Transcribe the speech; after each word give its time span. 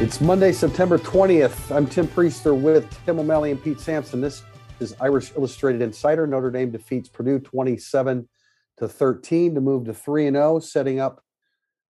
It's 0.00 0.20
Monday, 0.20 0.50
September 0.50 0.98
20th. 0.98 1.74
I'm 1.74 1.86
Tim 1.86 2.08
Priester 2.08 2.60
with 2.60 2.84
Tim 3.06 3.20
O'Malley 3.20 3.52
and 3.52 3.62
Pete 3.62 3.78
Sampson. 3.78 4.20
This 4.20 4.42
is 4.80 4.94
Irish 5.00 5.30
Illustrated 5.36 5.80
Insider. 5.82 6.26
Notre 6.26 6.50
Dame 6.50 6.72
defeats 6.72 7.08
Purdue 7.08 7.38
27 7.38 8.28
to 8.78 8.88
13 8.88 9.54
to 9.54 9.60
move 9.60 9.84
to 9.84 9.94
3 9.94 10.26
and 10.26 10.36
0, 10.36 10.58
setting 10.58 10.98
up 10.98 11.22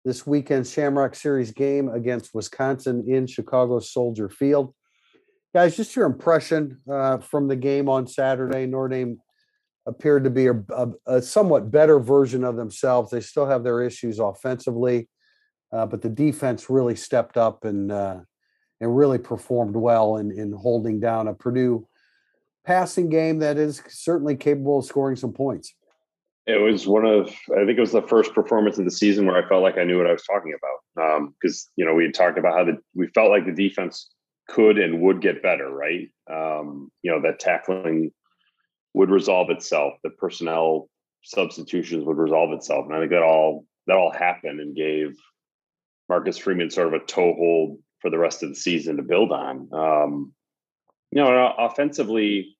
this 0.05 0.27
weekend's 0.27 0.71
Shamrock 0.71 1.15
Series 1.15 1.51
game 1.51 1.89
against 1.89 2.35
Wisconsin 2.35 3.05
in 3.09 3.27
Chicago 3.27 3.81
Soldier 3.81 4.29
Field. 4.29 4.75
Guys, 5.55 5.75
just 5.75 5.97
your 5.97 6.05
impression 6.05 6.83
uh, 6.89 7.19
from 7.19 7.49
the 7.49 7.57
game 7.57 7.89
on 7.89 8.07
Saturday. 8.07 8.67
Notre 8.67 8.89
Dame 8.89 9.19
appeared 9.87 10.25
to 10.25 10.31
be 10.31 10.47
a, 10.49 10.63
a, 10.77 10.89
a, 11.07 11.23
somewhat 11.23 11.71
better 11.71 11.99
version 11.99 12.45
of 12.45 12.57
themselves. 12.57 13.11
They 13.11 13.21
still 13.21 13.47
have 13.47 13.65
their 13.65 13.83
issues 13.83 14.19
offensively, 14.19 15.09
uh, 15.75 15.85
but 15.85 16.01
the 16.01 16.09
defense 16.09 16.71
really 16.71 16.95
stepped 16.95 17.37
up 17.37 17.65
and 17.65 17.91
uh, 17.91 18.21
and 18.81 18.97
really 18.97 19.19
performed 19.19 19.77
well 19.77 20.17
in, 20.17 20.31
in 20.31 20.53
holding 20.53 21.01
down 21.01 21.29
a 21.29 21.35
Purdue 21.35 21.87
passing 22.65 23.09
game 23.09 23.39
that 23.41 23.57
is 23.57 23.83
certainly 23.89 24.37
capable 24.37 24.79
of 24.79 24.85
scoring 24.85 25.17
some 25.17 25.33
points. 25.33 25.75
It 26.47 26.61
was 26.61 26.87
one 26.87 27.07
of, 27.07 27.29
I 27.53 27.65
think 27.65 27.79
it 27.79 27.81
was 27.81 27.93
the 27.93 28.03
first 28.03 28.35
performance 28.35 28.79
of 28.79 28.85
the 28.85 28.91
season 28.91 29.27
where 29.27 29.43
I 29.43 29.49
felt 29.49 29.63
like 29.63 29.79
I 29.79 29.85
knew 29.85 29.97
what 29.97 30.07
I 30.07 30.13
was 30.13 30.25
talking 30.25 30.55
about. 30.55 31.31
Because, 31.41 31.67
um, 31.67 31.73
you 31.77 31.87
know, 31.87 31.95
we 31.95 32.05
had 32.05 32.15
talked 32.15 32.39
about 32.39 32.55
how 32.55 32.65
the, 32.65 32.79
we 32.95 33.07
felt 33.09 33.31
like 33.31 33.47
the 33.47 33.53
defense 33.53 34.11
could 34.49 34.79
and 34.79 35.01
would 35.01 35.23
get 35.23 35.43
better, 35.43 35.71
right? 35.71 36.09
Um, 36.31 36.91
you 37.03 37.11
know, 37.11 37.23
that 37.23 37.39
tackling 37.39 38.13
would 38.93 39.11
resolve 39.11 39.49
itself, 39.51 39.95
the 40.05 40.11
personnel 40.11 40.89
substitutions 41.23 42.05
would 42.05 42.19
resolve 42.19 42.53
itself. 42.53 42.85
And 42.87 42.95
I 42.95 42.99
think 42.99 43.13
that 43.13 43.23
all, 43.23 43.65
that 43.87 43.97
all 43.97 44.13
happened 44.13 44.61
and 44.61 44.77
gave 44.77 45.17
Marcus 46.09 46.39
Freeman 46.39 46.71
sort 46.71 46.89
of 46.89 46.95
a 46.95 47.05
toehold 47.05 47.79
for 48.01 48.11
the 48.11 48.19
rest 48.19 48.43
of 48.43 48.51
the 48.51 48.55
season 48.55 48.97
to 48.97 49.03
build 49.03 49.33
on. 49.33 49.69
Um, 49.73 50.33
you 51.11 51.23
know, 51.23 51.55
offensively, 51.59 52.57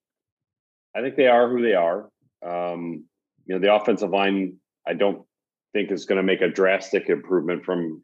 I 0.97 1.01
think 1.01 1.17
they 1.17 1.27
are 1.27 1.49
who 1.49 1.63
they 1.63 1.75
are. 1.75 2.09
Um, 2.45 3.05
you 3.47 3.55
know, 3.55 3.59
the 3.59 3.75
offensive 3.75 4.11
line, 4.11 4.57
I 4.87 4.95
don't 4.95 5.27
think 5.73 5.91
is 5.91 6.07
going 6.07 6.17
to 6.17 6.23
make 6.23 6.41
a 6.41 6.49
drastic 6.49 7.09
improvement 7.09 7.65
from 7.65 8.03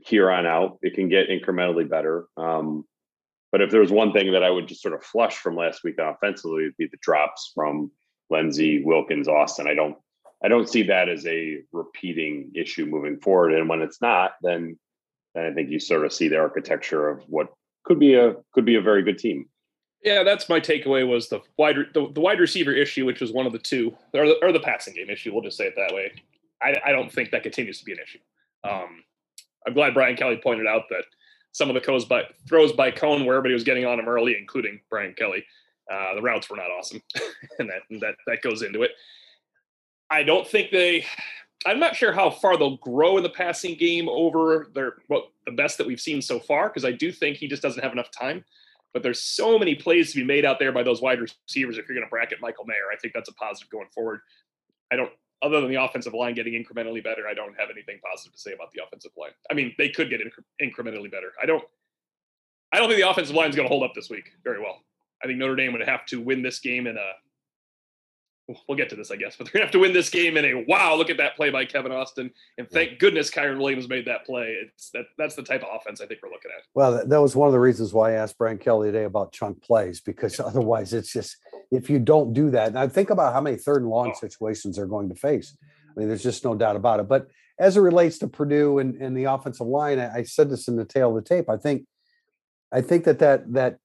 here 0.00 0.30
on 0.30 0.44
out. 0.46 0.78
It 0.82 0.94
can 0.94 1.08
get 1.08 1.28
incrementally 1.28 1.88
better. 1.88 2.26
Um, 2.36 2.84
but 3.52 3.60
if 3.60 3.70
there's 3.70 3.92
one 3.92 4.12
thing 4.12 4.32
that 4.32 4.42
I 4.42 4.50
would 4.50 4.66
just 4.66 4.82
sort 4.82 4.94
of 4.94 5.04
flush 5.04 5.36
from 5.36 5.56
last 5.56 5.84
week 5.84 5.96
offensively, 5.98 6.64
it'd 6.64 6.76
be 6.76 6.88
the 6.90 6.98
drops 7.00 7.52
from 7.54 7.90
Lenzy, 8.28 8.82
Wilkins, 8.82 9.28
Austin. 9.28 9.68
I 9.68 9.74
don't, 9.74 9.96
I 10.42 10.48
don't 10.48 10.68
see 10.68 10.82
that 10.84 11.08
as 11.08 11.26
a 11.26 11.58
repeating 11.70 12.50
issue 12.54 12.86
moving 12.86 13.20
forward. 13.20 13.54
And 13.54 13.68
when 13.68 13.82
it's 13.82 14.00
not, 14.00 14.32
then, 14.42 14.78
then 15.34 15.44
I 15.44 15.52
think 15.52 15.70
you 15.70 15.78
sort 15.78 16.04
of 16.04 16.12
see 16.12 16.28
the 16.28 16.38
architecture 16.38 17.08
of 17.08 17.22
what 17.28 17.48
could 17.84 17.98
be 17.98 18.14
a 18.14 18.36
could 18.52 18.64
be 18.64 18.76
a 18.76 18.80
very 18.80 19.02
good 19.02 19.18
team. 19.18 19.46
Yeah, 20.04 20.24
that's 20.24 20.48
my 20.48 20.58
takeaway 20.58 21.06
was 21.08 21.28
the 21.28 21.40
wide 21.56 21.76
the, 21.94 22.10
the 22.12 22.20
wide 22.20 22.40
receiver 22.40 22.72
issue, 22.72 23.06
which 23.06 23.20
was 23.20 23.32
one 23.32 23.46
of 23.46 23.52
the 23.52 23.58
two, 23.58 23.96
or 24.14 24.26
the, 24.26 24.36
or 24.42 24.52
the 24.52 24.60
passing 24.60 24.94
game 24.94 25.10
issue. 25.10 25.32
We'll 25.32 25.42
just 25.42 25.56
say 25.56 25.66
it 25.66 25.74
that 25.76 25.94
way. 25.94 26.12
I, 26.60 26.76
I 26.86 26.92
don't 26.92 27.10
think 27.10 27.30
that 27.30 27.42
continues 27.42 27.78
to 27.78 27.84
be 27.84 27.92
an 27.92 27.98
issue. 28.02 28.18
Um, 28.64 29.02
I'm 29.66 29.74
glad 29.74 29.94
Brian 29.94 30.16
Kelly 30.16 30.40
pointed 30.42 30.66
out 30.66 30.82
that 30.90 31.04
some 31.52 31.68
of 31.68 31.74
the 31.74 31.80
throws 31.80 32.04
by 32.04 32.24
throws 32.48 32.72
by 32.72 32.90
Coan 32.90 33.24
where 33.24 33.36
everybody 33.36 33.54
was 33.54 33.64
getting 33.64 33.84
on 33.84 33.98
him 33.98 34.08
early, 34.08 34.36
including 34.38 34.80
Brian 34.90 35.14
Kelly. 35.14 35.44
Uh, 35.90 36.14
the 36.14 36.22
routes 36.22 36.48
were 36.48 36.56
not 36.56 36.70
awesome, 36.70 37.02
and 37.58 37.68
that 37.68 37.82
and 37.90 38.00
that 38.00 38.14
that 38.26 38.42
goes 38.42 38.62
into 38.62 38.82
it. 38.82 38.92
I 40.10 40.22
don't 40.22 40.46
think 40.46 40.70
they. 40.70 41.06
I'm 41.64 41.78
not 41.78 41.94
sure 41.94 42.12
how 42.12 42.30
far 42.30 42.56
they'll 42.56 42.78
grow 42.78 43.16
in 43.16 43.22
the 43.22 43.30
passing 43.30 43.76
game 43.76 44.08
over 44.08 44.68
their 44.74 44.94
well, 45.08 45.28
the 45.46 45.52
best 45.52 45.78
that 45.78 45.86
we've 45.86 46.00
seen 46.00 46.20
so 46.22 46.38
far, 46.38 46.68
because 46.68 46.84
I 46.84 46.92
do 46.92 47.12
think 47.12 47.36
he 47.36 47.48
just 47.48 47.62
doesn't 47.62 47.82
have 47.82 47.92
enough 47.92 48.10
time. 48.10 48.44
But 48.92 49.02
there's 49.02 49.22
so 49.22 49.58
many 49.58 49.74
plays 49.74 50.12
to 50.12 50.18
be 50.18 50.24
made 50.24 50.44
out 50.44 50.58
there 50.58 50.70
by 50.70 50.82
those 50.82 51.00
wide 51.00 51.18
receivers. 51.20 51.78
If 51.78 51.88
you're 51.88 51.96
going 51.96 52.06
to 52.06 52.10
bracket 52.10 52.40
Michael 52.40 52.66
Mayer, 52.66 52.92
I 52.92 52.96
think 52.96 53.14
that's 53.14 53.30
a 53.30 53.34
positive 53.34 53.70
going 53.70 53.88
forward. 53.94 54.20
I 54.92 54.96
don't, 54.96 55.10
other 55.40 55.60
than 55.60 55.70
the 55.70 55.82
offensive 55.82 56.12
line 56.12 56.34
getting 56.34 56.52
incrementally 56.52 57.02
better, 57.02 57.26
I 57.26 57.32
don't 57.32 57.58
have 57.58 57.70
anything 57.70 57.98
positive 58.04 58.34
to 58.34 58.38
say 58.38 58.52
about 58.52 58.70
the 58.72 58.82
offensive 58.84 59.12
line. 59.16 59.30
I 59.50 59.54
mean, 59.54 59.74
they 59.78 59.88
could 59.88 60.10
get 60.10 60.20
incrementally 60.60 61.10
better. 61.10 61.32
I 61.42 61.46
don't, 61.46 61.64
I 62.72 62.78
don't 62.78 62.88
think 62.88 63.00
the 63.00 63.08
offensive 63.08 63.34
line 63.34 63.48
is 63.48 63.56
going 63.56 63.66
to 63.66 63.72
hold 63.72 63.82
up 63.82 63.94
this 63.94 64.10
week 64.10 64.32
very 64.44 64.60
well. 64.60 64.82
I 65.22 65.26
think 65.26 65.38
Notre 65.38 65.56
Dame 65.56 65.72
would 65.72 65.88
have 65.88 66.04
to 66.06 66.20
win 66.20 66.42
this 66.42 66.58
game 66.60 66.86
in 66.86 66.96
a 66.96 67.12
we'll 68.48 68.76
get 68.76 68.90
to 68.90 68.96
this, 68.96 69.10
I 69.10 69.16
guess, 69.16 69.36
but 69.36 69.46
they're 69.46 69.52
gonna 69.52 69.64
have 69.64 69.72
to 69.72 69.78
win 69.78 69.92
this 69.92 70.10
game 70.10 70.36
in 70.36 70.44
a 70.44 70.64
wow, 70.66 70.94
look 70.94 71.10
at 71.10 71.16
that 71.18 71.36
play 71.36 71.50
by 71.50 71.64
Kevin 71.64 71.92
Austin. 71.92 72.30
And 72.58 72.68
thank 72.70 72.98
goodness 72.98 73.30
Kyren 73.30 73.58
Williams 73.58 73.88
made 73.88 74.06
that 74.06 74.24
play. 74.26 74.56
It's 74.62 74.90
that 74.90 75.04
that's 75.18 75.34
the 75.34 75.42
type 75.42 75.62
of 75.62 75.68
offense 75.72 76.00
I 76.00 76.06
think 76.06 76.20
we're 76.22 76.30
looking 76.30 76.50
at. 76.56 76.64
Well, 76.74 77.06
that 77.06 77.20
was 77.20 77.36
one 77.36 77.48
of 77.48 77.52
the 77.52 77.60
reasons 77.60 77.92
why 77.92 78.10
I 78.10 78.14
asked 78.14 78.38
Brian 78.38 78.58
Kelly 78.58 78.88
today 78.90 79.04
about 79.04 79.32
chunk 79.32 79.62
plays, 79.62 80.00
because 80.00 80.40
otherwise 80.40 80.92
it's 80.92 81.12
just 81.12 81.36
if 81.70 81.88
you 81.88 81.98
don't 81.98 82.32
do 82.32 82.50
that, 82.50 82.74
now 82.74 82.86
think 82.88 83.10
about 83.10 83.32
how 83.32 83.40
many 83.40 83.56
third 83.56 83.82
and 83.82 83.90
long 83.90 84.10
oh. 84.10 84.18
situations 84.18 84.76
they're 84.76 84.86
going 84.86 85.08
to 85.08 85.14
face. 85.14 85.56
I 85.64 85.98
mean, 85.98 86.08
there's 86.08 86.22
just 86.22 86.44
no 86.44 86.54
doubt 86.54 86.76
about 86.76 87.00
it. 87.00 87.08
But 87.08 87.28
as 87.58 87.76
it 87.76 87.80
relates 87.80 88.18
to 88.18 88.28
Purdue 88.28 88.78
and, 88.78 89.00
and 89.00 89.16
the 89.16 89.24
offensive 89.24 89.66
line, 89.66 89.98
I, 89.98 90.18
I 90.18 90.22
said 90.22 90.50
this 90.50 90.68
in 90.68 90.76
the 90.76 90.84
tail 90.84 91.16
of 91.16 91.22
the 91.22 91.28
tape. 91.28 91.48
I 91.48 91.56
think 91.56 91.86
I 92.72 92.80
think 92.80 93.04
that 93.04 93.18
that 93.18 93.52
that 93.52 93.78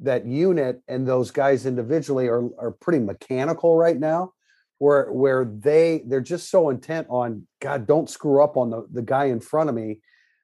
that 0.00 0.26
unit 0.26 0.82
and 0.86 1.06
those 1.06 1.30
guys 1.30 1.66
individually 1.66 2.28
are 2.28 2.44
are 2.58 2.70
pretty 2.70 2.98
mechanical 2.98 3.76
right 3.76 3.98
now, 3.98 4.32
where 4.78 5.10
where 5.12 5.44
they 5.44 6.02
they're 6.06 6.20
just 6.20 6.50
so 6.50 6.68
intent 6.68 7.06
on 7.08 7.46
God, 7.60 7.86
don't 7.86 8.10
screw 8.10 8.42
up 8.42 8.56
on 8.56 8.70
the 8.70 8.86
the 8.92 9.02
guy 9.02 9.26
in 9.26 9.40
front 9.40 9.70
of 9.70 9.74
me, 9.74 10.00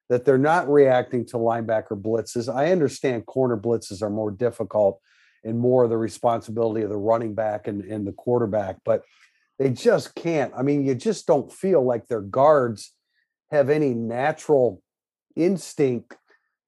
that 0.09 0.25
they're 0.25 0.39
not 0.39 0.69
reacting 0.69 1.27
to 1.27 1.37
linebacker 1.37 2.01
blitzes. 2.01 2.53
I 2.53 2.73
understand 2.73 3.27
corner 3.27 3.57
blitzes 3.57 4.03
are 4.03 4.11
more 4.11 4.31
difficult 4.31 5.01
and 5.45 5.59
more 5.59 5.87
the 5.89 5.97
responsibility 5.97 6.83
of 6.83 6.91
the 6.91 6.97
running 6.97 7.35
back 7.35 7.69
and, 7.69 7.83
and 7.85 8.07
the 8.07 8.13
quarterback, 8.13 8.77
but 8.85 9.05
they 9.59 9.71
just 9.71 10.15
can't. 10.15 10.53
I 10.57 10.63
mean, 10.63 10.85
you 10.85 10.95
just 10.95 11.27
don't 11.27 11.53
feel 11.53 11.83
like 11.83 12.09
their 12.09 12.21
guards 12.21 12.95
have 13.51 13.71
any 13.71 13.95
natural 13.95 14.83
instinct 15.37 16.17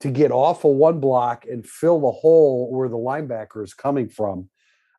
to 0.03 0.11
get 0.11 0.33
off 0.33 0.65
of 0.65 0.73
one 0.73 0.99
block 0.99 1.45
and 1.49 1.65
fill 1.65 2.01
the 2.01 2.11
hole 2.11 2.69
where 2.73 2.89
the 2.89 2.97
linebacker 2.97 3.63
is 3.63 3.73
coming 3.73 4.09
from. 4.09 4.51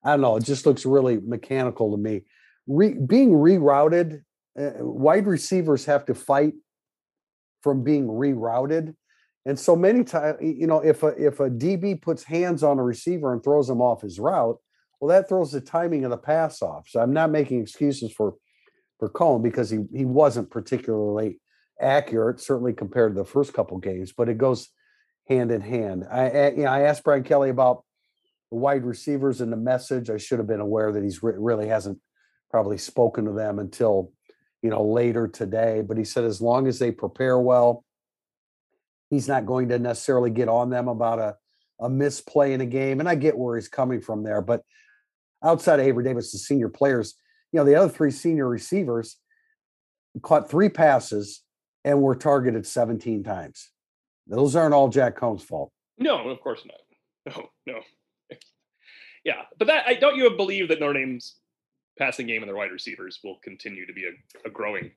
I 0.04 0.12
don't 0.12 0.22
know. 0.22 0.38
It 0.38 0.46
just 0.46 0.66
looks 0.66 0.86
really 0.86 1.20
mechanical 1.22 1.92
to 1.92 2.02
me. 2.02 2.24
Re, 2.68 2.94
being 2.94 3.32
rerouted, 3.32 4.22
uh, 4.58 4.72
wide 4.80 5.28
receivers 5.28 5.84
have 5.86 6.06
to 6.06 6.16
fight 6.16 6.54
from 7.62 7.84
being 7.84 8.08
rerouted. 8.08 8.96
And 9.46 9.60
so 9.60 9.76
many 9.76 10.06
times, 10.06 10.38
you 10.42 10.68
know, 10.68 10.80
if 10.80 11.04
a 11.04 11.08
if 11.08 11.42
a 11.42 11.50
DB 11.50 12.02
puts 12.02 12.24
hands 12.24 12.64
on 12.64 12.80
a 12.80 12.84
receiver 12.84 13.34
and 13.34 13.44
throws 13.44 13.70
him 13.70 13.82
off 13.82 14.02
his 14.02 14.20
route, 14.20 14.58
well, 15.02 15.10
that 15.10 15.28
throws 15.28 15.52
the 15.52 15.60
timing 15.60 16.06
of 16.06 16.12
the 16.12 16.18
pass 16.18 16.62
off. 16.62 16.88
So 16.88 17.02
I'm 17.02 17.12
not 17.12 17.30
making 17.30 17.62
excuses 17.62 18.14
for 18.14 18.36
for 19.00 19.10
Coan 19.10 19.44
because 19.44 19.70
he 19.70 19.80
he 19.94 20.06
wasn't 20.06 20.50
particularly 20.50 21.42
accurate, 21.82 22.40
certainly 22.40 22.72
compared 22.72 23.14
to 23.14 23.22
the 23.22 23.28
first 23.28 23.54
couple 23.54 23.78
games, 23.80 24.14
but 24.16 24.30
it 24.30 24.38
goes 24.38 24.70
hand 25.28 25.52
in 25.52 25.62
hand. 25.62 26.06
I, 26.10 26.30
eh, 26.30 26.52
you 26.58 26.64
know, 26.64 26.70
I 26.70 26.82
asked 26.82 27.04
Brian 27.04 27.24
Kelly 27.24 27.50
about 27.50 27.84
the 28.52 28.58
wide 28.58 28.84
receivers 28.84 29.42
and 29.42 29.52
the 29.52 29.58
message. 29.58 30.10
I 30.10 30.18
should 30.18 30.40
have 30.40 30.48
been 30.48 30.60
aware 30.60 30.92
that 30.92 31.04
he's 31.04 31.24
re- 31.24 31.34
really 31.38 31.68
hasn't 31.68 32.00
probably 32.50 32.78
spoken 32.78 33.26
to 33.26 33.32
them 33.32 33.60
until 33.60 34.12
you 34.62 34.70
know 34.70 34.84
later 34.84 35.28
today. 35.28 35.82
But 35.82 35.98
he 35.98 36.04
said 36.04 36.24
as 36.24 36.42
long 36.42 36.68
as 36.68 36.80
they 36.80 36.92
prepare 36.92 37.40
well, 37.40 37.84
he's 39.10 39.28
not 39.28 39.46
going 39.46 39.70
to 39.70 39.80
necessarily 39.80 40.30
get 40.30 40.50
on 40.50 40.70
them 40.70 40.88
about 40.88 41.20
a 41.20 41.36
a 41.80 41.90
misplay 41.90 42.54
in 42.54 42.62
a 42.62 42.66
game. 42.66 43.00
And 43.00 43.10
I 43.10 43.16
get 43.16 43.38
where 43.38 43.56
he's 43.56 43.68
coming 43.68 44.02
from 44.02 44.24
there. 44.24 44.42
But 44.42 44.64
outside 45.44 45.80
of 45.80 45.86
Avery 45.86 46.04
Davis, 46.04 46.32
the 46.32 46.38
senior 46.38 46.70
players, 46.70 47.16
you 47.52 47.60
know, 47.60 47.66
the 47.66 47.76
other 47.76 47.90
three 47.90 48.12
senior 48.12 48.48
receivers 48.48 49.18
caught 50.22 50.50
three 50.50 50.70
passes 50.70 51.44
and 51.84 52.02
were 52.02 52.16
targeted 52.16 52.66
17 52.66 53.24
times. 53.24 53.70
Those 54.28 54.56
aren't 54.56 54.74
all 54.74 54.90
Jack 54.90 55.16
Coan's 55.16 55.44
fault. 55.44 55.72
No, 55.98 56.30
of 56.30 56.40
course 56.42 56.62
not. 56.66 56.78
No, 57.66 57.74
no. 57.74 57.80
Yeah, 59.24 59.44
but 59.58 59.68
that 59.68 59.86
I 59.88 59.94
don't 59.94 60.18
you 60.18 60.30
believe 60.32 60.68
that 60.68 60.82
Notre 60.82 61.00
Dame's 61.00 61.36
passing 61.98 62.28
game 62.28 62.42
and 62.42 62.50
their 62.50 62.56
wide 62.58 62.72
receivers 62.72 63.20
will 63.24 63.38
continue 63.42 63.86
to 63.86 63.94
be 63.94 64.04
a, 64.04 64.48
a 64.48 64.52
growing 64.52 64.92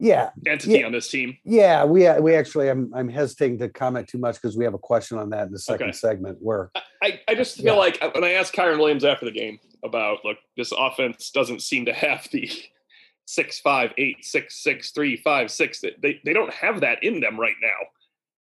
yeah 0.00 0.30
entity 0.46 0.80
yeah. 0.80 0.86
on 0.86 0.92
this 0.92 1.08
team. 1.08 1.36
Yeah, 1.44 1.84
we 1.84 2.06
uh, 2.06 2.20
we 2.20 2.34
actually 2.34 2.68
I'm 2.68 2.92
I'm 2.92 3.08
hesitating 3.08 3.58
to 3.58 3.68
comment 3.68 4.08
too 4.08 4.18
much 4.18 4.34
because 4.42 4.56
we 4.56 4.64
have 4.64 4.74
a 4.74 4.78
question 4.78 5.18
on 5.18 5.30
that 5.30 5.46
in 5.46 5.52
the 5.52 5.58
second 5.60 5.90
okay. 5.90 5.96
segment 5.96 6.38
where 6.40 6.72
I, 7.02 7.20
I 7.28 7.34
just 7.36 7.56
feel 7.56 7.66
yeah. 7.66 7.72
like 7.74 7.98
uh, 8.02 8.10
when 8.12 8.24
I 8.24 8.32
asked 8.32 8.52
Kyren 8.52 8.78
Williams 8.78 9.04
after 9.04 9.24
the 9.24 9.32
game 9.32 9.60
about 9.84 10.24
look, 10.24 10.38
this 10.56 10.72
offense 10.76 11.30
doesn't 11.30 11.62
seem 11.62 11.84
to 11.86 11.92
have 11.92 12.28
the 12.32 12.50
six 13.26 13.60
five 13.60 13.92
eight 13.96 14.24
six 14.24 14.62
six 14.62 14.90
three 14.90 15.16
five 15.18 15.50
six. 15.52 15.80
They 15.80 16.20
they 16.24 16.32
don't 16.32 16.52
have 16.52 16.80
that 16.80 17.04
in 17.04 17.20
them 17.20 17.38
right 17.38 17.56
now. 17.62 17.86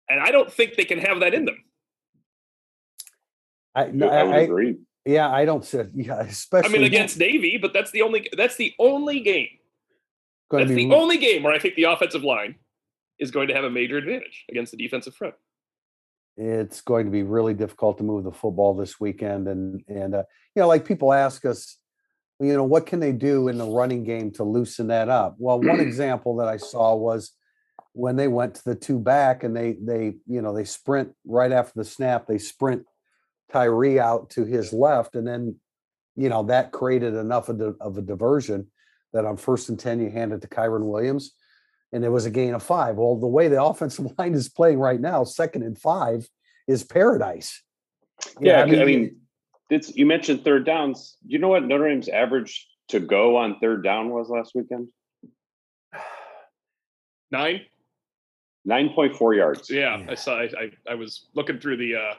And 0.09 0.19
I 0.19 0.31
don't 0.31 0.51
think 0.51 0.75
they 0.75 0.85
can 0.85 0.99
have 0.99 1.19
that 1.19 1.33
in 1.33 1.45
them. 1.45 1.57
I, 3.75 3.87
no, 3.87 4.07
I, 4.07 4.21
I 4.21 4.37
agree. 4.39 4.77
Yeah, 5.05 5.29
I 5.29 5.45
don't 5.45 5.63
see. 5.63 5.83
Yeah, 5.93 6.19
especially. 6.21 6.69
I 6.69 6.71
mean, 6.73 6.83
against 6.83 7.17
Navy, 7.17 7.57
but 7.57 7.73
that's 7.73 7.91
the 7.91 8.01
only. 8.01 8.27
That's 8.35 8.55
the 8.55 8.73
only 8.79 9.19
game. 9.19 9.47
That's 10.49 10.69
the 10.69 10.93
only 10.93 11.17
game 11.17 11.43
where 11.43 11.53
I 11.53 11.59
think 11.59 11.75
the 11.75 11.83
offensive 11.83 12.23
line 12.23 12.55
is 13.19 13.31
going 13.31 13.49
to 13.49 13.53
have 13.53 13.63
a 13.63 13.69
major 13.69 13.97
advantage 13.97 14.45
against 14.49 14.71
the 14.71 14.77
defensive 14.77 15.15
front. 15.15 15.35
it's 16.37 16.81
going 16.81 17.05
to 17.05 17.11
be 17.11 17.23
really 17.23 17.53
difficult 17.53 17.97
to 17.97 18.03
move 18.03 18.23
the 18.23 18.31
football 18.31 18.75
this 18.75 18.99
weekend. 18.99 19.47
And 19.47 19.83
and 19.87 20.15
uh, 20.15 20.23
you 20.55 20.61
know, 20.61 20.67
like 20.67 20.85
people 20.85 21.13
ask 21.13 21.45
us, 21.45 21.77
you 22.39 22.53
know, 22.53 22.63
what 22.63 22.85
can 22.85 22.99
they 22.99 23.11
do 23.11 23.47
in 23.47 23.57
the 23.57 23.65
running 23.65 24.03
game 24.03 24.31
to 24.33 24.43
loosen 24.43 24.87
that 24.87 25.09
up? 25.09 25.35
Well, 25.37 25.61
one 25.61 25.79
example 25.89 26.37
that 26.37 26.47
I 26.47 26.57
saw 26.57 26.95
was 26.95 27.31
when 27.97 28.15
they 28.15 28.27
went 28.27 28.55
to 28.55 28.63
the 28.63 28.75
two 28.75 28.99
back 28.99 29.43
and 29.43 29.55
they 29.55 29.73
they 29.81 30.15
you 30.27 30.41
know 30.41 30.53
they 30.53 30.63
sprint 30.63 31.13
right 31.25 31.51
after 31.51 31.73
the 31.75 31.85
snap, 31.85 32.27
they 32.27 32.37
sprint 32.37 32.85
Tyree 33.51 33.99
out 33.99 34.29
to 34.31 34.45
his 34.45 34.71
left, 34.71 35.15
and 35.15 35.27
then 35.27 35.55
you 36.15 36.29
know 36.29 36.43
that 36.43 36.71
created 36.71 37.13
enough 37.13 37.49
of, 37.49 37.61
of 37.81 37.97
a 37.97 38.01
diversion 38.01 38.67
that 39.13 39.25
on 39.25 39.37
first 39.37 39.69
and 39.69 39.79
ten 39.79 39.99
you 39.99 40.09
hand 40.09 40.31
it 40.31 40.41
to 40.41 40.47
Kyren 40.47 40.85
Williams 40.85 41.33
and 41.93 42.03
it 42.03 42.09
was 42.09 42.25
a 42.25 42.29
gain 42.29 42.53
of 42.53 42.63
five. 42.63 42.95
Well, 42.95 43.15
the 43.15 43.27
way 43.27 43.47
the 43.47 43.63
offensive 43.63 44.07
line 44.17 44.33
is 44.33 44.49
playing 44.49 44.79
right 44.79 44.99
now, 44.99 45.23
second 45.23 45.63
and 45.63 45.77
five 45.77 46.27
is 46.67 46.83
paradise. 46.83 47.61
Yeah, 48.39 48.57
yeah 48.57 48.63
I, 48.63 48.65
mean, 48.65 48.81
I 48.81 48.85
mean, 48.85 49.15
it's 49.69 49.95
you 49.95 50.05
mentioned 50.05 50.43
third 50.43 50.65
downs. 50.65 51.17
You 51.25 51.39
know 51.39 51.49
what 51.49 51.63
Notre 51.63 51.89
Dame's 51.89 52.09
average 52.09 52.67
to 52.89 52.99
go 52.99 53.37
on 53.37 53.59
third 53.59 53.83
down 53.83 54.09
was 54.09 54.29
last 54.29 54.53
weekend? 54.55 54.89
Nine. 57.31 57.61
Nine 58.67 58.89
point 58.89 59.15
four 59.15 59.33
yards. 59.33 59.69
Yeah, 59.69 59.97
yeah, 59.97 60.11
I 60.11 60.15
saw. 60.15 60.41
I, 60.41 60.69
I 60.89 60.95
was 60.95 61.27
looking 61.33 61.57
through 61.57 61.77
the 61.77 61.95
uh 61.95 62.13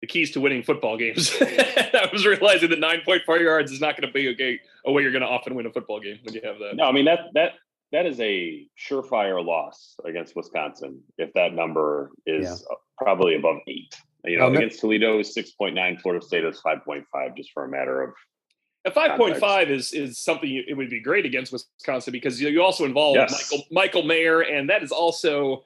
the 0.00 0.06
keys 0.06 0.30
to 0.30 0.40
winning 0.40 0.62
football 0.62 0.96
games. 0.96 1.30
I 1.40 2.08
was 2.10 2.24
realizing 2.24 2.70
that 2.70 2.80
nine 2.80 3.02
point 3.04 3.22
four 3.26 3.38
yards 3.38 3.70
is 3.70 3.78
not 3.78 4.00
going 4.00 4.10
to 4.10 4.12
be 4.12 4.28
a, 4.28 4.60
a 4.88 4.92
way 4.92 5.02
you're 5.02 5.12
going 5.12 5.20
to 5.20 5.28
often 5.28 5.54
win 5.54 5.66
a 5.66 5.72
football 5.72 6.00
game 6.00 6.18
when 6.22 6.32
you 6.34 6.40
have 6.42 6.58
that. 6.58 6.76
No, 6.76 6.84
I 6.84 6.92
mean 6.92 7.04
that 7.04 7.20
that 7.34 7.52
that 7.92 8.06
is 8.06 8.18
a 8.18 8.66
surefire 8.78 9.44
loss 9.44 9.96
against 10.06 10.34
Wisconsin 10.34 11.02
if 11.18 11.34
that 11.34 11.52
number 11.52 12.12
is 12.24 12.64
yeah. 12.68 12.76
probably 12.96 13.34
above 13.34 13.58
eight. 13.68 13.94
You 14.24 14.38
know, 14.38 14.46
against 14.46 14.80
Toledo 14.80 15.20
is 15.20 15.34
six 15.34 15.50
point 15.50 15.74
nine, 15.74 15.98
Florida 15.98 16.24
State 16.24 16.44
is 16.44 16.58
five 16.62 16.78
point 16.82 17.04
five, 17.12 17.36
just 17.36 17.52
for 17.52 17.64
a 17.64 17.68
matter 17.68 18.02
of. 18.02 18.14
A 18.86 18.90
five 18.90 19.16
point 19.16 19.36
five 19.36 19.70
is 19.70 19.92
is 19.92 20.18
something 20.18 20.48
you, 20.48 20.62
it 20.66 20.74
would 20.74 20.90
be 20.90 21.00
great 21.00 21.26
against 21.26 21.52
Wisconsin 21.52 22.12
because 22.12 22.40
you, 22.40 22.48
you 22.48 22.62
also 22.62 22.84
involve 22.84 23.16
yes. 23.16 23.50
Michael 23.50 23.66
Michael 23.70 24.02
Mayer, 24.04 24.40
and 24.42 24.70
that 24.70 24.82
is 24.82 24.92
also 24.92 25.64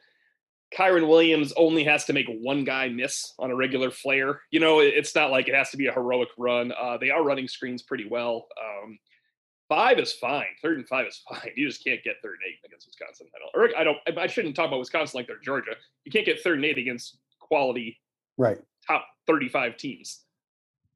Kyren 0.77 1.07
Williams 1.07 1.53
only 1.57 1.85
has 1.85 2.05
to 2.07 2.13
make 2.13 2.27
one 2.29 2.65
guy 2.65 2.89
miss 2.89 3.35
on 3.39 3.51
a 3.51 3.57
regular 3.57 3.91
flare. 3.91 4.41
You 4.51 4.61
know, 4.61 4.81
it's 4.81 5.15
not 5.15 5.31
like 5.31 5.49
it 5.49 5.55
has 5.55 5.71
to 5.71 5.77
be 5.77 5.87
a 5.87 5.93
heroic 5.93 6.29
run. 6.39 6.73
Uh, 6.73 6.97
they 6.97 7.11
are 7.11 7.23
running 7.23 7.47
screens 7.47 7.83
pretty 7.83 8.09
well. 8.09 8.49
Um, 8.59 8.99
Five 9.71 10.01
is 10.01 10.13
fine. 10.13 10.47
Third 10.61 10.79
and 10.79 10.89
five 10.89 11.07
is 11.07 11.23
fine. 11.29 11.53
You 11.55 11.69
just 11.69 11.83
can't 11.85 12.03
get 12.03 12.17
third 12.23 12.39
and 12.43 12.53
eight 12.53 12.67
against 12.67 12.89
Wisconsin. 12.89 13.29
I 13.35 13.39
don't. 13.39 13.71
Or 13.73 13.79
I 13.79 13.85
don't. 13.85 13.99
I 14.19 14.27
shouldn't 14.27 14.57
talk 14.57 14.67
about 14.67 14.81
Wisconsin 14.81 15.17
like 15.17 15.29
they're 15.29 15.39
Georgia. 15.39 15.73
You 16.05 16.13
can't 16.13 16.27
get 16.27 16.43
third 16.43 16.57
and 16.57 16.65
eight 16.65 16.77
against 16.77 17.19
quality, 17.39 17.99
right? 18.37 18.59
Top 18.85 19.07
thirty-five 19.29 19.77
teams. 19.77 20.25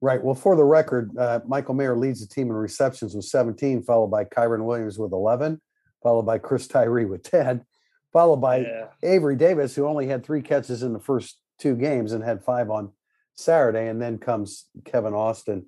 Right. 0.04 0.22
Well, 0.22 0.34
for 0.34 0.54
the 0.54 0.64
record, 0.64 1.16
uh, 1.16 1.40
Michael 1.46 1.72
Mayer 1.72 1.96
leads 1.96 2.20
the 2.20 2.26
team 2.26 2.48
in 2.48 2.52
receptions 2.52 3.14
with 3.14 3.24
17, 3.24 3.84
followed 3.84 4.08
by 4.08 4.26
Kyren 4.26 4.66
Williams 4.66 4.98
with 4.98 5.12
11, 5.12 5.62
followed 6.02 6.24
by 6.24 6.36
Chris 6.36 6.68
Tyree 6.68 7.06
with 7.06 7.22
10, 7.22 7.64
followed 8.12 8.36
by 8.36 8.58
yeah. 8.58 8.88
Avery 9.02 9.34
Davis, 9.34 9.74
who 9.74 9.86
only 9.86 10.06
had 10.06 10.22
three 10.22 10.42
catches 10.42 10.82
in 10.82 10.92
the 10.92 11.00
first 11.00 11.38
two 11.58 11.74
games 11.74 12.12
and 12.12 12.22
had 12.22 12.44
five 12.44 12.68
on 12.68 12.92
Saturday, 13.34 13.88
and 13.88 13.98
then 13.98 14.18
comes 14.18 14.66
Kevin 14.84 15.14
Austin 15.14 15.64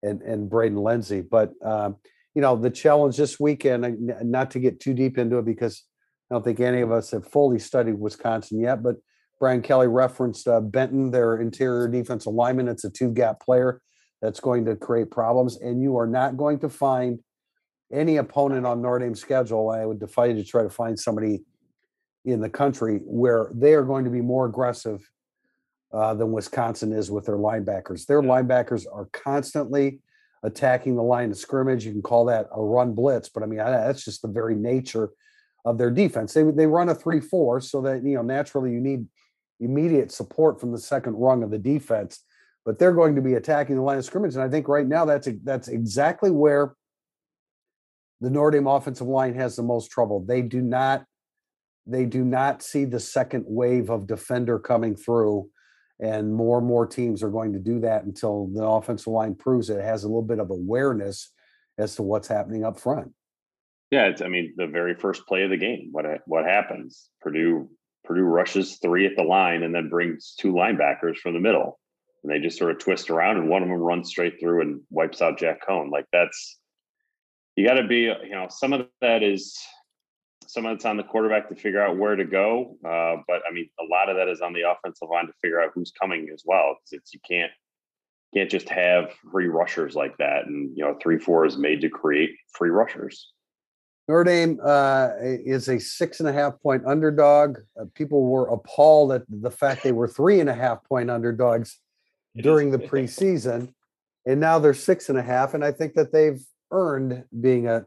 and 0.00 0.22
and 0.22 0.48
Braden 0.48 0.78
Lenzy. 0.78 1.20
But 1.20 1.50
um, 1.60 1.96
you 2.36 2.40
know, 2.40 2.54
the 2.54 2.70
challenge 2.70 3.16
this 3.16 3.40
weekend, 3.40 4.14
not 4.22 4.52
to 4.52 4.60
get 4.60 4.78
too 4.78 4.94
deep 4.94 5.18
into 5.18 5.38
it 5.38 5.44
because 5.44 5.82
I 6.30 6.36
don't 6.36 6.44
think 6.44 6.60
any 6.60 6.82
of 6.82 6.92
us 6.92 7.10
have 7.10 7.26
fully 7.26 7.58
studied 7.58 7.98
Wisconsin 7.98 8.60
yet, 8.60 8.80
but 8.80 8.98
Brian 9.42 9.60
Kelly 9.60 9.88
referenced 9.88 10.46
uh, 10.46 10.60
Benton, 10.60 11.10
their 11.10 11.38
interior 11.38 11.88
defensive 11.88 12.32
lineman. 12.32 12.68
It's 12.68 12.84
a 12.84 12.90
two 12.90 13.10
gap 13.10 13.40
player 13.40 13.82
that's 14.20 14.38
going 14.38 14.64
to 14.66 14.76
create 14.76 15.10
problems. 15.10 15.56
And 15.56 15.82
you 15.82 15.96
are 15.98 16.06
not 16.06 16.36
going 16.36 16.60
to 16.60 16.68
find 16.68 17.18
any 17.92 18.18
opponent 18.18 18.66
on 18.66 18.80
Notre 18.80 19.00
Dame's 19.00 19.20
schedule. 19.20 19.70
I 19.70 19.84
would 19.84 19.98
defy 19.98 20.26
you 20.26 20.34
to 20.34 20.44
try 20.44 20.62
to 20.62 20.70
find 20.70 20.96
somebody 20.96 21.42
in 22.24 22.40
the 22.40 22.48
country 22.48 23.00
where 23.04 23.50
they 23.52 23.74
are 23.74 23.82
going 23.82 24.04
to 24.04 24.10
be 24.10 24.20
more 24.20 24.46
aggressive 24.46 25.02
uh, 25.92 26.14
than 26.14 26.30
Wisconsin 26.30 26.92
is 26.92 27.10
with 27.10 27.26
their 27.26 27.34
linebackers. 27.34 28.06
Their 28.06 28.22
linebackers 28.22 28.86
are 28.92 29.08
constantly 29.12 30.02
attacking 30.44 30.94
the 30.94 31.02
line 31.02 31.32
of 31.32 31.36
scrimmage. 31.36 31.84
You 31.84 31.90
can 31.90 32.02
call 32.02 32.26
that 32.26 32.46
a 32.54 32.62
run 32.62 32.94
blitz, 32.94 33.28
but 33.28 33.42
I 33.42 33.46
mean 33.46 33.58
that's 33.58 34.04
just 34.04 34.22
the 34.22 34.28
very 34.28 34.54
nature 34.54 35.10
of 35.64 35.78
their 35.78 35.90
defense. 35.90 36.32
They 36.32 36.44
they 36.44 36.66
run 36.66 36.90
a 36.90 36.94
three 36.94 37.20
four, 37.20 37.60
so 37.60 37.80
that 37.82 38.04
you 38.04 38.14
know 38.14 38.22
naturally 38.22 38.70
you 38.70 38.80
need 38.80 39.06
immediate 39.62 40.12
support 40.12 40.60
from 40.60 40.72
the 40.72 40.78
second 40.78 41.14
rung 41.14 41.42
of 41.42 41.50
the 41.50 41.58
defense. 41.58 42.20
But 42.64 42.78
they're 42.78 42.92
going 42.92 43.16
to 43.16 43.22
be 43.22 43.34
attacking 43.34 43.76
the 43.76 43.82
line 43.82 43.98
of 43.98 44.04
scrimmage, 44.04 44.34
and 44.34 44.42
I 44.42 44.48
think 44.48 44.68
right 44.68 44.86
now 44.86 45.04
that's 45.04 45.28
that's 45.42 45.68
exactly 45.68 46.30
where 46.30 46.74
the 48.20 48.30
Notre 48.30 48.52
Dame 48.52 48.68
offensive 48.68 49.08
line 49.08 49.34
has 49.34 49.56
the 49.56 49.64
most 49.64 49.90
trouble. 49.90 50.24
They 50.24 50.42
do 50.42 50.60
not 50.60 51.04
they 51.86 52.04
do 52.04 52.24
not 52.24 52.62
see 52.62 52.84
the 52.84 53.00
second 53.00 53.44
wave 53.48 53.90
of 53.90 54.06
defender 54.06 54.58
coming 54.58 54.94
through 54.94 55.50
and 55.98 56.34
more 56.34 56.58
and 56.58 56.66
more 56.66 56.86
teams 56.86 57.22
are 57.22 57.30
going 57.30 57.52
to 57.52 57.58
do 57.58 57.80
that 57.80 58.04
until 58.04 58.48
the 58.52 58.64
offensive 58.64 59.12
line 59.12 59.34
proves 59.34 59.70
it 59.70 59.80
has 59.80 60.04
a 60.04 60.08
little 60.08 60.22
bit 60.22 60.38
of 60.38 60.50
awareness 60.50 61.32
as 61.78 61.96
to 61.96 62.02
what's 62.02 62.28
happening 62.28 62.64
up 62.64 62.78
front. 62.78 63.12
Yeah, 63.90 64.06
it's, 64.06 64.22
I 64.22 64.28
mean, 64.28 64.54
the 64.56 64.66
very 64.66 64.94
first 64.94 65.26
play 65.26 65.42
of 65.42 65.50
the 65.50 65.56
game, 65.56 65.88
what 65.92 66.06
what 66.26 66.44
happens? 66.44 67.10
Purdue 67.20 67.68
Purdue 68.04 68.22
rushes 68.22 68.78
three 68.78 69.06
at 69.06 69.16
the 69.16 69.22
line 69.22 69.62
and 69.62 69.74
then 69.74 69.88
brings 69.88 70.34
two 70.38 70.52
linebackers 70.52 71.16
from 71.16 71.34
the 71.34 71.40
middle, 71.40 71.78
and 72.22 72.32
they 72.32 72.38
just 72.38 72.58
sort 72.58 72.70
of 72.70 72.78
twist 72.78 73.10
around, 73.10 73.36
and 73.36 73.48
one 73.48 73.62
of 73.62 73.68
them 73.68 73.78
runs 73.78 74.08
straight 74.08 74.40
through 74.40 74.62
and 74.62 74.80
wipes 74.90 75.22
out 75.22 75.38
Jack 75.38 75.66
Coan. 75.66 75.90
Like 75.90 76.06
that's 76.12 76.58
you 77.56 77.66
got 77.66 77.74
to 77.74 77.86
be, 77.86 78.00
you 78.00 78.30
know, 78.30 78.46
some 78.48 78.72
of 78.72 78.86
that 79.00 79.22
is 79.22 79.58
some 80.46 80.66
of 80.66 80.74
it's 80.74 80.84
on 80.84 80.96
the 80.96 81.02
quarterback 81.02 81.48
to 81.48 81.54
figure 81.54 81.82
out 81.82 81.96
where 81.96 82.16
to 82.16 82.24
go. 82.24 82.76
Uh, 82.84 83.22
but 83.26 83.42
I 83.48 83.52
mean, 83.52 83.68
a 83.80 83.84
lot 83.84 84.08
of 84.08 84.16
that 84.16 84.28
is 84.28 84.40
on 84.40 84.52
the 84.52 84.62
offensive 84.68 85.08
line 85.10 85.26
to 85.26 85.32
figure 85.40 85.60
out 85.60 85.70
who's 85.74 85.92
coming 85.92 86.28
as 86.32 86.42
well. 86.44 86.76
Because 86.76 87.00
it's 87.00 87.14
you 87.14 87.20
can't 87.28 87.52
can't 88.34 88.50
just 88.50 88.68
have 88.68 89.12
free 89.30 89.48
rushers 89.48 89.94
like 89.94 90.16
that. 90.18 90.46
And 90.46 90.76
you 90.76 90.84
know, 90.84 90.96
three 91.00 91.18
four 91.18 91.46
is 91.46 91.56
made 91.56 91.80
to 91.82 91.88
create 91.88 92.30
free 92.56 92.70
rushers. 92.70 93.32
Notre 94.12 94.24
Dame 94.24 94.60
uh, 94.62 95.08
is 95.22 95.70
a 95.70 95.80
six 95.80 96.20
and 96.20 96.28
a 96.28 96.34
half 96.34 96.60
point 96.60 96.84
underdog. 96.84 97.56
Uh, 97.80 97.84
people 97.94 98.26
were 98.26 98.46
appalled 98.48 99.10
at 99.10 99.22
the 99.26 99.50
fact 99.50 99.82
they 99.82 99.92
were 99.92 100.06
three 100.06 100.38
and 100.38 100.50
a 100.50 100.54
half 100.54 100.84
point 100.84 101.10
underdogs 101.10 101.80
during 102.36 102.70
the 102.70 102.78
preseason, 102.90 103.72
and 104.26 104.38
now 104.38 104.58
they're 104.58 104.74
six 104.74 105.08
and 105.08 105.16
a 105.16 105.22
half. 105.22 105.54
And 105.54 105.64
I 105.64 105.72
think 105.72 105.94
that 105.94 106.12
they've 106.12 106.44
earned 106.70 107.24
being 107.40 107.66
a 107.66 107.86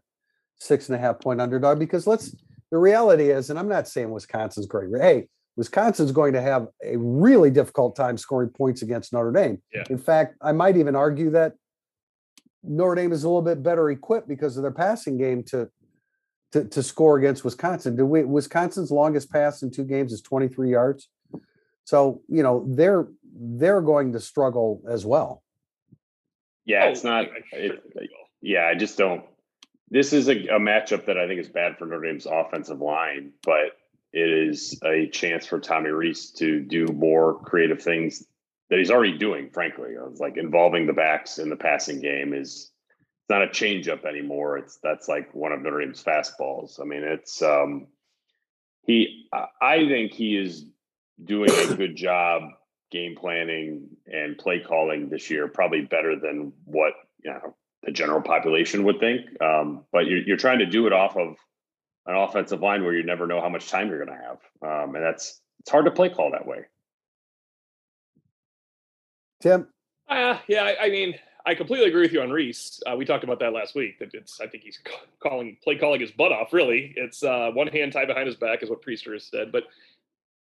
six 0.57 0.89
and 0.89 0.95
a 0.95 0.99
half 0.99 1.19
point 1.19 1.41
underdog 1.41 1.77
because 1.77 2.07
let's 2.07 2.35
the 2.71 2.79
reality 2.79 3.29
is, 3.29 3.51
and 3.51 3.59
I'm 3.59 3.69
not 3.69 3.87
saying 3.87 4.09
Wisconsin's 4.09 4.65
great. 4.65 4.89
Hey, 4.99 5.27
Wisconsin's 5.57 6.11
going 6.11 6.33
to 6.33 6.41
have 6.41 6.69
a 6.83 6.97
really 6.97 7.51
difficult 7.51 7.95
time 7.95 8.17
scoring 8.17 8.49
points 8.49 8.81
against 8.81 9.13
Notre 9.13 9.31
Dame. 9.31 9.61
Yeah. 9.71 9.83
In 9.91 9.99
fact, 9.99 10.37
I 10.41 10.53
might 10.53 10.75
even 10.75 10.95
argue 10.95 11.29
that 11.29 11.53
Notre 12.63 12.95
Dame 12.95 13.11
is 13.11 13.23
a 13.23 13.27
little 13.27 13.43
bit 13.43 13.61
better 13.61 13.91
equipped 13.91 14.27
because 14.27 14.57
of 14.57 14.63
their 14.63 14.71
passing 14.71 15.19
game 15.19 15.43
to 15.43 15.69
to, 16.55 16.63
to 16.63 16.81
score 16.81 17.17
against 17.17 17.43
Wisconsin. 17.43 17.97
Do 17.97 18.05
we, 18.05 18.23
Wisconsin's 18.23 18.89
longest 18.89 19.29
pass 19.29 19.61
in 19.61 19.71
two 19.71 19.83
games 19.83 20.13
is 20.13 20.21
23 20.21 20.71
yards. 20.71 21.09
So, 21.83 22.21
you 22.29 22.43
know, 22.43 22.65
they're 22.69 23.09
they're 23.37 23.81
going 23.81 24.13
to 24.13 24.21
struggle 24.21 24.81
as 24.89 25.05
well. 25.05 25.43
Yeah, 26.63 26.85
it's 26.85 27.03
oh, 27.03 27.09
not 27.09 27.25
it, 27.51 27.83
yeah, 28.41 28.67
I 28.71 28.75
just 28.75 28.97
don't 28.97 29.25
this 29.91 30.13
is 30.13 30.29
a, 30.29 30.47
a 30.47 30.59
matchup 30.59 31.05
that 31.07 31.17
I 31.17 31.27
think 31.27 31.41
is 31.41 31.49
bad 31.49 31.77
for 31.77 31.85
Notre 31.85 32.07
Dame's 32.07 32.25
offensive 32.25 32.79
line, 32.79 33.33
but 33.43 33.77
it 34.13 34.47
is 34.47 34.79
a 34.85 35.09
chance 35.09 35.45
for 35.45 35.59
Tommy 35.59 35.89
Rees 35.89 36.31
to 36.37 36.61
do 36.61 36.85
more 36.87 37.37
creative 37.41 37.81
things 37.81 38.25
that 38.69 38.79
he's 38.79 38.89
already 38.89 39.17
doing, 39.17 39.49
frankly. 39.49 39.89
It's 40.09 40.21
like 40.21 40.37
involving 40.37 40.87
the 40.87 40.93
backs 40.93 41.37
in 41.37 41.49
the 41.49 41.57
passing 41.57 41.99
game 41.99 42.33
is 42.33 42.71
it's 43.25 43.31
not 43.31 43.41
a 43.41 43.47
changeup 43.47 44.05
anymore. 44.05 44.59
It's 44.59 44.77
that's 44.83 45.07
like 45.07 45.33
one 45.33 45.51
of 45.51 45.61
Notre 45.61 45.79
Dame's 45.79 46.03
fastballs. 46.03 46.79
I 46.79 46.83
mean, 46.83 47.03
it's 47.03 47.41
um 47.41 47.87
he 48.85 49.27
I 49.59 49.87
think 49.87 50.13
he 50.13 50.37
is 50.37 50.63
doing 51.23 51.49
a 51.49 51.75
good 51.75 51.95
job 51.95 52.43
game 52.91 53.15
planning 53.15 53.87
and 54.05 54.37
play 54.37 54.59
calling 54.59 55.09
this 55.09 55.31
year, 55.31 55.47
probably 55.47 55.81
better 55.81 56.15
than 56.19 56.53
what 56.65 56.93
you 57.23 57.31
know 57.31 57.55
the 57.81 57.91
general 57.91 58.21
population 58.21 58.83
would 58.83 58.99
think. 58.99 59.41
Um, 59.41 59.85
but 59.91 60.05
you're, 60.05 60.21
you're 60.21 60.37
trying 60.37 60.59
to 60.59 60.67
do 60.67 60.85
it 60.85 60.93
off 60.93 61.17
of 61.17 61.35
an 62.05 62.15
offensive 62.15 62.61
line 62.61 62.83
where 62.83 62.93
you 62.93 63.03
never 63.03 63.25
know 63.25 63.41
how 63.41 63.49
much 63.49 63.69
time 63.69 63.89
you're 63.89 64.05
going 64.05 64.15
to 64.15 64.23
have, 64.23 64.37
um, 64.61 64.95
and 64.95 65.03
that's 65.03 65.41
it's 65.61 65.71
hard 65.71 65.85
to 65.85 65.91
play 65.91 66.09
call 66.09 66.29
that 66.31 66.45
way. 66.45 66.59
Tim, 69.41 69.67
uh, 70.07 70.37
yeah, 70.47 70.63
I, 70.63 70.85
I 70.85 70.89
mean, 70.89 71.15
I 71.45 71.53
completely 71.53 71.87
agree 71.87 72.01
with 72.01 72.11
you 72.11 72.21
on 72.21 72.31
Rees. 72.31 72.81
Uh, 72.89 72.95
we 72.95 73.05
talked 73.05 73.23
about 73.23 73.39
that 73.39 73.53
last 73.53 73.75
week. 73.75 73.99
That 73.99 74.13
it's, 74.13 74.41
I 74.41 74.47
think 74.47 74.63
he's 74.63 74.79
calling 75.19 75.57
play 75.63 75.77
calling 75.77 76.01
his 76.01 76.11
butt 76.11 76.31
off. 76.31 76.53
Really, 76.53 76.93
it's 76.95 77.23
uh, 77.23 77.51
one 77.53 77.67
hand 77.67 77.93
tied 77.93 78.07
behind 78.07 78.27
his 78.27 78.35
back, 78.35 78.63
is 78.63 78.69
what 78.69 78.81
Priester 78.83 79.13
has 79.13 79.25
said. 79.25 79.51
But 79.51 79.65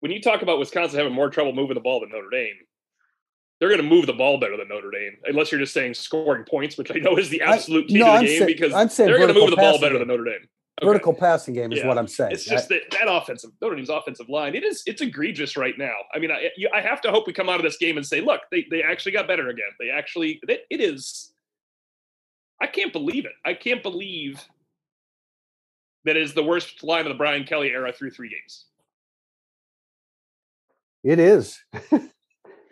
when 0.00 0.12
you 0.12 0.22
talk 0.22 0.42
about 0.42 0.58
Wisconsin 0.58 0.98
having 0.98 1.12
more 1.12 1.28
trouble 1.28 1.52
moving 1.52 1.74
the 1.74 1.80
ball 1.80 2.00
than 2.00 2.10
Notre 2.10 2.30
Dame, 2.30 2.54
they're 3.60 3.68
going 3.68 3.82
to 3.82 3.86
move 3.86 4.06
the 4.06 4.12
ball 4.12 4.38
better 4.38 4.56
than 4.56 4.68
Notre 4.68 4.90
Dame, 4.90 5.16
unless 5.24 5.52
you're 5.52 5.60
just 5.60 5.74
saying 5.74 5.94
scoring 5.94 6.44
points, 6.44 6.78
which 6.78 6.90
I 6.90 6.98
know 6.98 7.18
is 7.18 7.28
the 7.28 7.42
absolute 7.42 7.88
key 7.88 7.98
no, 7.98 8.04
to 8.06 8.10
the 8.10 8.16
I'm 8.16 8.24
game 8.24 8.38
say- 8.38 8.46
because 8.46 8.96
they're 8.96 9.18
going 9.18 9.28
to 9.28 9.34
move 9.34 9.50
the 9.50 9.56
ball 9.56 9.80
better 9.80 9.98
than 9.98 10.08
Notre 10.08 10.24
Dame. 10.24 10.48
Okay. 10.78 10.86
Vertical 10.86 11.12
passing 11.12 11.54
game 11.54 11.72
is 11.72 11.80
Yeah. 11.80 11.88
what 11.88 11.98
I'm 11.98 12.06
saying. 12.06 12.32
It's 12.32 12.44
just 12.44 12.68
that 12.68 12.82
that 12.92 13.08
offensive 13.08 13.50
Notre 13.60 13.74
Dame's 13.74 13.88
offensive 13.88 14.28
line. 14.28 14.54
It 14.54 14.62
is 14.62 14.82
it's 14.86 15.02
egregious 15.02 15.56
right 15.56 15.76
now. 15.76 15.94
I 16.14 16.18
mean, 16.18 16.30
I 16.30 16.50
you, 16.56 16.68
I 16.72 16.80
have 16.80 17.00
to 17.02 17.10
hope 17.10 17.26
we 17.26 17.32
come 17.32 17.48
out 17.48 17.56
of 17.56 17.62
this 17.62 17.78
game 17.78 17.96
and 17.96 18.06
say, 18.06 18.20
look, 18.20 18.42
they 18.52 18.66
they 18.70 18.82
actually 18.82 19.12
got 19.12 19.26
better 19.26 19.48
again. 19.48 19.66
They 19.80 19.90
actually 19.90 20.40
it, 20.46 20.66
it 20.70 20.80
is. 20.80 21.32
I 22.60 22.66
can't 22.68 22.92
believe 22.92 23.24
it. 23.24 23.32
I 23.44 23.54
can't 23.54 23.82
believe 23.82 24.40
that 26.04 26.16
is 26.16 26.32
the 26.34 26.42
worst 26.44 26.82
line 26.84 27.02
of 27.06 27.08
the 27.08 27.18
Brian 27.18 27.44
Kelly 27.44 27.70
era 27.70 27.92
through 27.92 28.10
three 28.10 28.28
games. 28.28 28.66
It 31.04 31.18
is. 31.18 31.58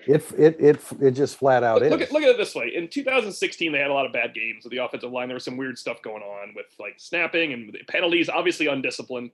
it 0.07 0.25
it 0.39 0.61
it 0.61 0.81
it 1.01 1.11
just 1.13 1.37
flat 1.37 1.63
out 1.65 1.83
Look, 1.83 1.85
is. 1.85 1.91
look 1.91 2.01
at 2.01 2.13
look 2.13 2.23
at 2.23 2.31
it 2.31 2.37
this 2.39 2.55
way. 2.55 2.73
In 2.75 2.89
2016, 2.89 3.73
they 3.73 3.79
had 3.79 3.91
a 3.91 3.95
lot 3.95 4.07
of 4.07 4.13
bad 4.13 4.35
games 4.35 4.65
with 4.65 4.71
the 4.71 4.79
offensive 4.79 5.11
line. 5.11 5.29
There 5.29 5.35
was 5.35 5.45
some 5.45 5.57
weird 5.57 5.79
stuff 5.79 6.01
going 6.03 6.23
on 6.23 6.53
with 6.55 6.67
like 6.79 6.95
snapping 6.99 7.53
and 7.53 7.73
the 7.73 7.81
penalties, 7.89 8.29
obviously 8.29 8.67
undisciplined. 8.67 9.31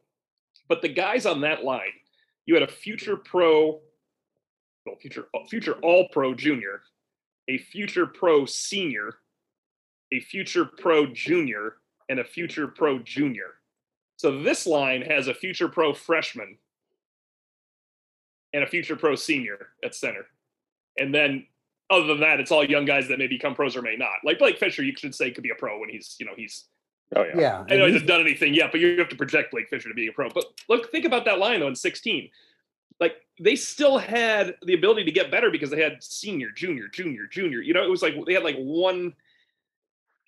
But 0.69 0.83
the 0.83 0.89
guys 0.89 1.27
on 1.27 1.43
that 1.43 1.65
line, 1.65 1.93
you 2.47 2.55
had 2.55 2.63
a 2.63 2.69
future 2.69 3.17
pro, 3.17 3.81
well, 4.87 4.97
future 5.01 5.27
uh, 5.35 5.45
future 5.49 5.75
all 5.83 6.09
pro 6.11 6.35
junior, 6.35 6.83
a 7.49 7.59
future 7.59 8.07
pro 8.07 8.47
senior, 8.47 9.17
a 10.13 10.21
future 10.21 10.65
pro 10.65 11.07
junior, 11.07 11.77
and 12.09 12.19
a 12.19 12.25
future 12.25 12.69
pro 12.69 12.99
junior. 12.99 13.55
So 14.17 14.43
this 14.43 14.67
line 14.67 15.03
has 15.03 15.29
a 15.29 15.35
future 15.35 15.69
pro 15.69 15.93
freshman 15.93 16.57
and 18.53 18.63
a 18.63 18.67
future 18.67 18.97
pro 18.97 19.17
senior 19.17 19.69
at 19.85 19.95
center. 19.95 20.27
And 20.99 21.15
then 21.15 21.47
other 21.91 22.07
than 22.07 22.21
that, 22.21 22.41
it's 22.41 22.51
all 22.51 22.65
young 22.65 22.85
guys 22.85 23.09
that 23.09 23.19
may 23.19 23.27
become 23.27 23.55
pros 23.55 23.77
or 23.77 23.83
may 23.83 23.97
not. 23.97 24.15
Like 24.25 24.39
Blake 24.39 24.59
Fisher, 24.59 24.83
you 24.83 24.95
should 24.97 25.15
say 25.15 25.31
could 25.31 25.43
be 25.43 25.51
a 25.51 25.55
pro 25.55 25.79
when 25.79 25.89
he's, 25.89 26.17
you 26.19 26.27
know, 26.27 26.33
he's 26.37 26.65
Oh 27.15 27.25
yeah. 27.25 27.39
yeah. 27.41 27.55
I 27.55 27.59
know 27.59 27.61
and 27.61 27.71
he 27.71 27.77
he's- 27.77 27.93
hasn't 27.93 28.09
done 28.09 28.21
anything 28.23 28.55
yet, 28.55 28.73
but 28.73 28.81
you 28.81 28.99
have 28.99 29.11
to 29.11 29.17
project 29.17 29.51
Blake 29.51 29.69
Fisher 29.69 29.89
to 29.89 29.95
be 29.95 30.07
a 30.07 30.13
pro. 30.13 30.31
But 30.31 30.45
look, 30.69 30.91
think 30.91 31.05
about 31.05 31.27
that 31.27 31.39
line 31.39 31.61
though 31.61 31.69
in 31.69 31.75
16. 31.75 32.31
Like 33.01 33.17
they 33.41 33.57
still 33.57 33.99
had 33.99 34.55
the 34.65 34.75
ability 34.75 35.05
to 35.05 35.13
get 35.13 35.31
better 35.31 35.51
because 35.51 35.71
they 35.71 35.83
had 35.83 36.03
senior, 36.03 36.51
junior, 36.51 36.89
junior, 36.89 37.27
junior. 37.27 37.61
You 37.61 37.75
know, 37.75 37.85
it 37.85 37.91
was 37.91 38.01
like 38.01 38.15
they 38.27 38.33
had 38.33 38.45
like 38.45 38.57
one 38.57 39.13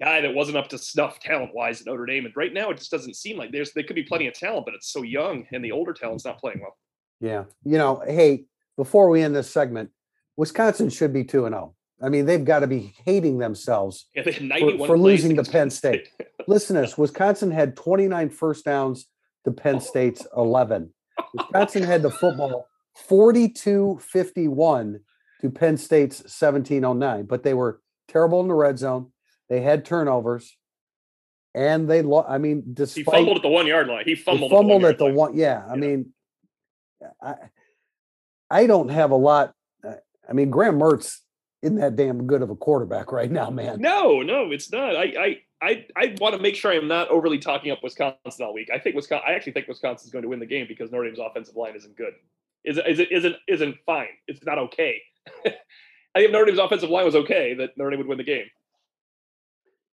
guy 0.02 0.20
that 0.20 0.34
wasn't 0.34 0.56
up 0.58 0.68
to 0.68 0.76
snuff 0.78 1.20
talent 1.20 1.54
wise 1.54 1.80
at 1.80 1.86
Notre 1.86 2.04
Dame. 2.04 2.26
And 2.26 2.36
right 2.36 2.52
now 2.52 2.70
it 2.70 2.78
just 2.78 2.90
doesn't 2.90 3.14
seem 3.16 3.38
like 3.38 3.52
there's 3.52 3.72
there 3.72 3.84
could 3.84 3.96
be 3.96 4.02
plenty 4.02 4.26
of 4.26 4.34
talent, 4.34 4.66
but 4.66 4.74
it's 4.74 4.88
so 4.92 5.02
young 5.02 5.46
and 5.52 5.64
the 5.64 5.72
older 5.72 5.92
talent's 5.94 6.24
not 6.24 6.38
playing 6.40 6.60
well. 6.60 6.76
Yeah. 7.20 7.44
You 7.64 7.78
know, 7.78 8.02
hey, 8.06 8.44
before 8.76 9.08
we 9.08 9.22
end 9.22 9.34
this 9.36 9.48
segment, 9.50 9.90
Wisconsin 10.36 10.88
should 10.90 11.12
be 11.12 11.24
2 11.24 11.46
and 11.46 11.54
0. 11.54 11.74
I 12.02 12.08
mean, 12.08 12.26
they've 12.26 12.44
got 12.44 12.60
to 12.60 12.66
be 12.66 12.94
hating 13.04 13.38
themselves. 13.38 14.08
Yeah, 14.14 14.24
91 14.24 14.86
for 14.86 14.98
losing 14.98 15.36
to 15.36 15.44
Penn 15.44 15.70
State. 15.70 16.08
Listen 16.48 16.74
to 16.76 16.82
this 16.82 16.98
Wisconsin 16.98 17.50
had 17.50 17.76
29 17.76 18.30
first 18.30 18.64
downs 18.64 19.06
to 19.44 19.52
Penn 19.52 19.80
State's 19.80 20.26
11. 20.36 20.92
Wisconsin 21.34 21.82
had 21.84 22.02
the 22.02 22.10
football 22.20 22.66
42 23.06 23.98
51 24.02 25.00
to 25.40 25.50
Penn 25.50 25.76
State's 25.76 26.18
1709, 26.20 27.26
but 27.26 27.42
they 27.42 27.54
were 27.54 27.80
terrible 28.08 28.40
in 28.40 28.48
the 28.48 28.54
red 28.54 28.78
zone. 28.78 29.12
They 29.48 29.60
had 29.60 29.84
turnovers. 29.84 30.56
And 31.54 31.88
they, 31.88 32.02
lo- 32.02 32.26
I 32.28 32.38
mean, 32.38 32.64
despite 32.74 32.96
he 32.96 33.04
fumbled 33.04 33.36
at 33.36 33.42
the 33.42 33.48
one 33.48 33.66
yard 33.68 33.86
line. 33.86 34.04
He 34.04 34.16
fumbled, 34.16 34.50
fumbled 34.50 34.84
at 34.84 34.90
at 34.92 34.98
the 34.98 35.04
one. 35.04 35.14
one. 35.14 35.36
Yeah, 35.36 35.62
I 35.64 35.74
Yeah. 35.74 35.80
mean, 35.80 36.12
I 37.22 37.34
I 38.50 38.66
don't 38.66 38.88
have 38.88 39.12
a 39.12 39.16
lot. 39.16 39.54
I 40.28 40.32
mean, 40.32 40.50
Graham 40.50 40.78
Mertz 40.78 41.18
isn't 41.62 41.76
that 41.76 41.96
damn 41.96 42.26
good 42.26 42.42
of 42.42 42.50
a 42.50 42.56
quarterback 42.56 43.10
right 43.10 43.30
now, 43.30 43.50
man. 43.50 43.80
No, 43.80 44.22
no, 44.22 44.50
it's 44.52 44.70
not. 44.70 44.96
I, 44.96 45.02
I, 45.18 45.38
I, 45.62 45.86
I 45.96 46.14
want 46.20 46.34
to 46.34 46.42
make 46.42 46.56
sure 46.56 46.72
I'm 46.72 46.88
not 46.88 47.08
overly 47.08 47.38
talking 47.38 47.70
up 47.70 47.82
Wisconsin 47.82 48.44
all 48.44 48.52
week. 48.52 48.68
I 48.72 48.78
think 48.78 48.96
Wisconsin. 48.96 49.24
I 49.26 49.32
actually 49.32 49.52
think 49.52 49.68
Wisconsin's 49.68 50.12
going 50.12 50.22
to 50.22 50.28
win 50.28 50.40
the 50.40 50.46
game 50.46 50.66
because 50.68 50.90
Notre 50.92 51.06
Dame's 51.06 51.18
offensive 51.18 51.56
line 51.56 51.74
isn't 51.74 51.96
good. 51.96 52.12
Is 52.64 52.78
is 52.78 52.98
it 52.98 53.10
isn't 53.10 53.36
isn't 53.48 53.76
fine. 53.86 54.08
It's 54.26 54.44
not 54.44 54.58
okay. 54.58 55.00
I 55.46 56.20
think 56.20 56.26
if 56.26 56.32
Notre 56.32 56.46
Dame's 56.46 56.58
offensive 56.58 56.90
line 56.90 57.04
was 57.04 57.14
okay, 57.16 57.54
that 57.54 57.76
Notre 57.76 57.90
Dame 57.90 57.98
would 57.98 58.08
win 58.08 58.18
the 58.18 58.24
game. 58.24 58.46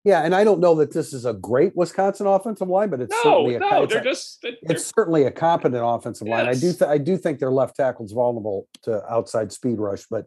Yeah, 0.09 0.23
and 0.23 0.35
I 0.35 0.43
don't 0.43 0.59
know 0.59 0.75
that 0.77 0.91
this 0.91 1.13
is 1.13 1.27
a 1.27 1.35
great 1.35 1.77
Wisconsin 1.77 2.27
offensive 2.27 2.67
line, 2.67 2.89
but 2.89 3.03
it's 3.03 3.13
No, 3.13 3.23
certainly 3.23 3.55
a, 3.57 3.59
no, 3.59 3.83
it's, 3.83 3.93
they're 3.93 4.01
a- 4.01 4.05
just 4.05 4.41
they're, 4.41 4.53
it's 4.63 4.91
certainly 4.97 5.25
a 5.25 5.31
competent 5.31 5.83
offensive 5.85 6.27
line. 6.27 6.47
I 6.49 6.55
do 6.55 6.73
th- 6.73 6.83
I 6.89 6.97
do 6.97 7.19
think 7.19 7.41
their 7.41 7.51
left 7.51 7.77
tackle's 7.77 8.13
vulnerable 8.13 8.67
to 8.85 9.05
outside 9.13 9.53
speed 9.53 9.79
rush, 9.79 10.07
but 10.11 10.25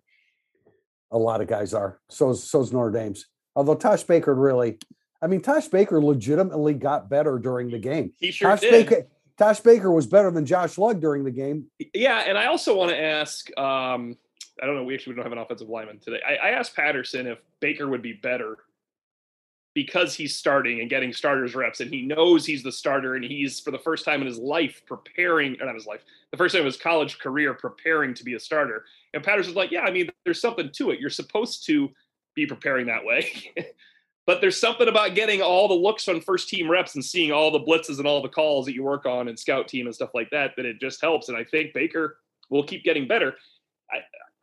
a 1.10 1.18
lot 1.18 1.42
of 1.42 1.48
guys 1.48 1.74
are. 1.74 2.00
So 2.10 2.32
so's 2.34 2.72
Notre 2.72 2.92
Dame's. 2.92 3.26
Although 3.56 3.74
Tosh 3.74 4.04
Baker 4.04 4.36
really, 4.36 4.78
I 5.20 5.26
mean, 5.26 5.42
Tosh 5.42 5.68
Baker 5.68 6.00
legitimately 6.00 6.76
got 6.76 7.10
better 7.10 7.40
during 7.40 7.72
the 7.72 7.80
game. 7.80 8.14
he 8.20 8.30
sure 8.32 8.52
Tosh 8.52 8.60
did. 8.60 8.72
Baker, 8.88 9.08
Tosh 9.36 9.62
Baker 9.62 9.92
was 9.92 10.06
better 10.06 10.30
than 10.30 10.46
Josh 10.46 10.78
Lugg 10.78 11.00
during 11.02 11.24
the 11.24 11.32
game. 11.32 11.66
Yeah, 11.96 12.20
and 12.28 12.38
I 12.38 12.46
also 12.46 12.78
want 12.78 12.92
to 12.92 13.02
ask. 13.02 13.50
Um, 13.58 14.16
I 14.62 14.68
don't 14.68 14.76
know. 14.76 14.84
We 14.84 14.94
actually 14.94 15.16
don't 15.16 15.24
have 15.24 15.32
an 15.32 15.40
offensive 15.40 15.70
lineman 15.70 16.00
today. 16.00 16.20
I, 16.24 16.36
I 16.36 16.50
asked 16.52 16.76
Patterson 16.76 17.26
if 17.26 17.40
Baker 17.62 17.88
would 17.90 18.04
be 18.04 18.14
better 18.14 18.58
because 19.74 20.14
he's 20.16 20.36
starting 20.36 20.82
and 20.82 20.90
getting 20.90 21.14
starters 21.14 21.56
reps, 21.56 21.80
and 21.80 21.94
he 21.94 22.02
knows 22.02 22.46
he's 22.46 22.64
the 22.64 22.72
starter, 22.72 23.16
and 23.16 23.24
he's 23.24 23.60
for 23.60 23.72
the 23.72 23.80
first 23.80 24.04
time 24.04 24.22
in 24.22 24.28
his 24.28 24.38
life 24.38 24.82
preparing, 24.86 25.60
or 25.62 25.66
not 25.66 25.76
his 25.76 25.86
life, 25.86 26.02
the 26.32 26.38
first 26.38 26.54
time 26.54 26.62
in 26.62 26.66
his 26.66 26.78
college 26.78 27.20
career 27.20 27.54
preparing 27.54 28.14
to 28.14 28.24
be 28.24 28.34
a 28.34 28.40
starter. 28.40 28.86
And 29.14 29.24
Patterson's 29.24 29.56
like, 29.56 29.72
yeah, 29.72 29.82
I 29.82 29.92
mean, 29.92 30.10
there's 30.26 30.42
something 30.42 30.70
to 30.74 30.92
it. 30.92 31.00
You're 31.00 31.10
supposed 31.10 31.66
to 31.68 31.90
be 32.36 32.46
preparing 32.46 32.88
that 32.88 33.06
way. 33.06 33.52
But 34.28 34.40
there's 34.40 34.60
something 34.60 34.88
about 34.88 35.16
getting 35.16 35.42
all 35.42 35.68
the 35.68 35.74
looks 35.74 36.08
on 36.08 36.22
first 36.22 36.48
team 36.48 36.70
reps 36.70 36.96
and 36.96 37.04
seeing 37.04 37.32
all 37.32 37.52
the 37.52 37.60
blitzes 37.60 37.98
and 37.98 38.08
all 38.08 38.22
the 38.22 38.30
calls 38.30 38.66
that 38.66 38.76
you 38.76 38.84
work 38.84 39.06
on 39.06 39.28
and 39.28 39.38
scout 39.38 39.68
team 39.68 39.88
and 39.88 39.96
stuff 39.96 40.12
like 40.14 40.30
that, 40.30 40.52
that 40.56 40.66
it 40.66 40.80
just 40.80 41.02
helps. 41.02 41.28
And 41.28 41.38
I 41.38 41.44
think 41.44 41.74
Baker 41.74 42.18
will 42.50 42.64
keep 42.64 42.84
getting 42.84 43.08
better. 43.08 43.34
I, 43.92 43.98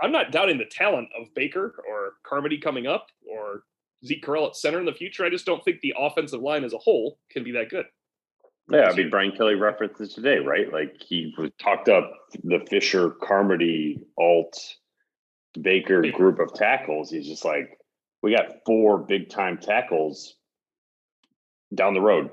I'm 0.04 0.12
not 0.12 0.32
doubting 0.32 0.58
the 0.58 0.64
talent 0.64 1.08
of 1.18 1.32
Baker 1.34 1.76
or 1.88 2.14
Carmody 2.24 2.58
coming 2.58 2.86
up 2.86 3.06
or 3.30 3.62
Zeke 4.04 4.24
Correll 4.24 4.48
at 4.48 4.56
center 4.56 4.78
in 4.78 4.86
the 4.86 4.92
future. 4.92 5.24
I 5.24 5.30
just 5.30 5.46
don't 5.46 5.64
think 5.64 5.80
the 5.80 5.94
offensive 5.98 6.40
line 6.40 6.64
as 6.64 6.72
a 6.72 6.78
whole 6.78 7.18
can 7.30 7.44
be 7.44 7.52
that 7.52 7.68
good. 7.70 7.86
Yeah, 8.70 8.90
I 8.90 8.94
mean 8.94 9.08
Brian 9.10 9.32
Kelly 9.32 9.54
referenced 9.54 9.98
this 9.98 10.14
today, 10.14 10.38
right? 10.38 10.70
Like 10.72 10.94
he 11.00 11.34
was- 11.38 11.50
talked 11.58 11.88
up 11.88 12.10
the 12.44 12.60
Fisher, 12.68 13.10
Carmody, 13.10 14.04
Alt, 14.18 14.58
Baker 15.60 16.02
Baker. 16.02 16.16
group 16.16 16.38
of 16.38 16.52
tackles. 16.54 17.10
He's 17.10 17.26
just 17.26 17.44
like, 17.44 17.78
we 18.22 18.30
got 18.36 18.64
four 18.66 18.98
big 18.98 19.30
time 19.30 19.56
tackles 19.58 20.36
down 21.74 21.94
the 21.94 22.00
road, 22.00 22.30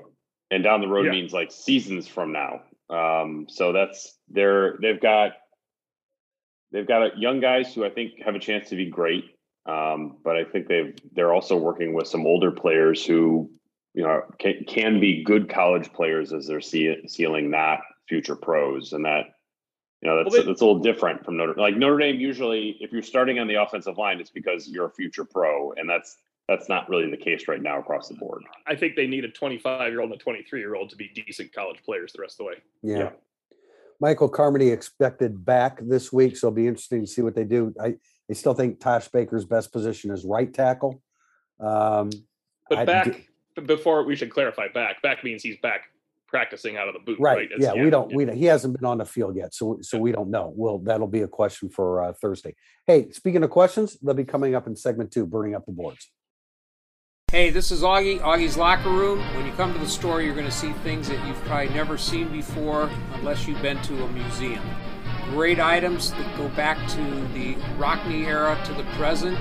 and 0.50 0.62
down 0.62 0.80
the 0.80 0.88
road 0.88 1.06
Yeah. 1.06 1.12
means 1.12 1.32
like 1.32 1.50
seasons 1.50 2.06
from 2.06 2.32
now. 2.32 2.62
Um, 2.90 3.46
so 3.48 3.72
that's 3.72 4.18
they're 4.28 4.76
they've 4.80 5.00
got 5.00 5.32
they've 6.72 6.86
got 6.86 7.18
young 7.18 7.40
guys 7.40 7.74
who 7.74 7.84
I 7.84 7.90
think 7.90 8.20
have 8.24 8.34
a 8.34 8.38
chance 8.38 8.68
to 8.70 8.76
be 8.76 8.86
great. 8.90 9.35
Um, 9.66 10.18
but 10.24 10.36
I 10.36 10.44
think 10.44 10.68
they've 10.68 10.94
they're 11.12 11.32
also 11.32 11.56
working 11.56 11.92
with 11.92 12.06
some 12.06 12.26
older 12.26 12.50
players 12.50 13.04
who 13.04 13.50
you 13.94 14.02
know 14.02 14.22
can, 14.38 14.64
can 14.66 15.00
be 15.00 15.24
good 15.24 15.48
college 15.48 15.92
players 15.92 16.32
as 16.32 16.46
their 16.46 16.60
ce- 16.60 17.08
ceiling, 17.08 17.50
not 17.50 17.80
future 18.08 18.36
pros, 18.36 18.92
and 18.92 19.04
that 19.04 19.34
you 20.02 20.08
know 20.08 20.16
that's 20.22 20.32
Well, 20.32 20.42
they- 20.42 20.48
that's 20.48 20.60
a 20.60 20.66
little 20.66 20.82
different 20.82 21.24
from 21.24 21.36
Notre 21.36 21.54
like 21.56 21.76
Notre 21.76 21.98
Dame. 21.98 22.20
Usually, 22.20 22.76
if 22.80 22.92
you're 22.92 23.02
starting 23.02 23.38
on 23.38 23.48
the 23.48 23.60
offensive 23.60 23.98
line, 23.98 24.20
it's 24.20 24.30
because 24.30 24.68
you're 24.68 24.86
a 24.86 24.90
future 24.90 25.24
pro, 25.24 25.72
and 25.72 25.88
that's 25.88 26.16
that's 26.48 26.68
not 26.68 26.88
really 26.88 27.10
the 27.10 27.16
case 27.16 27.48
right 27.48 27.60
now 27.60 27.80
across 27.80 28.08
the 28.08 28.14
board. 28.14 28.44
I 28.68 28.76
think 28.76 28.94
they 28.94 29.08
need 29.08 29.24
a 29.24 29.28
25 29.28 29.90
year 29.90 30.00
old 30.00 30.12
and 30.12 30.20
a 30.20 30.22
23 30.22 30.60
year 30.60 30.76
old 30.76 30.90
to 30.90 30.96
be 30.96 31.08
decent 31.08 31.52
college 31.52 31.82
players 31.84 32.12
the 32.12 32.20
rest 32.22 32.34
of 32.34 32.38
the 32.38 32.44
way. 32.44 32.54
Yeah. 32.82 32.98
Yeah. 32.98 33.10
Michael 34.00 34.28
Carmody 34.28 34.70
expected 34.70 35.44
back 35.44 35.78
this 35.82 36.12
week, 36.12 36.36
so 36.36 36.48
it'll 36.48 36.54
be 36.56 36.66
interesting 36.66 37.02
to 37.02 37.06
see 37.06 37.22
what 37.22 37.34
they 37.34 37.44
do. 37.44 37.74
I, 37.80 37.94
I 38.30 38.34
still 38.34 38.54
think 38.54 38.80
Tosh 38.80 39.08
Baker's 39.08 39.44
best 39.44 39.72
position 39.72 40.10
is 40.10 40.24
right 40.24 40.52
tackle. 40.52 41.02
Um, 41.60 42.10
But 42.68 42.78
I 42.78 42.84
back 42.84 43.28
d- 43.56 43.62
before 43.62 44.02
we 44.04 44.16
should 44.16 44.30
clarify 44.30 44.68
back. 44.68 45.00
Back 45.02 45.24
means 45.24 45.42
he's 45.42 45.58
back 45.62 45.82
practicing 46.28 46.76
out 46.76 46.88
of 46.88 46.94
the 46.94 47.00
boot, 47.00 47.18
right. 47.20 47.36
right? 47.36 47.48
Yeah, 47.58 47.72
we 47.74 47.88
don't, 47.88 48.12
we, 48.14 48.24
don't- 48.24 48.36
he 48.36 48.44
hasn't 48.46 48.76
been 48.76 48.84
on 48.84 48.98
the 48.98 49.04
field 49.04 49.36
yet, 49.36 49.54
so, 49.54 49.78
so 49.80 49.96
we 49.98 50.12
don't 50.12 50.30
know. 50.30 50.52
Well, 50.56 50.78
that'll 50.78 51.06
be 51.06 51.22
a 51.22 51.28
question 51.28 51.68
for 51.70 52.02
uh, 52.02 52.12
Thursday. 52.20 52.54
Hey, 52.86 53.10
speaking 53.12 53.42
of 53.44 53.50
questions, 53.50 53.96
they'll 54.02 54.14
be 54.14 54.24
coming 54.24 54.54
up 54.54 54.66
in 54.66 54.74
segment 54.76 55.12
two, 55.12 55.24
burning 55.24 55.54
up 55.54 55.64
the 55.66 55.72
boards. 55.72 56.10
Hey, 57.32 57.50
this 57.50 57.72
is 57.72 57.82
Augie, 57.82 58.20
Augie's 58.20 58.56
Locker 58.56 58.88
Room. 58.88 59.18
When 59.34 59.44
you 59.44 59.52
come 59.54 59.72
to 59.72 59.80
the 59.80 59.88
store, 59.88 60.22
you're 60.22 60.32
going 60.32 60.46
to 60.46 60.52
see 60.52 60.72
things 60.84 61.08
that 61.08 61.26
you've 61.26 61.42
probably 61.42 61.74
never 61.74 61.98
seen 61.98 62.28
before 62.30 62.88
unless 63.14 63.48
you've 63.48 63.60
been 63.60 63.82
to 63.82 64.04
a 64.04 64.08
museum. 64.12 64.62
Great 65.30 65.58
items 65.58 66.12
that 66.12 66.36
go 66.36 66.48
back 66.50 66.78
to 66.90 67.02
the 67.34 67.56
Rockne 67.78 68.24
era 68.24 68.56
to 68.66 68.72
the 68.74 68.84
present. 68.92 69.36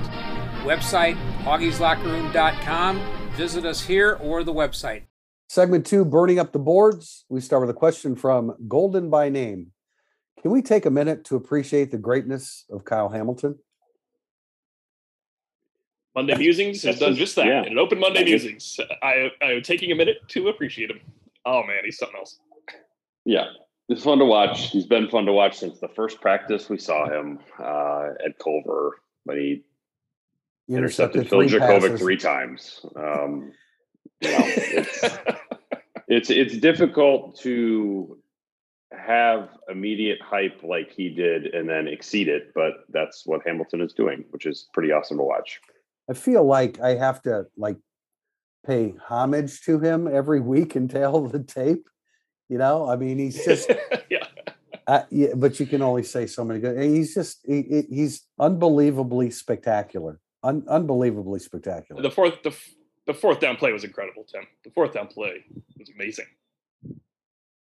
Website, 0.64 1.16
augieslockerroom.com. 1.44 3.32
Visit 3.36 3.66
us 3.66 3.82
here 3.82 4.18
or 4.20 4.44
the 4.44 4.52
website. 4.52 5.04
Segment 5.48 5.86
two, 5.86 6.04
burning 6.04 6.40
up 6.40 6.54
the 6.54 6.60
boards. 6.60 7.26
We 7.30 7.40
start 7.40 7.62
with 7.62 7.70
a 7.70 7.80
question 7.80 8.16
from 8.16 8.56
Golden 8.68 9.12
by 9.12 9.30
Name. 9.30 9.74
Can 10.42 10.50
we 10.50 10.64
take 10.64 10.88
a 10.88 10.92
minute 10.92 11.24
to 11.26 11.36
appreciate 11.36 11.92
the 11.92 12.00
greatness 12.00 12.66
of 12.72 12.84
Kyle 12.84 13.10
Hamilton? 13.10 13.60
Monday 16.16 16.38
Musings 16.38 16.82
has 16.84 17.00
done 17.00 17.16
just 17.16 17.36
that. 17.36 17.46
Yeah. 17.46 17.64
In 17.64 17.74
an 17.74 17.80
open 17.80 18.00
Monday 18.00 18.20
Thank 18.20 18.30
you. 18.30 18.34
Musings, 18.36 18.80
I 19.04 19.32
I 19.42 19.52
am 19.52 19.62
taking 19.62 19.92
a 19.92 19.96
minute 19.96 20.18
to 20.30 20.48
appreciate 20.48 20.90
him. 20.90 21.02
Oh 21.46 21.62
man, 21.64 21.80
he's 21.84 21.98
something 21.98 22.18
else. 22.18 22.40
Yeah, 23.26 23.48
it's 23.90 24.04
fun 24.04 24.20
to 24.20 24.26
watch. 24.26 24.70
He's 24.70 24.86
been 24.86 25.10
fun 25.10 25.26
to 25.26 25.34
watch 25.34 25.58
since 25.58 25.80
the 25.80 25.90
first 25.90 26.22
practice 26.22 26.70
we 26.70 26.78
saw 26.78 27.10
him 27.10 27.40
uh, 27.60 28.10
at 28.26 28.40
Culver 28.40 29.02
when 29.26 29.38
he 29.38 29.64
He 30.68 30.76
intercepted 30.76 31.30
Phil 31.30 31.42
three 31.42 31.50
Jurkovec 31.50 31.98
three 31.98 32.18
times. 32.18 32.86
Um, 32.96 33.52
you 34.22 34.32
know, 34.32 34.40
it's, 34.46 35.04
it's 36.08 36.30
it's 36.30 36.58
difficult 36.58 37.38
to 37.42 38.18
have 38.98 39.50
immediate 39.70 40.22
hype 40.22 40.64
like 40.64 40.92
he 40.92 41.10
did 41.10 41.48
and 41.48 41.68
then 41.68 41.88
exceed 41.88 42.30
it, 42.30 42.54
but 42.56 42.86
that's 42.90 43.26
what 43.26 43.42
Hamilton 43.46 43.82
is 43.82 43.94
doing, 43.94 44.24
which 44.30 44.46
is 44.46 44.70
pretty 44.74 44.92
awesome 44.92 45.18
to 45.18 45.24
watch. 45.24 45.60
I 46.10 46.14
feel 46.14 46.44
like 46.44 46.80
I 46.80 46.96
have 46.96 47.22
to 47.24 47.46
like 47.58 47.78
pay 48.66 48.94
homage 49.08 49.62
to 49.64 49.80
him 49.80 50.08
every 50.08 50.40
week 50.40 50.76
and 50.76 50.90
tell 50.90 51.28
the 51.28 51.40
tape. 51.44 51.88
You 52.50 52.58
know, 52.60 52.88
I 52.88 52.96
mean, 52.96 53.18
he's 53.18 53.44
just, 53.44 53.72
yeah. 54.10 54.26
uh, 54.86 55.02
yeah, 55.10 55.30
but 55.36 55.60
you 55.60 55.66
can 55.66 55.82
only 55.82 56.04
say 56.04 56.28
so 56.28 56.44
many 56.46 56.60
good. 56.60 56.80
He's 56.80 57.14
just, 57.16 57.40
he, 57.46 57.64
he- 57.64 57.96
he's 57.96 58.24
unbelievably 58.40 59.32
spectacular, 59.32 60.20
Un, 60.44 60.64
unbelievably 60.68 61.40
spectacular. 61.40 62.02
The 62.04 62.12
fourth 62.12 62.44
the, 62.44 62.52
f- 62.52 62.70
the 63.08 63.14
fourth 63.16 63.40
down 63.40 63.56
play 63.56 63.72
was 63.74 63.84
incredible, 63.84 64.26
Tim. 64.32 64.44
The 64.64 64.70
fourth 64.72 64.94
down 64.94 65.08
play 65.08 65.44
was 65.80 65.90
amazing. 65.90 66.26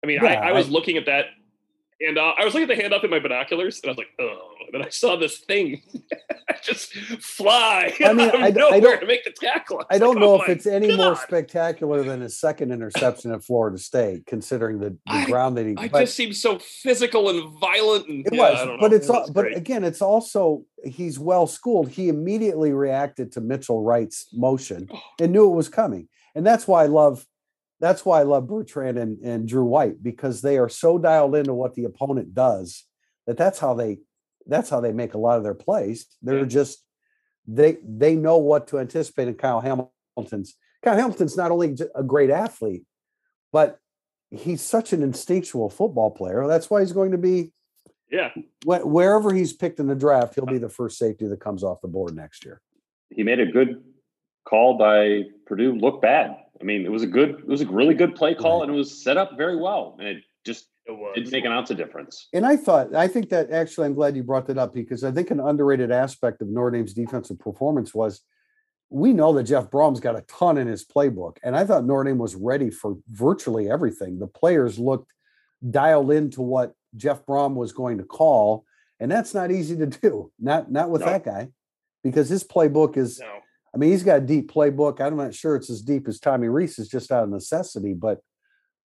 I 0.04 0.08
mean, 0.08 0.20
Yeah, 0.24 0.34
I, 0.40 0.50
I 0.50 0.52
was 0.52 0.68
I- 0.68 0.72
looking 0.72 0.98
at 0.98 1.08
that 1.08 1.26
and 2.02 2.18
uh, 2.18 2.34
I 2.38 2.46
was 2.46 2.54
looking 2.54 2.70
at 2.70 2.76
the 2.76 2.82
hand 2.82 2.94
up 2.94 3.04
in 3.04 3.10
my 3.10 3.20
binoculars 3.20 3.80
and 3.84 3.90
I 3.90 3.92
was 3.92 3.98
like, 3.98 4.08
oh, 4.20 4.50
and 4.66 4.74
then 4.74 4.86
I 4.88 4.90
saw 4.90 5.16
this 5.16 5.40
thing 5.40 5.82
just 6.64 6.94
fly 6.94 7.94
I 8.04 8.14
mean, 8.14 8.30
out 8.30 8.36
of 8.36 8.42
I 8.42 8.46
I 8.48 8.52
don't- 8.52 9.00
to 9.00 9.06
make 9.06 9.24
the 9.24 9.32
tackle. 9.32 9.82
I 9.90 9.96
was 9.96 10.00
don't 10.00 10.16
like, 10.16 10.22
know 10.22 10.34
oh 10.40 10.42
if 10.42 10.50
it's 10.50 10.66
any 10.66 10.96
more 10.96 11.16
spectacular 11.16 12.04
than 12.04 12.22
his 12.22 12.40
second 12.40 12.72
interception 12.72 13.32
at 13.32 13.44
Florida 13.44 13.78
State, 13.78 14.26
considering 14.26 14.80
the, 14.80 14.90
the 14.92 14.98
I- 15.08 15.26
ground 15.26 15.58
that 15.58 15.66
he. 15.66 15.76
I 15.78 15.88
but- 15.88 16.02
just 16.02 16.16
seems 16.16 16.42
so 16.42 16.60
physical 16.60 17.30
and 17.30 17.60
violent 17.60 18.08
and 18.08 18.26
It 18.28 18.34
yeah, 18.34 18.44
I 18.44 18.66
was, 18.66 18.78
but 18.80 18.94
it's 18.94 19.08
It 19.08 19.12
was 19.12 19.32
but 19.32 19.56
again, 19.56 19.84
it's 19.84 20.02
also 20.02 20.64
he's 20.84 21.20
well 21.20 21.48
schooled. 21.48 21.90
He 21.90 22.10
immediately 22.10 22.72
reacted 22.74 23.32
to 23.34 23.42
Milton 23.42 23.78
Wright's 23.78 24.28
motion 24.34 24.88
Oh. 24.94 25.00
and 25.20 25.32
knew 25.32 25.52
it 25.52 25.56
was 25.56 25.70
coming, 25.70 26.08
and 26.36 26.46
that's 26.46 26.68
why 26.68 26.84
I 26.84 26.88
love 26.88 27.26
that's 27.80 28.06
why 28.06 28.20
I 28.20 28.24
love 28.24 28.48
Bertrand 28.48 28.98
and, 28.98 29.20
and 29.24 29.48
Drew 29.48 29.66
White 29.66 30.04
because 30.04 30.42
they 30.42 30.58
are 30.58 30.70
so 30.70 30.98
dialed 30.98 31.36
into 31.36 31.54
what 31.54 31.76
the 31.76 31.86
opponent 31.86 32.34
does 32.34 32.86
that 33.28 33.38
that's 33.38 33.60
how 33.60 33.74
they 33.74 34.00
that's 34.46 34.70
how 34.70 34.80
they 34.82 34.92
make 34.92 35.14
a 35.14 35.18
lot 35.20 35.38
of 35.38 35.44
their 35.44 35.54
plays. 35.54 36.08
They're 36.22 36.40
Yeah. 36.40 36.46
just 36.46 36.84
they 37.48 37.78
they 37.84 38.16
know 38.16 38.38
what 38.38 38.68
to 38.70 38.80
anticipate. 38.80 39.28
in 39.28 39.36
Kyle 39.36 39.62
Hamilton's 39.62 40.56
Kyle 40.84 40.96
Hamilton's 40.98 41.38
not 41.38 41.52
only 41.52 41.76
a 41.96 42.04
great 42.04 42.30
athlete, 42.30 42.84
but 43.52 43.80
he's 44.32 44.62
such 44.62 44.94
an 44.94 45.02
instinctual 45.04 45.70
football 45.70 46.12
player. 46.12 46.48
That's 46.48 46.70
why 46.70 46.82
he's 46.82 46.92
going 46.94 47.12
to 47.12 47.18
be 47.18 47.54
yeah. 48.12 48.30
wh- 48.66 48.86
wherever 48.86 49.34
he's 49.34 49.54
picked 49.54 49.80
in 49.80 49.88
the 49.88 49.96
draft, 49.96 50.36
he'll 50.36 50.46
be 50.46 50.58
the 50.58 50.70
first 50.70 50.98
safety 50.98 51.28
that 51.28 51.40
comes 51.40 51.64
off 51.64 51.82
the 51.82 51.88
board 51.88 52.16
next 52.16 52.46
year. 52.46 52.62
He 53.10 53.24
made 53.24 53.40
a 53.40 53.46
good 53.46 53.84
call 54.48 54.78
by 54.78 55.24
Purdue. 55.46 55.76
Look 55.76 56.02
bad. 56.02 56.38
I 56.62 56.64
mean, 56.64 56.86
it 56.86 56.92
was 56.92 57.04
a 57.04 57.08
good, 57.08 57.30
it 57.32 57.48
was 57.48 57.62
a 57.62 57.68
really 57.68 57.94
good 57.94 58.16
play 58.16 58.36
call, 58.36 58.64
and 58.64 58.72
it 58.74 58.76
was 58.76 59.04
set 59.04 59.18
up 59.18 59.38
very 59.38 59.56
well, 59.56 59.96
and 60.00 60.08
it 60.08 60.24
just 60.46 60.68
It 60.88 60.92
was. 60.92 61.14
didn't 61.16 61.32
make 61.32 61.46
an 61.46 61.52
ounce 61.52 61.70
of 61.72 61.78
difference. 61.78 62.28
And 62.34 62.46
I 62.46 62.58
thought, 62.58 62.94
I 62.96 63.08
think 63.08 63.30
that 63.30 63.52
actually, 63.52 63.86
I'm 63.88 63.94
glad 63.94 64.16
you 64.16 64.24
brought 64.24 64.48
that 64.48 64.58
up 64.58 64.74
because 64.74 65.04
I 65.04 65.12
think 65.12 65.32
an 65.32 65.40
underrated 65.40 65.92
aspect 65.92 66.42
of 66.42 66.50
Notre 66.50 66.72
Dame's 66.72 66.94
defensive 66.94 67.40
performance 67.40 67.94
was 67.94 68.22
we 68.90 69.14
know 69.14 69.32
that 69.34 69.44
Jeff 69.44 69.70
Brohm's 69.70 70.00
got 70.00 70.18
a 70.18 70.22
ton 70.24 70.58
in 70.58 70.68
his 70.68 70.84
playbook. 70.84 71.38
And 71.44 71.56
I 71.56 71.64
thought 71.64 71.86
Notre 71.86 72.06
Dame 72.10 72.18
was 72.18 72.36
ready 72.36 72.72
for 72.72 72.98
virtually 73.12 73.70
everything. 73.70 74.18
The 74.18 74.26
players 74.28 74.80
looked 74.80 75.14
dialed 75.70 76.12
into 76.12 76.42
what 76.42 76.74
Jeff 76.96 77.24
Brohm 77.26 77.54
was 77.54 77.72
going 77.72 78.00
to 78.00 78.04
call. 78.04 78.66
And 79.00 79.12
that's 79.12 79.34
not 79.36 79.52
easy 79.52 79.78
to 79.78 79.86
do. 79.86 80.32
Not 80.40 80.72
not 80.72 80.90
with 80.90 81.02
No. 81.02 81.08
that 81.08 81.24
guy, 81.24 81.50
because 82.04 82.30
his 82.30 82.44
playbook 82.44 82.98
is 82.98 83.20
No. 83.20 83.28
I 83.74 83.78
mean, 83.78 83.92
he's 83.92 84.04
got 84.04 84.18
a 84.18 84.26
deep 84.26 84.52
playbook. 84.52 85.00
I'm 85.00 85.18
not 85.18 85.34
sure 85.34 85.56
it's 85.56 85.70
as 85.70 85.82
deep 85.82 86.08
as 86.08 86.20
Tommy 86.20 86.48
Rees 86.48 86.80
is 86.80 86.88
just 86.88 87.12
out 87.12 87.24
of 87.24 87.30
necessity, 87.30 87.94
but 87.94 88.20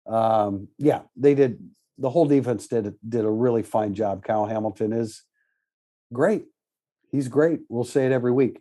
um, 0.07 0.69
yeah, 0.79 1.03
they 1.17 1.35
did. 1.35 1.59
The 1.99 2.11
whole 2.11 2.27
defense 2.27 2.67
did 2.67 2.95
did 3.09 3.25
a 3.25 3.31
really 3.31 3.63
fine 3.63 3.95
job. 3.95 4.25
Kyle 4.25 4.47
Hamilton 4.47 4.93
is 4.93 5.23
great. 6.13 6.47
He's 7.11 7.29
great. 7.29 7.61
We'll 7.69 7.85
say 7.85 8.07
it 8.07 8.13
every 8.13 8.33
week. 8.33 8.61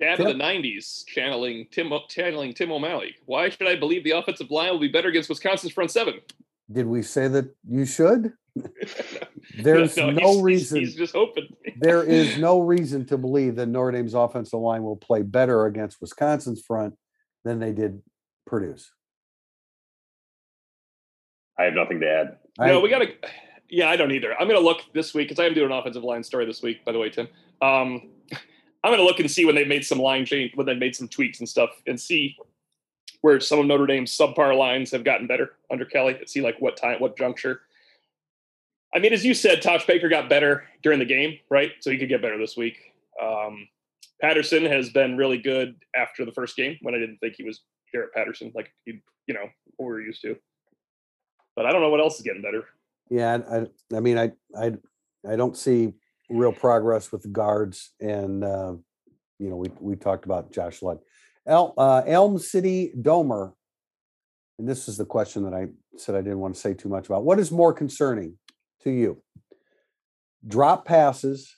Dad 0.00 0.20
of 0.20 0.26
the 0.26 0.34
'90s, 0.34 1.04
channeling 1.06 1.66
Tim, 1.72 1.92
channeling 2.08 2.54
Tim 2.54 2.70
O'Malley. 2.70 3.16
Why 3.26 3.48
should 3.48 3.66
I 3.66 3.74
believe 3.74 4.04
the 4.04 4.12
offensive 4.12 4.50
line 4.50 4.70
will 4.70 4.78
be 4.78 4.88
better 4.88 5.08
against 5.08 5.28
Wisconsin's 5.28 5.72
front 5.72 5.90
seven? 5.90 6.20
Did 6.70 6.86
we 6.86 7.02
say 7.02 7.26
that 7.28 7.52
you 7.68 7.84
should? 7.84 8.32
There's 9.62 9.96
no, 9.96 10.10
he's- 10.10 10.20
he's- 10.20 10.42
reason. 10.42 10.80
He's, 10.80 10.94
just 10.94 11.14
hoping. 11.14 11.48
there 11.76 12.02
is 12.02 12.38
no 12.38 12.60
reason 12.60 13.04
to 13.06 13.18
believe 13.18 13.56
that 13.56 13.66
Notre 13.66 13.92
Dame's 13.92 14.14
offensive 14.14 14.60
line 14.60 14.82
will 14.82 14.96
play 14.96 15.22
better 15.22 15.66
against 15.66 16.00
Wisconsin's 16.00 16.62
front 16.62 16.94
than 17.44 17.58
they 17.58 17.72
did 17.72 18.02
Purdue's. 18.46 18.90
I 21.58 21.64
have 21.64 21.74
nothing 21.74 22.00
to 22.00 22.08
add. 22.08 22.36
no, 22.58 22.80
we 22.80 22.88
got 22.88 23.00
to. 23.00 23.08
Yeah, 23.68 23.90
I 23.90 23.96
don't 23.96 24.12
either. 24.12 24.32
I'm 24.32 24.48
going 24.48 24.60
to 24.60 24.64
look 24.64 24.82
this 24.94 25.12
week 25.12 25.28
because 25.28 25.42
I 25.42 25.46
am 25.46 25.54
doing 25.54 25.70
an 25.70 25.76
offensive 25.76 26.04
line 26.04 26.22
story 26.22 26.46
this 26.46 26.62
week. 26.62 26.84
By 26.84 26.92
the 26.92 26.98
way, 26.98 27.10
Tim, 27.10 27.28
um, 27.60 28.08
I'm 28.32 28.90
going 28.90 28.98
to 28.98 29.04
look 29.04 29.20
and 29.20 29.30
see 29.30 29.44
when 29.44 29.54
they 29.54 29.64
made 29.64 29.84
some 29.84 29.98
line 29.98 30.24
change, 30.24 30.52
when 30.54 30.66
they 30.66 30.74
made 30.74 30.94
some 30.94 31.08
tweaks 31.08 31.40
and 31.40 31.48
stuff, 31.48 31.70
and 31.86 32.00
see 32.00 32.36
where 33.20 33.40
some 33.40 33.58
of 33.58 33.66
Notre 33.66 33.86
Dame's 33.86 34.16
subpar 34.16 34.56
lines 34.56 34.90
have 34.92 35.04
gotten 35.04 35.26
better 35.26 35.52
under 35.70 35.84
Kelly. 35.84 36.16
And 36.18 36.28
see 36.28 36.40
like 36.40 36.56
what 36.60 36.76
time, 36.76 37.00
what 37.00 37.18
juncture. 37.18 37.62
I 38.94 38.98
mean, 39.00 39.12
as 39.12 39.24
you 39.24 39.34
said, 39.34 39.60
Tosh 39.60 39.86
Baker 39.86 40.08
got 40.08 40.28
better 40.28 40.64
during 40.82 40.98
the 40.98 41.04
game, 41.04 41.38
right? 41.50 41.72
So 41.80 41.90
he 41.90 41.98
could 41.98 42.08
get 42.08 42.22
better 42.22 42.38
this 42.38 42.56
week. 42.56 42.78
Um, 43.22 43.68
Patterson 44.20 44.64
has 44.64 44.90
been 44.90 45.16
really 45.16 45.38
good 45.38 45.76
after 45.94 46.24
the 46.24 46.32
first 46.32 46.56
game 46.56 46.76
when 46.82 46.94
I 46.94 46.98
didn't 46.98 47.18
think 47.18 47.34
he 47.36 47.44
was 47.44 47.62
Jarrett 47.92 48.12
Patterson, 48.14 48.50
like 48.54 48.70
he, 48.84 49.00
you 49.26 49.34
know, 49.34 49.46
what 49.76 49.86
we 49.86 49.92
were 49.92 50.00
used 50.00 50.22
to. 50.22 50.36
But 51.54 51.66
I 51.66 51.72
don't 51.72 51.82
know 51.82 51.90
what 51.90 52.00
else 52.00 52.16
is 52.16 52.22
getting 52.22 52.42
better. 52.42 52.64
Yeah, 53.10 53.38
I, 53.50 53.56
I- 53.60 53.96
I 53.96 54.00
mean, 54.00 54.18
I, 54.18 54.32
I, 54.56 54.72
I 55.28 55.36
don't 55.36 55.56
see 55.56 55.92
real 56.30 56.52
progress 56.52 57.10
with 57.10 57.22
the 57.22 57.28
guards, 57.28 57.92
and 58.00 58.44
uh, 58.44 58.74
you 59.38 59.48
know, 59.50 59.56
we 59.56 59.68
we 59.80 59.96
talked 59.96 60.24
about 60.24 60.52
Josh 60.52 60.82
Lugg, 60.82 60.98
El, 61.46 61.74
uh, 61.78 62.02
Elm 62.06 62.38
City 62.38 62.92
Domer, 63.00 63.52
and 64.58 64.68
this 64.68 64.88
is 64.88 64.96
the 64.98 65.04
question 65.06 65.42
that 65.44 65.54
I 65.54 65.68
said 65.96 66.14
I 66.14 66.20
didn't 66.20 66.38
want 66.40 66.54
to 66.54 66.60
say 66.60 66.74
too 66.74 66.88
much 66.88 67.06
about. 67.06 67.24
What 67.24 67.38
is 67.38 67.50
more 67.50 67.72
concerning 67.72 68.36
to 68.82 68.90
you? 68.90 69.22
Drop 70.46 70.84
passes, 70.84 71.56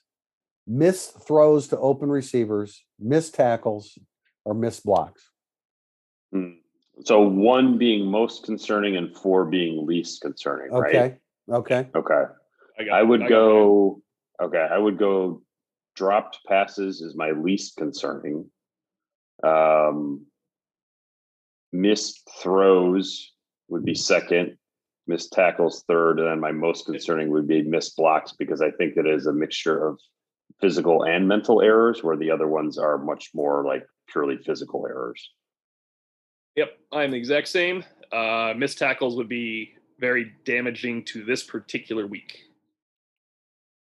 miss 0.67 1.07
throws 1.07 1.69
to 1.69 1.79
open 1.79 2.11
receivers, 2.11 2.85
missed 2.99 3.35
tackles, 3.35 3.99
or 4.45 4.55
miss 4.55 4.81
blocks? 4.81 5.29
Hmm. 6.33 6.53
So 7.05 7.21
one 7.21 7.79
being 7.79 8.07
most 8.07 8.45
concerning 8.45 8.97
and 8.97 9.17
four 9.17 9.47
being 9.47 9.87
least 9.87 10.21
concerning, 10.21 10.71
right? 10.71 10.95
Okay, 10.95 11.17
okay, 11.51 11.89
Okay. 11.95 12.25
I, 12.79 12.99
I 12.99 13.03
would 13.03 13.21
got 13.21 13.31
mine. 13.31 13.31
go. 13.31 14.03
Okay, 14.43 14.69
I 14.71 14.79
would 14.79 14.99
go. 14.99 15.43
Dropped 15.97 16.39
passes 16.47 17.01
is 17.01 17.15
my 17.17 17.33
least 17.33 17.77
concerning. 17.77 18.49
Um, 19.43 20.27
missed 21.73 22.29
throws 22.41 23.33
would 23.69 23.85
be 23.85 23.95
second. 23.95 24.57
Missed 25.11 25.33
tackles 25.33 25.83
third, 25.89 26.21
and 26.21 26.29
then 26.29 26.39
my 26.39 26.53
most 26.53 26.87
concerning 26.87 27.31
would 27.31 27.49
be 27.49 27.63
missed 27.63 27.97
blocks 27.97 28.31
because 28.31 28.63
I 28.63 28.71
think 28.71 28.97
it 28.97 29.09
is 29.09 29.27
a 29.27 29.33
mixture 29.33 29.85
of 29.89 29.99
physical 30.61 31.03
and 31.03 31.27
mental 31.27 31.61
errors, 31.61 32.05
where 32.05 32.17
the 32.17 32.31
other 32.31 32.47
ones 32.47 32.79
are 32.79 32.97
much 32.97 33.31
more 33.35 33.65
like 33.65 33.85
purely 34.07 34.37
physical 34.37 34.87
errors. 34.87 35.31
Yep, 36.55 36.79
I'm 36.93 37.11
the 37.11 37.17
exact 37.17 37.49
same. 37.49 37.83
Uh, 38.13 38.55
missed 38.57 38.79
tackles 38.79 39.17
would 39.17 39.29
be 39.29 39.75
very 39.99 40.31
damaging 40.45 41.05
to 41.07 41.25
this 41.25 41.43
particular 41.43 42.07
week. 42.07 42.45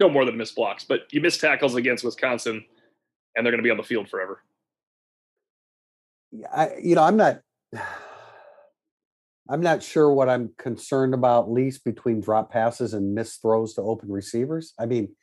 No 0.00 0.08
more 0.08 0.24
than 0.24 0.38
missed 0.38 0.56
blocks, 0.56 0.82
but 0.82 1.00
you 1.10 1.20
miss 1.20 1.36
tackles 1.36 1.74
against 1.74 2.04
Wisconsin, 2.04 2.64
and 3.36 3.44
they're 3.44 3.52
going 3.52 3.62
to 3.62 3.66
be 3.66 3.70
on 3.70 3.76
the 3.76 3.82
field 3.82 4.08
forever. 4.08 4.42
Yeah, 6.30 6.48
I, 6.50 6.70
you 6.82 6.94
know, 6.94 7.02
I'm 7.02 7.18
not. 7.18 7.42
I'm 9.48 9.60
not 9.60 9.82
sure 9.82 10.12
what 10.12 10.28
I'm 10.28 10.50
concerned 10.56 11.14
about 11.14 11.50
least 11.50 11.84
between 11.84 12.20
drop 12.20 12.50
passes 12.50 12.94
and 12.94 13.14
missed 13.14 13.42
throws 13.42 13.74
to 13.74 13.82
open 13.82 14.10
receivers. 14.10 14.72
I 14.78 14.86
mean, 14.86 15.14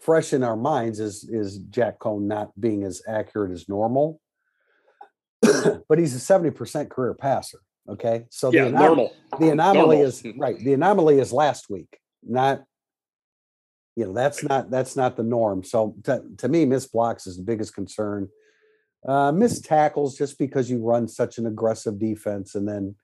fresh 0.00 0.32
in 0.32 0.42
our 0.42 0.56
minds 0.56 1.00
is 1.00 1.24
is 1.24 1.58
Jack 1.58 1.98
Coan 1.98 2.22
not 2.22 2.58
being 2.60 2.84
as 2.84 3.02
accurate 3.08 3.52
as 3.52 3.68
normal, 3.68 4.20
but 5.42 5.98
he's 5.98 6.14
a 6.14 6.18
70% 6.38 6.88
career 6.88 7.14
passer. 7.14 7.58
Okay, 7.88 8.24
so 8.30 8.50
yeah, 8.50 8.64
the, 8.64 8.70
anom- 8.70 8.78
normal. 8.78 9.12
the 9.38 9.50
anomaly 9.50 9.96
normal. 9.96 10.06
is 10.06 10.24
right. 10.38 10.58
The 10.58 10.72
anomaly 10.72 11.18
is 11.18 11.32
last 11.32 11.68
week, 11.68 11.98
not 12.22 12.64
you 13.96 14.06
know 14.06 14.12
that's 14.12 14.42
not 14.42 14.70
that's 14.70 14.96
not 14.96 15.16
the 15.16 15.22
norm. 15.22 15.62
So 15.64 15.94
to, 16.04 16.22
to 16.38 16.48
me, 16.48 16.64
miss 16.64 16.86
blocks 16.86 17.26
is 17.26 17.36
the 17.36 17.42
biggest 17.42 17.74
concern. 17.74 18.28
Uh, 19.06 19.32
miss 19.32 19.60
tackles 19.60 20.16
just 20.16 20.38
because 20.38 20.70
you 20.70 20.78
run 20.78 21.06
such 21.08 21.36
an 21.36 21.46
aggressive 21.46 21.98
defense, 21.98 22.54
and 22.54 22.66
then 22.66 22.94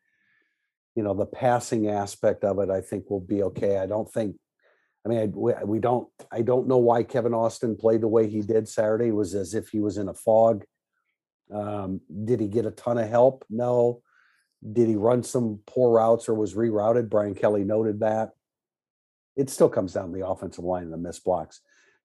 you 0.95 1.03
know 1.03 1.15
the 1.15 1.27
passing 1.27 1.89
aspect 1.89 2.45
of 2.45 2.59
it, 2.59 2.71
I 2.71 2.81
think 2.81 3.09
will 3.09 3.21
be 3.21 3.43
okay. 3.45 3.79
I 3.79 3.87
don't 3.87 4.11
think. 4.11 4.37
I 5.05 5.09
mean, 5.09 5.19
I, 5.19 5.27
we, 5.27 5.53
we 5.65 5.79
don't. 5.79 6.09
I 6.31 6.43
don't 6.43 6.69
know 6.69 6.79
why 6.79 7.03
Kevin 7.03 7.35
Austin 7.35 7.77
played 7.77 8.03
the 8.03 8.09
way 8.09 8.29
he 8.29 8.41
did 8.41 8.69
Saturday. 8.69 9.09
It 9.09 9.15
was 9.15 9.35
as 9.35 9.55
if 9.55 9.69
he 9.69 9.81
was 9.81 9.99
in 9.99 10.09
a 10.09 10.15
fog. 10.15 10.65
Um, 11.53 12.01
did 12.25 12.41
he 12.41 12.49
get 12.49 12.67
a 12.67 12.71
ton 12.71 12.99
of 12.99 13.09
help? 13.09 13.45
No. 13.51 14.03
Did 14.73 14.89
he 14.89 14.97
run 14.97 15.23
some 15.23 15.61
poor 15.67 15.97
routes 15.97 16.29
or 16.29 16.35
was 16.35 16.55
rerouted? 16.55 17.09
Brian 17.09 17.35
Kelly 17.35 17.65
noted 17.65 18.01
that. 18.01 18.31
It 19.37 19.49
still 19.49 19.71
comes 19.71 19.95
down 19.95 20.13
to 20.13 20.19
the 20.19 20.27
offensive 20.27 20.65
line 20.65 20.85
and 20.85 20.93
the 20.93 20.99
missed 20.99 21.25
blocks. 21.25 21.61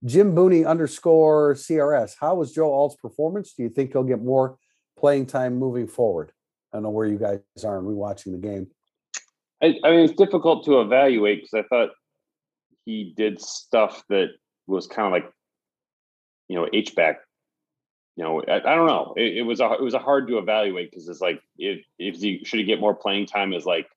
Jim 0.06 0.36
Booney 0.36 0.66
underscore 0.66 1.56
CRS. 1.56 2.16
How 2.20 2.36
was 2.36 2.54
Joe 2.54 2.72
Alt's 2.72 2.96
performance? 2.96 3.54
Do 3.54 3.64
you 3.64 3.70
think 3.70 3.92
he'll 3.92 4.04
get 4.04 4.22
more 4.22 4.58
playing 4.98 5.26
time 5.26 5.58
moving 5.58 5.88
forward? 5.88 6.32
I 6.72 6.78
don't 6.78 6.84
know 6.84 6.90
where 6.92 7.08
you 7.08 7.18
guys 7.18 7.40
are 7.64 7.80
in 7.80 7.86
rewatching 7.86 8.32
the 8.32 8.38
game. 8.38 8.68
I, 9.62 9.76
I 9.84 9.92
mean, 9.92 10.00
it's 10.02 10.14
difficult 10.14 10.66
to 10.66 10.82
evaluate 10.82 11.42
because 11.42 11.54
I 11.54 11.68
thought 11.68 11.90
he 12.86 13.14
did 13.16 13.42
stuff 13.42 14.04
that 14.10 14.30
was 14.68 14.88
kind 14.88 15.08
of 15.08 15.12
like, 15.12 15.32
you 16.48 16.56
know, 16.56 16.68
H 16.72 16.96
back. 16.96 17.20
You 18.16 18.24
know, 18.24 18.42
I, 18.48 18.58
I 18.58 18.76
don't 18.76 18.88
know. 18.88 19.14
It, 19.18 19.38
it 19.38 19.42
was 19.42 19.60
a 19.60 19.74
it 19.74 19.82
was 19.82 19.94
a 19.94 20.00
hard 20.00 20.28
to 20.28 20.38
evaluate 20.38 20.90
because 20.90 21.10
it's 21.10 21.20
like 21.20 21.42
if 21.58 21.86
if 22.00 22.16
he 22.16 22.44
should 22.46 22.60
he 22.60 22.66
get 22.66 22.80
more 22.80 22.96
playing 22.96 23.26
time 23.26 23.54
as 23.54 23.66
like 23.66 23.88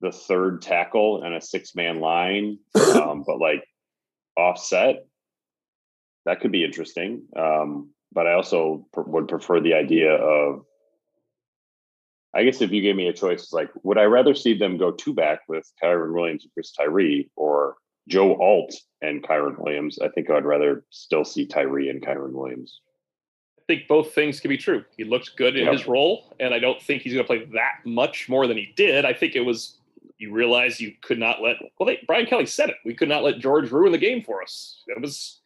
the 0.00 0.12
third 0.12 0.62
tackle 0.62 1.24
and 1.24 1.34
a 1.34 1.40
six 1.40 1.74
man 1.74 2.00
line, 2.00 2.58
um, 2.94 3.24
but 3.26 3.38
like 3.38 3.66
offset. 4.36 5.06
That 6.26 6.40
could 6.40 6.52
be 6.52 6.64
interesting. 6.64 7.22
Um, 7.36 7.90
but 8.12 8.26
I 8.26 8.34
also 8.34 8.86
pr- 8.92 9.02
would 9.02 9.28
prefer 9.28 9.60
the 9.60 9.74
idea 9.74 10.12
of 10.12 10.64
I 12.36 12.44
guess 12.44 12.60
if 12.60 12.70
you 12.70 12.82
gave 12.82 12.96
me 12.96 13.08
a 13.08 13.14
choice, 13.14 13.44
it's 13.44 13.52
like, 13.54 13.70
would 13.82 13.96
I 13.96 14.04
rather 14.04 14.34
see 14.34 14.52
them 14.52 14.76
go 14.76 14.92
two 14.92 15.14
back 15.14 15.40
with 15.48 15.72
Kyren 15.82 16.12
Williams 16.12 16.44
and 16.44 16.52
Chris 16.52 16.70
Tyree 16.70 17.30
or 17.34 17.76
Joe 18.08 18.38
Alt 18.38 18.74
and 19.00 19.22
Kyren 19.22 19.58
Williams? 19.58 19.98
I 19.98 20.08
think 20.08 20.28
I'd 20.28 20.44
rather 20.44 20.84
still 20.90 21.24
see 21.24 21.46
Tyree 21.46 21.88
and 21.88 22.04
Kyren 22.04 22.32
Williams. 22.32 22.82
I 23.58 23.62
think 23.66 23.88
both 23.88 24.12
things 24.14 24.38
can 24.38 24.50
be 24.50 24.58
true. 24.58 24.84
He 24.98 25.04
looked 25.04 25.34
good 25.36 25.56
in 25.56 25.64
Yep. 25.64 25.72
his 25.72 25.86
role, 25.88 26.36
and 26.38 26.52
I 26.52 26.58
don't 26.58 26.80
think 26.80 27.02
he's 27.02 27.14
going 27.14 27.24
to 27.24 27.26
play 27.26 27.46
that 27.54 27.86
much 27.86 28.28
more 28.28 28.46
than 28.46 28.58
he 28.58 28.70
did. 28.76 29.06
I 29.06 29.14
think 29.14 29.34
it 29.34 29.40
was 29.40 29.78
you 30.18 30.30
realize 30.30 30.78
you 30.78 30.92
could 31.00 31.18
not 31.18 31.42
let 31.42 31.56
well, 31.80 31.86
they, 31.86 32.00
Brian 32.06 32.26
Kelly 32.26 32.46
said 32.46 32.68
it. 32.68 32.76
We 32.84 32.94
could 32.94 33.08
not 33.08 33.22
let 33.22 33.38
George 33.38 33.70
ruin 33.70 33.92
the 33.92 33.98
game 33.98 34.22
for 34.22 34.42
us. 34.42 34.82
It 34.88 35.00
was 35.00 35.40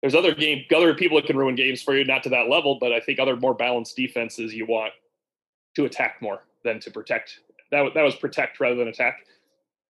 there's 0.00 0.14
other 0.14 0.34
game 0.34 0.64
other 0.74 0.94
people 0.94 1.16
that 1.16 1.26
can 1.26 1.36
ruin 1.36 1.56
games 1.56 1.82
for 1.82 1.96
you, 1.96 2.04
not 2.04 2.22
to 2.22 2.28
that 2.28 2.48
level, 2.48 2.78
but 2.80 2.92
I 2.92 3.00
think 3.00 3.18
other 3.18 3.36
more 3.36 3.54
balanced 3.54 3.96
defenses 3.96 4.54
you 4.54 4.64
want 4.64 4.92
to 5.76 5.84
attack 5.84 6.16
more 6.20 6.40
than 6.64 6.80
to 6.80 6.90
protect. 6.90 7.40
That 7.70 7.92
that 7.94 8.02
was 8.02 8.16
protect 8.16 8.58
rather 8.60 8.74
than 8.76 8.88
attack. 8.88 9.18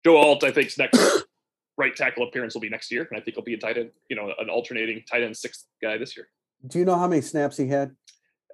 Joe 0.04 0.16
Alt, 0.16 0.42
I 0.44 0.50
think's 0.50 0.78
next 0.78 0.98
right 1.76 1.94
tackle 1.94 2.26
appearance 2.26 2.54
will 2.54 2.60
be 2.60 2.68
next 2.70 2.90
year, 2.90 3.06
and 3.10 3.20
I 3.20 3.22
think 3.22 3.36
he'll 3.36 3.44
be 3.44 3.54
a 3.54 3.58
tight 3.58 3.78
end, 3.78 3.90
you 4.08 4.16
know, 4.16 4.32
an 4.38 4.48
alternating 4.48 5.02
tight 5.10 5.22
end 5.22 5.36
sixth 5.36 5.66
guy 5.82 5.98
this 5.98 6.16
year. 6.16 6.28
Do 6.66 6.78
you 6.78 6.84
know 6.84 6.96
how 6.96 7.08
many 7.08 7.22
snaps 7.22 7.56
he 7.56 7.68
had? 7.68 7.94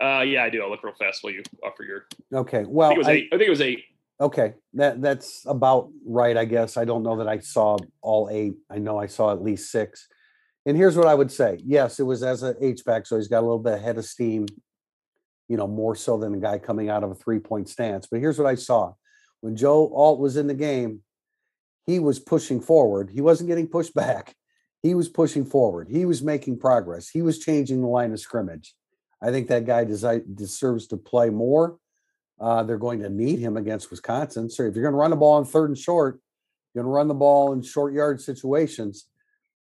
Uh, 0.02 0.20
yeah, 0.20 0.44
I 0.44 0.50
do. 0.50 0.62
I'll 0.62 0.70
look 0.70 0.84
real 0.84 0.94
fast 0.98 1.22
while 1.24 1.32
you 1.32 1.42
offer 1.64 1.82
your. 1.82 2.06
Okay, 2.32 2.60
I 2.60 2.64
well, 2.66 2.90
think 2.90 2.96
it 2.96 2.98
was 2.98 3.08
I- 3.08 3.12
eight. 3.12 3.28
I 3.32 3.36
think 3.36 3.46
it 3.48 3.50
was 3.50 3.60
eight. 3.60 3.84
okay, 4.20 4.54
that 4.74 5.02
that's 5.02 5.42
about 5.46 5.90
right, 6.06 6.36
I 6.36 6.44
guess. 6.44 6.76
I 6.76 6.84
don't 6.84 7.02
know 7.02 7.16
that 7.16 7.28
I 7.28 7.38
saw 7.40 7.76
all 8.00 8.28
eight. 8.30 8.54
I 8.70 8.78
know 8.78 8.98
I 8.98 9.06
saw 9.06 9.32
at 9.32 9.42
least 9.42 9.70
six. 9.70 10.06
And 10.66 10.76
here's 10.76 10.96
what 10.96 11.06
I 11.06 11.14
would 11.14 11.32
say: 11.32 11.58
Yes, 11.64 11.98
it 11.98 12.04
was 12.04 12.22
as 12.22 12.42
a 12.42 12.54
H 12.60 12.84
back, 12.84 13.06
so 13.06 13.16
he's 13.16 13.28
got 13.28 13.40
a 13.40 13.46
little 13.46 13.58
bit 13.58 13.74
of 13.74 13.80
head 13.80 13.98
of 13.98 14.04
steam. 14.04 14.46
You 15.48 15.56
know, 15.56 15.66
more 15.66 15.96
so 15.96 16.18
than 16.18 16.34
a 16.34 16.38
guy 16.38 16.58
coming 16.58 16.90
out 16.90 17.02
of 17.02 17.10
a 17.10 17.14
three 17.14 17.38
point 17.38 17.68
stance. 17.68 18.06
But 18.06 18.20
here's 18.20 18.38
what 18.38 18.48
I 18.48 18.54
saw: 18.54 18.92
when 19.40 19.56
Joe 19.56 19.92
Alt 19.94 20.20
was 20.20 20.36
in 20.36 20.46
the 20.46 20.54
game, 20.54 21.02
he 21.86 21.98
was 21.98 22.18
pushing 22.18 22.60
forward. 22.60 23.10
He 23.10 23.20
wasn't 23.20 23.48
getting 23.48 23.68
pushed 23.68 23.94
back. 24.04 24.34
He 24.82 24.94
was 24.94 25.08
pushing 25.08 25.44
forward. 25.44 25.88
He 25.88 26.04
was 26.04 26.22
making 26.22 26.58
progress. 26.58 27.08
He 27.08 27.22
was 27.22 27.38
changing 27.38 27.80
the 27.80 27.88
line 27.88 28.12
of 28.12 28.20
scrimmage. 28.20 28.74
I 29.20 29.30
think 29.30 29.48
that 29.48 29.66
guy 29.66 29.84
deserves 29.84 30.86
to 30.88 30.96
play 30.96 31.30
more. 31.30 31.78
Uh, 32.40 32.62
they're 32.62 32.78
going 32.78 33.00
to 33.00 33.08
need 33.08 33.40
him 33.40 33.56
against 33.56 33.90
Wisconsin. 33.90 34.48
So 34.48 34.62
if 34.62 34.74
you're 34.74 34.84
going 34.84 34.92
to 34.92 34.98
run 34.98 35.10
the 35.10 35.16
ball 35.16 35.34
on 35.34 35.44
third 35.44 35.70
and 35.70 35.78
short, 35.78 36.20
you're 36.72 36.84
going 36.84 36.90
to 36.90 36.94
run 36.94 37.08
the 37.08 37.14
ball 37.14 37.52
in 37.52 37.62
short 37.62 37.92
yard 37.92 38.20
situations. 38.20 39.06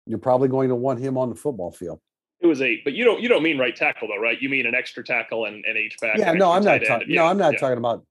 You're 0.06 0.18
probably 0.18 0.48
going 0.48 0.70
to 0.70 0.74
want 0.74 0.98
him 0.98 1.16
on 1.16 1.30
the 1.30 1.36
football 1.36 1.70
field. 1.70 2.00
It 2.44 2.46
was 2.46 2.60
eight, 2.60 2.84
but 2.84 2.92
you 2.92 3.04
don't 3.04 3.22
you 3.22 3.28
don't 3.30 3.42
mean 3.42 3.56
right 3.56 3.74
tackle 3.74 4.06
though, 4.08 4.20
right? 4.20 4.40
You 4.40 4.50
mean 4.50 4.66
an 4.66 4.74
extra 4.74 5.02
tackle 5.02 5.46
and 5.46 5.64
an 5.64 5.78
H 5.78 5.96
back. 5.98 6.18
Yeah, 6.18 6.32
no, 6.32 6.52
I'm 6.52 6.62
not 6.62 6.82
talking. 6.84 7.08
Yeah, 7.08 7.22
No, 7.22 7.26
I'm 7.28 7.38
not 7.38 7.54
yeah. 7.54 7.58
talking 7.58 7.78
about 7.78 8.04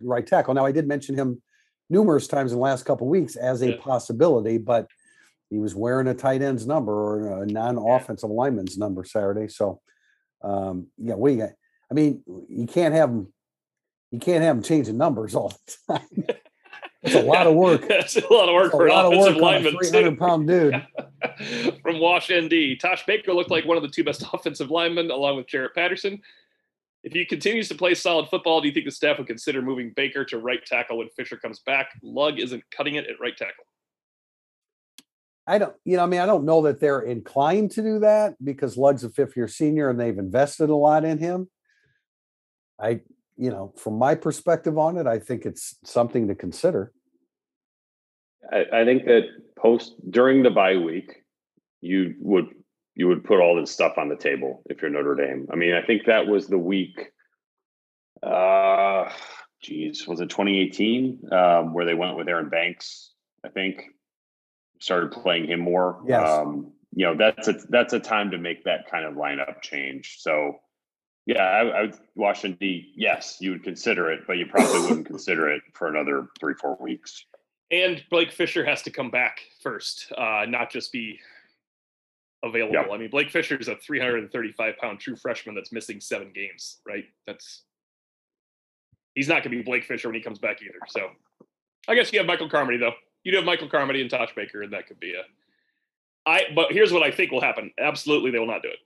right 0.00 0.24
tackle. 0.24 0.54
Now, 0.54 0.64
I 0.64 0.70
did 0.70 0.86
mention 0.86 1.16
him 1.16 1.42
numerous 1.90 2.28
times 2.28 2.52
in 2.52 2.58
the 2.58 2.62
last 2.62 2.84
couple 2.84 3.08
of 3.08 3.10
weeks 3.10 3.34
as 3.34 3.62
a 3.62 3.70
Yeah. 3.70 3.76
possibility, 3.80 4.58
but 4.58 4.86
he 5.50 5.58
was 5.58 5.74
wearing 5.74 6.06
a 6.06 6.14
tight 6.14 6.40
end's 6.40 6.68
number 6.68 6.92
or 6.92 7.42
a 7.42 7.46
non-offensive 7.46 8.30
lineman's 8.30 8.78
number 8.78 9.02
Saturday. 9.02 9.48
So, 9.48 9.80
um, 10.40 10.86
yeah, 10.96 11.16
we 11.16 11.34
got. 11.34 11.50
I 11.90 11.94
mean, 11.94 12.22
you 12.48 12.68
can't 12.68 12.94
have 12.94 13.10
him. 13.10 13.32
You 14.12 14.20
can't 14.20 14.44
have 14.44 14.56
him 14.58 14.62
changing 14.62 14.98
numbers 14.98 15.34
all 15.34 15.52
the 15.88 15.98
time. 15.98 16.24
It's 17.02 17.14
a 17.14 17.22
lot 17.22 17.46
of 17.46 17.54
work. 17.54 17.88
That's 17.88 18.14
a 18.16 18.30
lot 18.30 18.50
of 18.50 18.54
work 18.54 18.66
It's 18.66 18.74
a 18.74 18.76
for 18.76 18.86
an 18.86 18.92
lot 18.92 19.06
of 19.06 19.12
offensive 19.14 19.36
work 19.36 19.54
on 19.54 19.54
a 19.54 19.70
lineman. 19.70 19.78
300 19.82 20.18
pound 20.18 20.46
dude. 20.46 20.86
From 21.82 21.98
Wash 21.98 22.30
ND, 22.32 22.78
Tosh 22.80 23.04
Baker 23.06 23.32
looked 23.32 23.50
like 23.50 23.64
one 23.64 23.76
of 23.76 23.82
the 23.82 23.88
two 23.88 24.04
best 24.04 24.24
offensive 24.32 24.70
linemen, 24.70 25.10
along 25.10 25.36
with 25.36 25.46
Jarrett 25.46 25.74
Patterson. 25.74 26.20
If 27.02 27.12
he 27.12 27.24
continues 27.24 27.68
to 27.68 27.74
play 27.74 27.94
solid 27.94 28.28
football, 28.28 28.60
do 28.60 28.68
you 28.68 28.74
think 28.74 28.84
the 28.84 28.92
staff 28.92 29.18
would 29.18 29.26
consider 29.26 29.62
moving 29.62 29.92
Baker 29.96 30.24
to 30.26 30.38
right 30.38 30.64
tackle 30.64 30.98
when 30.98 31.08
Fisher 31.16 31.36
comes 31.36 31.60
back? 31.60 31.92
Lugg 32.02 32.38
isn't 32.38 32.62
cutting 32.70 32.96
it 32.96 33.06
at 33.06 33.18
right 33.20 33.36
tackle. 33.36 33.64
I 35.46 35.58
don't, 35.58 35.74
you 35.84 35.96
know, 35.96 36.02
I 36.02 36.06
mean, 36.06 36.20
I 36.20 36.26
don't 36.26 36.44
know 36.44 36.62
that 36.62 36.78
they're 36.78 37.00
inclined 37.00 37.70
to 37.72 37.82
do 37.82 37.98
that 38.00 38.34
because 38.44 38.76
Lugg's 38.76 39.02
a 39.02 39.10
fifth 39.10 39.36
year 39.36 39.48
senior 39.48 39.88
and 39.88 39.98
they've 39.98 40.18
invested 40.18 40.68
a 40.68 40.76
lot 40.76 41.04
in 41.04 41.18
him. 41.18 41.48
I, 42.78 43.00
you 43.36 43.50
know, 43.50 43.72
from 43.76 43.98
my 43.98 44.14
perspective 44.14 44.78
on 44.78 44.98
it, 44.98 45.06
I 45.06 45.18
think 45.18 45.46
it's 45.46 45.76
something 45.84 46.28
to 46.28 46.34
consider. 46.34 46.92
I, 48.52 48.64
I 48.72 48.84
think 48.84 49.06
that 49.06 49.22
post 49.56 49.94
during 50.10 50.42
the 50.42 50.50
bye 50.50 50.76
week, 50.76 51.19
you 51.80 52.14
would 52.20 52.48
you 52.94 53.08
would 53.08 53.24
put 53.24 53.40
all 53.40 53.58
this 53.58 53.70
stuff 53.70 53.94
on 53.96 54.08
the 54.08 54.16
table 54.16 54.62
if 54.68 54.82
you're 54.82 54.90
Notre 54.90 55.14
Dame. 55.14 55.48
I 55.52 55.56
mean, 55.56 55.74
I 55.74 55.82
think 55.82 56.06
that 56.06 56.26
was 56.26 56.48
the 56.48 56.58
week. 56.58 57.12
Uh, 58.22 59.10
geez, 59.62 60.06
was 60.06 60.20
it 60.20 60.28
2018 60.28 61.32
um, 61.32 61.72
where 61.72 61.84
they 61.84 61.94
went 61.94 62.16
with 62.16 62.28
Aaron 62.28 62.48
Banks? 62.48 63.12
I 63.44 63.48
think 63.48 63.84
started 64.80 65.12
playing 65.12 65.46
him 65.46 65.60
more. 65.60 66.02
Yes. 66.06 66.28
Um, 66.28 66.72
you 66.94 67.06
know, 67.06 67.14
that's 67.16 67.48
a 67.48 67.54
that's 67.68 67.92
a 67.92 68.00
time 68.00 68.32
to 68.32 68.38
make 68.38 68.64
that 68.64 68.90
kind 68.90 69.04
of 69.04 69.14
lineup 69.14 69.62
change. 69.62 70.16
So, 70.18 70.56
yeah, 71.24 71.42
I, 71.42 71.60
I 71.60 71.80
would 71.82 71.94
Washington 72.16 72.58
D. 72.60 72.92
Yes, 72.96 73.38
you 73.40 73.52
would 73.52 73.62
consider 73.62 74.10
it, 74.10 74.26
but 74.26 74.38
you 74.38 74.46
probably 74.46 74.80
wouldn't 74.88 75.06
consider 75.06 75.48
it 75.48 75.62
for 75.74 75.88
another 75.88 76.26
three 76.40 76.54
four 76.54 76.76
weeks. 76.80 77.24
And 77.70 78.02
Blake 78.10 78.32
Fisher 78.32 78.64
has 78.64 78.82
to 78.82 78.90
come 78.90 79.10
back 79.10 79.42
first, 79.62 80.12
uh, 80.18 80.44
not 80.48 80.70
just 80.70 80.90
be 80.90 81.20
available. 82.42 82.74
Yep. 82.74 82.88
I 82.92 82.96
mean, 82.98 83.10
Blake 83.10 83.30
Fisher 83.30 83.56
is 83.56 83.68
a 83.68 83.76
335 83.76 84.76
pound 84.78 85.00
true 85.00 85.16
freshman 85.16 85.54
that's 85.54 85.72
missing 85.72 86.00
seven 86.00 86.32
games, 86.34 86.78
right? 86.86 87.04
That's 87.26 87.62
he's 89.14 89.28
not 89.28 89.42
going 89.42 89.50
to 89.52 89.56
be 89.58 89.62
Blake 89.62 89.84
Fisher 89.84 90.08
when 90.08 90.14
he 90.14 90.20
comes 90.22 90.38
back 90.38 90.62
either. 90.62 90.78
So 90.88 91.08
I 91.88 91.94
guess 91.94 92.12
you 92.12 92.18
have 92.18 92.26
Michael 92.26 92.48
Carmody 92.48 92.78
though. 92.78 92.92
You 93.24 93.32
do 93.32 93.36
have 93.36 93.44
Michael 93.46 93.68
Carmody 93.68 94.00
and 94.00 94.10
Tosh 94.10 94.34
Baker, 94.34 94.62
and 94.62 94.72
that 94.72 94.86
could 94.86 95.00
be 95.00 95.14
a. 95.14 95.22
I 96.26 96.44
but 96.54 96.72
here's 96.72 96.92
what 96.92 97.02
I 97.02 97.10
think 97.10 97.30
will 97.32 97.40
happen. 97.40 97.70
Absolutely, 97.78 98.30
they 98.30 98.38
will 98.38 98.46
not 98.46 98.62
do 98.62 98.68
it. 98.68 98.78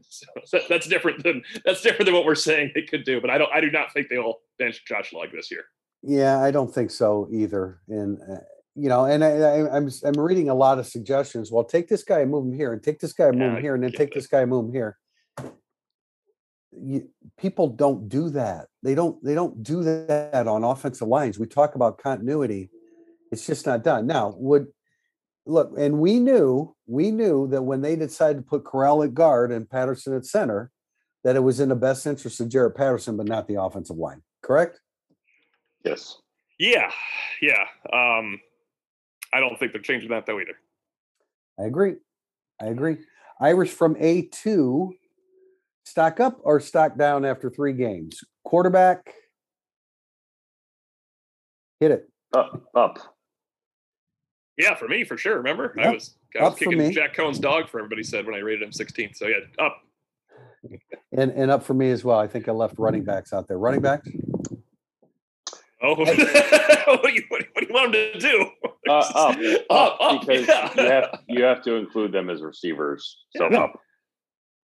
so 0.08 0.26
that- 0.52 0.68
that's 0.68 0.86
different 0.88 1.22
than 1.22 1.42
that's 1.64 1.80
different 1.82 2.06
than 2.06 2.14
what 2.14 2.24
we're 2.24 2.34
saying 2.34 2.72
they 2.74 2.82
could 2.82 3.04
do. 3.04 3.20
But 3.20 3.30
I 3.30 3.38
don't. 3.38 3.50
I 3.52 3.60
do 3.60 3.70
not 3.70 3.92
think 3.92 4.08
they 4.08 4.18
will 4.18 4.40
bench 4.58 4.84
Josh 4.86 5.12
Lugg 5.12 5.30
this 5.32 5.50
year. 5.50 5.64
Yeah, 6.02 6.40
I 6.40 6.50
don't 6.50 6.72
think 6.72 6.90
so 6.90 7.28
either. 7.32 7.80
And, 7.88 8.20
uh, 8.30 8.36
you 8.78 8.88
know, 8.88 9.06
and 9.06 9.24
I, 9.24 9.30
I, 9.30 9.76
I'm, 9.76 9.88
I'm 10.04 10.20
reading 10.20 10.50
a 10.50 10.54
lot 10.54 10.78
of 10.78 10.86
suggestions. 10.86 11.50
Well, 11.50 11.64
take 11.64 11.88
this 11.88 12.04
guy 12.04 12.20
and 12.20 12.30
move 12.30 12.46
him 12.46 12.52
here 12.52 12.72
and 12.72 12.82
take 12.82 13.00
this 13.00 13.12
guy 13.14 13.28
and 13.28 13.38
move 13.38 13.52
Yeah, 13.52 13.56
him 13.56 13.62
here 13.62 13.74
and 13.74 13.82
then 13.82 13.92
take 13.92 14.10
it. 14.10 14.14
this 14.14 14.26
guy 14.26 14.42
and 14.42 14.50
move 14.50 14.66
him 14.66 14.72
here. 14.72 14.98
You, 16.78 17.08
people 17.38 17.68
don't 17.68 18.08
do 18.08 18.28
that. 18.30 18.66
They 18.82 18.94
don't, 18.94 19.22
they 19.24 19.34
don't 19.34 19.62
do 19.62 19.82
that 19.84 20.46
on 20.46 20.62
offensive 20.62 21.08
lines. 21.08 21.38
We 21.38 21.46
talk 21.46 21.74
about 21.74 21.96
continuity. 21.98 22.70
It's 23.32 23.46
just 23.46 23.64
not 23.64 23.82
done. 23.82 24.06
Now, 24.06 24.34
would 24.36 24.66
look, 25.46 25.72
and 25.78 25.98
we 25.98 26.18
knew, 26.18 26.76
we 26.86 27.10
knew 27.10 27.48
that 27.48 27.62
when 27.62 27.80
they 27.80 27.96
decided 27.96 28.36
to 28.36 28.42
put 28.42 28.64
Correll 28.64 29.04
at 29.04 29.14
guard 29.14 29.52
and 29.52 29.68
Patterson 29.68 30.14
at 30.14 30.26
center, 30.26 30.70
that 31.24 31.34
it 31.34 31.40
was 31.40 31.60
in 31.60 31.70
the 31.70 31.76
best 31.76 32.06
interest 32.06 32.40
of 32.40 32.50
Jarrett 32.50 32.76
Patterson, 32.76 33.16
but 33.16 33.26
not 33.26 33.48
the 33.48 33.60
offensive 33.60 33.96
line. 33.96 34.22
Correct? 34.42 34.80
Yes. 35.82 36.18
Yeah, 36.58 36.90
yeah. 37.42 37.64
Um, 37.92 38.38
I 39.36 39.40
don't 39.40 39.58
think 39.58 39.72
they're 39.72 39.82
changing 39.82 40.08
that 40.10 40.24
though 40.24 40.40
either. 40.40 40.58
I 41.60 41.64
agree. 41.64 41.96
I 42.60 42.66
agree. 42.66 42.96
Irish 43.38 43.70
from 43.70 43.94
A2, 43.96 44.92
stock 45.84 46.20
up 46.20 46.38
or 46.42 46.58
stock 46.58 46.96
down 46.96 47.26
after 47.26 47.50
three 47.50 47.74
games? 47.74 48.24
Quarterback, 48.44 49.12
hit 51.80 51.90
it. 51.90 52.08
Up. 52.34 52.62
Up. 52.74 52.98
Yeah, 54.56 54.74
for 54.74 54.88
me, 54.88 55.04
for 55.04 55.18
sure. 55.18 55.36
Remember, 55.36 55.74
I 55.78 55.90
was 55.90 56.16
I 56.38 56.44
was 56.44 56.52
Up 56.54 56.58
kicking. 56.58 56.90
Jack 56.92 57.14
Coan's 57.14 57.38
dog 57.38 57.68
for 57.68 57.78
everybody 57.78 58.02
said 58.02 58.24
when 58.24 58.34
I 58.34 58.38
rated 58.38 58.62
him 58.62 58.70
16th. 58.70 59.16
So 59.16 59.26
yeah, 59.26 59.36
up. 59.58 59.82
And 61.12 61.30
and 61.32 61.50
up 61.50 61.62
for 61.62 61.74
me 61.74 61.90
as 61.90 62.04
well. 62.04 62.18
I 62.18 62.26
think 62.26 62.48
I 62.48 62.52
left 62.52 62.78
running 62.78 63.04
backs 63.04 63.34
out 63.34 63.48
there. 63.48 63.58
Running 63.58 63.82
backs? 63.82 64.08
Oh, 65.86 65.94
what, 65.94 66.08
do 66.08 66.20
you, 66.20 66.28
what, 66.86 67.02
do 67.04 67.12
you, 67.12 67.22
what 67.30 67.40
do 67.60 67.66
you 67.68 67.72
want 67.72 67.92
them 67.92 68.12
to 68.12 68.18
do? 68.18 68.50
Uh, 68.88 68.98
up. 69.14 69.38
up, 69.70 69.96
up, 70.00 70.20
because 70.26 70.48
yeah. 70.48 70.72
you 70.76 70.90
have 70.90 71.20
you 71.28 71.44
have 71.44 71.62
to 71.62 71.74
include 71.74 72.10
them 72.10 72.28
as 72.28 72.42
receivers. 72.42 73.18
So 73.36 73.48
Yeah. 73.50 73.64
up. 73.64 73.80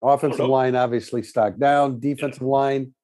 Offensive 0.01 0.39
no. 0.39 0.47
line, 0.47 0.77
obviously 0.77 1.25
stock 1.25 1.57
down. 1.59 1.99
Defensive 1.99 2.43
line, 2.43 2.95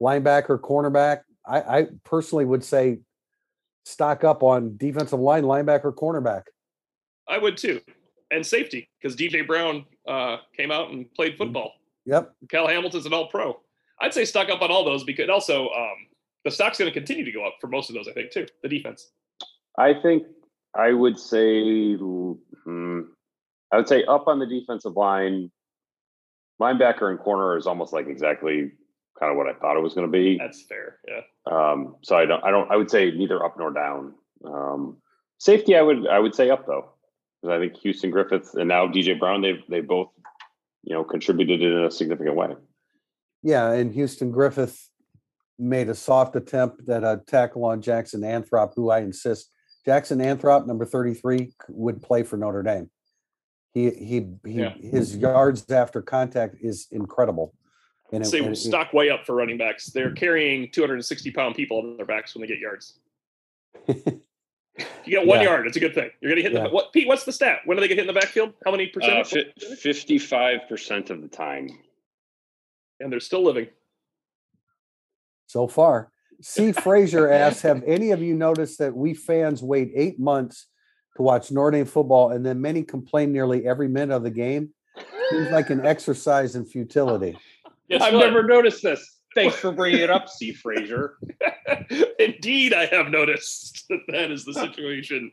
linebacker, 0.00 0.60
cornerback. 0.60 1.22
I, 1.44 1.60
I 1.60 1.86
personally 2.04 2.44
would 2.44 2.62
say 2.62 3.00
stock 3.84 4.22
up 4.22 4.44
on 4.44 4.76
defensive 4.76 5.18
line, 5.18 5.42
linebacker, 5.42 5.92
cornerback. 5.92 6.42
I 7.28 7.38
would 7.38 7.56
too, 7.56 7.80
and 8.30 8.46
safety 8.46 8.88
because 9.02 9.16
DJ 9.16 9.44
Brown 9.44 9.84
uh, 10.06 10.36
came 10.56 10.70
out 10.70 10.90
and 10.90 11.12
played 11.14 11.36
football. 11.36 11.72
Yep. 12.06 12.32
Kyle 12.48 12.68
Hamilton's 12.68 13.06
an 13.06 13.14
All 13.14 13.26
Pro. 13.26 13.60
I'd 14.00 14.14
say 14.14 14.24
stock 14.24 14.48
up 14.48 14.62
on 14.62 14.70
all 14.70 14.84
those 14.84 15.02
because 15.02 15.28
also 15.28 15.70
um, 15.70 15.96
the 16.44 16.50
stock's 16.50 16.78
going 16.78 16.90
to 16.90 16.94
continue 16.94 17.24
to 17.24 17.32
go 17.32 17.44
up 17.44 17.54
for 17.60 17.66
most 17.66 17.90
of 17.90 17.94
those. 17.94 18.08
I 18.08 18.12
think 18.12 18.30
too. 18.30 18.46
The 18.62 18.68
defense. 18.68 19.10
I 19.78 19.94
think 19.94 20.24
I 20.74 20.92
would 20.92 21.18
say 21.18 21.96
hmm, 21.96 23.00
I 23.72 23.76
would 23.76 23.88
say 23.88 24.04
up 24.04 24.28
on 24.28 24.38
the 24.38 24.46
defensive 24.46 24.96
line. 24.96 25.50
Linebacker 26.62 27.10
and 27.10 27.18
corner 27.18 27.56
is 27.56 27.66
almost 27.66 27.92
like 27.92 28.06
exactly 28.06 28.70
kind 29.18 29.32
of 29.32 29.36
what 29.36 29.48
I 29.48 29.54
thought 29.54 29.76
it 29.76 29.82
was 29.82 29.92
going 29.92 30.06
to 30.06 30.12
be. 30.12 30.38
That's 30.38 30.62
fair. 30.62 31.00
Yeah. 31.08 31.22
Um, 31.50 31.96
so 32.02 32.16
I 32.16 32.26
don't 32.26 32.44
I 32.44 32.50
don't 32.50 32.70
I 32.70 32.76
would 32.76 32.90
say 32.90 33.10
neither 33.10 33.44
up 33.44 33.58
nor 33.58 33.72
down. 33.72 34.14
Um, 34.44 34.98
safety 35.38 35.76
I 35.76 35.82
would 35.82 36.06
I 36.06 36.20
would 36.20 36.34
say 36.34 36.50
up 36.50 36.66
though. 36.66 36.90
Because 37.42 37.56
I 37.56 37.58
think 37.58 37.76
Houston 37.78 38.10
Griffith 38.10 38.54
and 38.54 38.68
now 38.68 38.86
DJ 38.86 39.18
Brown 39.18 39.42
they've 39.42 39.62
they 39.68 39.80
both 39.80 40.10
you 40.84 40.94
know 40.94 41.02
contributed 41.02 41.60
in 41.60 41.84
a 41.84 41.90
significant 41.90 42.36
way. 42.36 42.54
Yeah, 43.42 43.72
and 43.72 43.92
Houston 43.92 44.30
Griffith 44.30 44.88
made 45.58 45.88
a 45.88 45.94
soft 45.94 46.36
attempt 46.36 46.88
at 46.88 47.04
a 47.04 47.22
tackle 47.26 47.64
on 47.64 47.80
Jackson 47.80 48.22
Anthrop, 48.22 48.72
who 48.74 48.90
I 48.90 49.00
insist 49.00 49.50
Jackson 49.84 50.18
Anthrop, 50.18 50.66
number 50.66 50.84
33, 50.84 51.52
would 51.68 52.02
play 52.02 52.22
for 52.22 52.36
Notre 52.36 52.62
Dame. 52.62 52.90
He 53.72 53.90
he 53.90 54.26
he 54.46 54.60
Yeah. 54.60 54.74
his 54.74 55.16
yards 55.16 55.68
after 55.70 56.00
contact 56.02 56.56
is 56.60 56.86
incredible. 56.90 57.54
And 58.12 58.22
it- 58.22 58.26
Say 58.28 58.38
and 58.38 58.52
it- 58.52 58.56
stock 58.56 58.92
way 58.92 59.10
up 59.10 59.26
for 59.26 59.34
running 59.34 59.58
backs. 59.58 59.86
They're 59.86 60.12
carrying 60.12 60.70
260 60.70 61.30
pound 61.32 61.54
people 61.56 61.78
on 61.78 61.96
their 61.96 62.06
backs 62.06 62.34
when 62.34 62.42
they 62.42 62.46
get 62.48 62.58
yards. 62.58 62.98
You 65.04 65.18
get 65.18 65.24
one 65.26 65.38
Yeah. 65.38 65.44
yard, 65.50 65.68
it's 65.68 65.76
a 65.76 65.80
good 65.80 65.94
thing. 65.94 66.10
You're 66.20 66.32
gonna 66.32 66.42
hit 66.42 66.52
Yeah. 66.52 66.64
the 66.64 66.70
what 66.70 66.92
Pete, 66.92 67.06
what's 67.06 67.24
the 67.24 67.30
stat? 67.30 67.60
When 67.64 67.76
do 67.76 67.80
they 67.80 67.86
get 67.86 67.96
hit 67.96 68.08
in 68.08 68.12
the 68.12 68.18
backfield? 68.20 68.54
How 68.64 68.72
many 68.72 68.88
percent? 68.88 69.32
Uh, 69.32 69.76
Fifty-five 69.76 70.62
percent 70.68 71.10
of 71.10 71.22
the 71.22 71.28
time. 71.28 71.68
and 72.98 73.12
they're 73.12 73.20
still 73.20 73.42
living. 73.44 73.68
So 75.54 75.68
far. 75.68 76.10
C. 76.42 76.72
Fraser 76.84 77.30
asks, 77.30 77.62
have 77.62 77.82
any 77.86 78.10
of 78.10 78.20
you 78.20 78.34
noticed 78.34 78.80
that 78.80 78.94
we 78.94 79.14
fans 79.14 79.62
wait 79.62 79.92
eight 79.94 80.18
months 80.18 80.66
to 81.16 81.22
watch 81.22 81.52
Notre 81.52 81.70
Dame 81.70 81.86
football 81.86 82.30
and 82.32 82.44
then 82.44 82.60
many 82.60 82.82
complain 82.82 83.32
nearly 83.32 83.66
every 83.66 83.88
minute 83.88 84.14
of 84.14 84.24
the 84.24 84.30
game? 84.30 84.70
Seems 85.30 85.50
like 85.50 85.70
an 85.70 85.86
exercise 85.86 86.56
in 86.56 86.66
futility. 86.66 87.38
Guess 87.88 88.02
I've 88.02 88.14
what? 88.14 88.26
never 88.26 88.42
noticed 88.42 88.82
this. 88.82 89.20
Thanks 89.34 89.56
for 89.56 89.72
bringing 89.72 90.00
it 90.00 90.10
up, 90.10 90.28
C. 90.28 90.52
Fraser. 90.62 91.16
Indeed, 92.18 92.74
I 92.74 92.86
have 92.86 93.08
noticed 93.08 93.84
that 93.88 94.00
that 94.08 94.30
is 94.30 94.44
the 94.44 94.54
situation. 94.54 95.30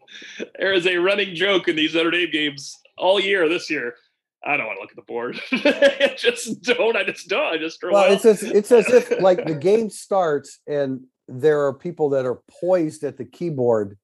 There 0.58 0.74
is 0.74 0.88
a 0.88 0.98
running 0.98 1.36
joke 1.36 1.68
in 1.68 1.76
these 1.76 1.94
Notre 1.96 2.12
Dame 2.12 2.32
games 2.32 2.78
all 2.98 3.20
year 3.20 3.50
this 3.50 3.70
year. 3.70 3.96
I 4.44 4.58
don't 4.58 4.66
want 4.66 4.78
to 4.78 4.82
look 4.82 4.92
at 4.92 4.96
the 4.96 5.02
board. 5.04 5.40
I 5.52 6.16
just 6.18 6.62
don't. 6.64 6.96
I 6.96 7.04
just 7.04 7.28
don't. 7.28 7.54
I 7.54 7.58
just 7.58 7.80
throw 7.80 7.94
Well, 7.94 8.12
it's 8.12 8.26
as 8.26 8.42
it's 8.42 8.72
as 8.72 8.88
if 8.90 9.22
like 9.22 9.46
the 9.46 9.54
game 9.70 9.90
starts 9.90 10.60
and 10.68 11.02
there 11.28 11.66
are 11.66 11.74
people 11.74 12.10
that 12.10 12.26
are 12.26 12.42
poised 12.60 13.04
at 13.04 13.18
the 13.18 13.26
keyboard, 13.26 13.98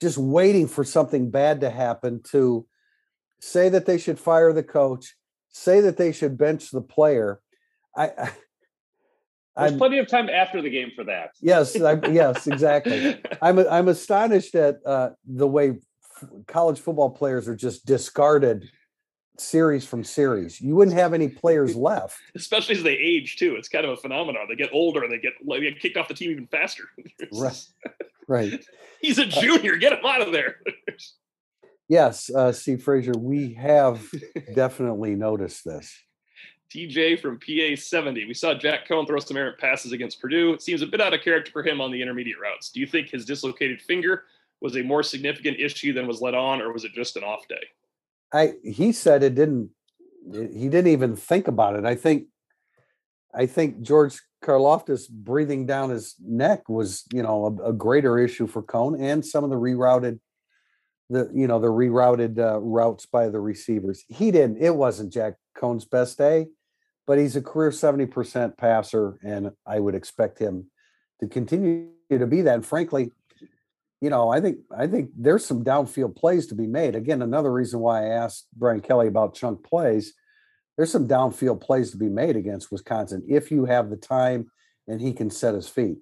just 0.00 0.18
waiting 0.18 0.66
for 0.66 0.84
something 0.84 1.30
bad 1.30 1.60
to 1.60 1.70
happen 1.70 2.22
to 2.30 2.66
say 3.40 3.68
that 3.68 3.86
they 3.86 3.98
should 3.98 4.18
fire 4.18 4.52
the 4.52 4.62
coach, 4.62 5.14
say 5.48 5.80
that 5.80 5.96
they 5.96 6.12
should 6.12 6.36
bench 6.36 6.70
the 6.70 6.80
player. 6.80 7.40
I, 7.96 8.06
I 8.06 8.32
There's 9.56 9.72
I'm 9.72 9.78
plenty 9.78 9.98
of 9.98 10.08
time 10.08 10.28
after 10.28 10.60
the 10.60 10.70
game 10.70 10.90
for 10.96 11.04
that. 11.04 11.30
yes, 11.40 11.80
I, 11.80 11.92
yes, 12.10 12.48
exactly. 12.48 13.20
I'm 13.40 13.58
I'm 13.60 13.88
astonished 13.88 14.56
at 14.56 14.78
uh, 14.84 15.10
the 15.24 15.46
way 15.46 15.78
f- 16.20 16.28
college 16.48 16.80
football 16.80 17.10
players 17.10 17.48
are 17.48 17.56
just 17.56 17.86
discarded 17.86 18.68
series 19.38 19.86
from 19.86 20.04
series. 20.04 20.60
You 20.60 20.74
wouldn't 20.74 20.96
have 20.96 21.14
any 21.14 21.28
players 21.28 21.74
left. 21.76 22.18
Especially 22.34 22.76
as 22.76 22.82
they 22.82 22.94
age 22.94 23.36
too. 23.36 23.56
It's 23.56 23.68
kind 23.68 23.84
of 23.84 23.92
a 23.92 23.96
phenomenon. 23.96 24.46
They 24.48 24.56
get 24.56 24.70
older 24.72 25.02
and 25.02 25.12
they 25.12 25.18
get 25.18 25.34
they 25.48 25.60
get 25.60 25.80
kicked 25.80 25.96
off 25.96 26.08
the 26.08 26.14
team 26.14 26.30
even 26.30 26.46
faster. 26.46 26.84
Right. 27.32 27.64
Right. 28.28 28.64
He's 29.00 29.18
a 29.18 29.26
junior. 29.26 29.76
Get 29.76 29.92
him 29.92 30.04
out 30.04 30.22
of 30.22 30.32
there. 30.32 30.56
Yes, 31.88 32.30
uh, 32.30 32.52
Steve 32.52 32.82
Frazier, 32.82 33.12
we 33.18 33.54
have 33.54 34.02
definitely 34.54 35.14
noticed 35.14 35.64
this. 35.64 35.94
TJ 36.72 37.20
from 37.20 37.38
PA 37.38 37.76
70. 37.76 38.24
We 38.26 38.34
saw 38.34 38.54
Jack 38.54 38.88
Coan 38.88 39.06
throw 39.06 39.18
some 39.18 39.36
errant 39.36 39.58
passes 39.58 39.92
against 39.92 40.20
Purdue. 40.20 40.54
It 40.54 40.62
seems 40.62 40.80
a 40.80 40.86
bit 40.86 41.00
out 41.00 41.12
of 41.12 41.20
character 41.20 41.52
for 41.52 41.62
him 41.62 41.80
on 41.80 41.90
the 41.90 42.00
intermediate 42.00 42.38
routes. 42.40 42.70
Do 42.70 42.80
you 42.80 42.86
think 42.86 43.10
his 43.10 43.26
dislocated 43.26 43.82
finger 43.82 44.24
was 44.60 44.76
a 44.76 44.82
more 44.82 45.02
significant 45.02 45.58
issue 45.58 45.92
than 45.92 46.06
was 46.06 46.22
let 46.22 46.34
on, 46.34 46.62
or 46.62 46.72
was 46.72 46.84
it 46.84 46.92
just 46.94 47.16
an 47.16 47.24
off 47.24 47.46
day? 47.48 47.62
I 48.32 48.54
he 48.64 48.92
said 48.92 49.22
it 49.22 49.34
didn't. 49.34 49.70
He 50.32 50.68
didn't 50.68 50.88
even 50.88 51.16
think 51.16 51.48
about 51.48 51.76
it. 51.76 51.84
I 51.84 51.94
think. 51.94 52.28
I 53.34 53.46
think 53.46 53.80
George 53.80 54.20
Karlaftis 54.44 55.08
breathing 55.08 55.64
down 55.64 55.88
his 55.88 56.16
neck 56.20 56.68
was, 56.68 57.04
you 57.14 57.22
know, 57.22 57.46
a, 57.46 57.70
a 57.70 57.72
greater 57.72 58.18
issue 58.18 58.46
for 58.46 58.62
Coan 58.62 59.00
and 59.00 59.24
some 59.24 59.42
of 59.42 59.48
the 59.48 59.56
rerouted, 59.56 60.20
the 61.08 61.30
you 61.32 61.46
know 61.46 61.58
the 61.58 61.68
rerouted 61.68 62.38
uh, 62.38 62.58
routes 62.58 63.06
by 63.06 63.28
the 63.28 63.40
receivers. 63.40 64.04
He 64.08 64.30
didn't. 64.30 64.58
It 64.58 64.74
wasn't 64.74 65.12
Jack 65.12 65.34
Coan's 65.56 65.86
best 65.86 66.18
day, 66.18 66.48
but 67.06 67.18
he's 67.18 67.36
a 67.36 67.42
career 67.42 67.72
seventy 67.72 68.06
percent 68.06 68.58
passer, 68.58 69.18
and 69.22 69.52
I 69.66 69.80
would 69.80 69.94
expect 69.94 70.38
him 70.38 70.70
to 71.20 71.28
continue 71.28 71.88
to 72.10 72.26
be 72.26 72.42
that. 72.42 72.54
And 72.54 72.66
frankly, 72.66 73.12
you 74.02 74.10
know, 74.10 74.30
I 74.30 74.40
think 74.40 74.58
I 74.76 74.88
think 74.88 75.10
there's 75.16 75.46
some 75.46 75.62
downfield 75.62 76.16
plays 76.16 76.48
to 76.48 76.56
be 76.56 76.66
made. 76.66 76.96
Again, 76.96 77.22
another 77.22 77.52
reason 77.52 77.78
why 77.78 78.02
I 78.02 78.08
asked 78.08 78.48
Brian 78.52 78.80
Kelly 78.80 79.06
about 79.06 79.36
chunk 79.36 79.62
plays. 79.62 80.12
There's 80.76 80.90
some 80.90 81.06
downfield 81.06 81.60
plays 81.60 81.92
to 81.92 81.96
be 81.96 82.08
made 82.08 82.34
against 82.34 82.72
Wisconsin 82.72 83.24
if 83.28 83.52
you 83.52 83.64
have 83.64 83.90
the 83.90 83.96
time 83.96 84.50
and 84.88 85.00
he 85.00 85.12
can 85.12 85.30
set 85.30 85.54
his 85.54 85.68
feet. 85.68 85.98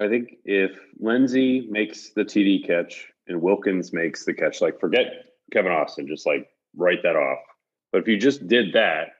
I 0.00 0.08
think 0.08 0.38
if 0.44 0.76
Lenzy 0.98 1.68
makes 1.70 2.10
the 2.10 2.24
TD 2.24 2.66
catch 2.66 3.06
and 3.28 3.40
Wilkins 3.40 3.92
makes 3.92 4.24
the 4.24 4.34
catch, 4.34 4.60
like 4.60 4.80
forget 4.80 5.06
Kevin 5.52 5.70
Austin, 5.70 6.08
just 6.08 6.26
like 6.26 6.48
write 6.76 7.04
that 7.04 7.14
off. 7.14 7.38
But 7.92 8.02
if 8.02 8.08
you 8.08 8.18
just 8.18 8.48
did 8.48 8.72
that, 8.72 9.10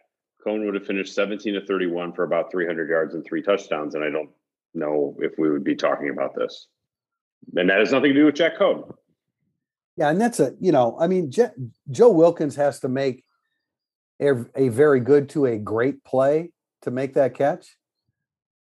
Coan 0.44 0.64
would 0.64 0.74
have 0.74 0.87
finished 0.87 1.14
17 1.14 1.54
to 1.54 1.64
31 1.64 2.12
for 2.12 2.24
about 2.24 2.50
300 2.50 2.90
yards 2.90 3.14
and 3.14 3.24
three 3.24 3.40
touchdowns. 3.40 3.94
And 3.94 4.02
I 4.02 4.11
don't 4.11 4.30
know 4.74 5.16
if 5.20 5.38
we 5.38 5.48
would 5.48 5.62
be 5.62 5.76
talking 5.76 6.11
about 6.11 6.35
this. 6.35 6.66
And 7.57 7.70
that 7.70 7.78
has 7.78 7.92
nothing 7.92 8.12
to 8.12 8.20
do 8.20 8.26
with 8.26 8.35
Jack 8.35 8.59
Coan. 8.59 8.94
Yeah, 9.96 10.11
and 10.11 10.20
that's 10.20 10.40
a 10.40 10.54
you 10.61 10.72
know, 10.72 10.96
I 10.98 11.07
mean, 11.07 11.30
Je- 11.30 11.54
Joe 11.90 12.11
Wilkins 12.11 12.57
has 12.57 12.80
to 12.80 12.88
make 12.88 13.24
a, 14.20 14.44
a 14.57 14.68
very 14.68 15.00
good 15.00 15.28
to 15.30 15.46
a 15.46 15.59
great 15.59 16.02
play 16.04 16.50
to 16.83 16.90
make 16.90 17.14
that 17.14 17.35
catch, 17.35 17.76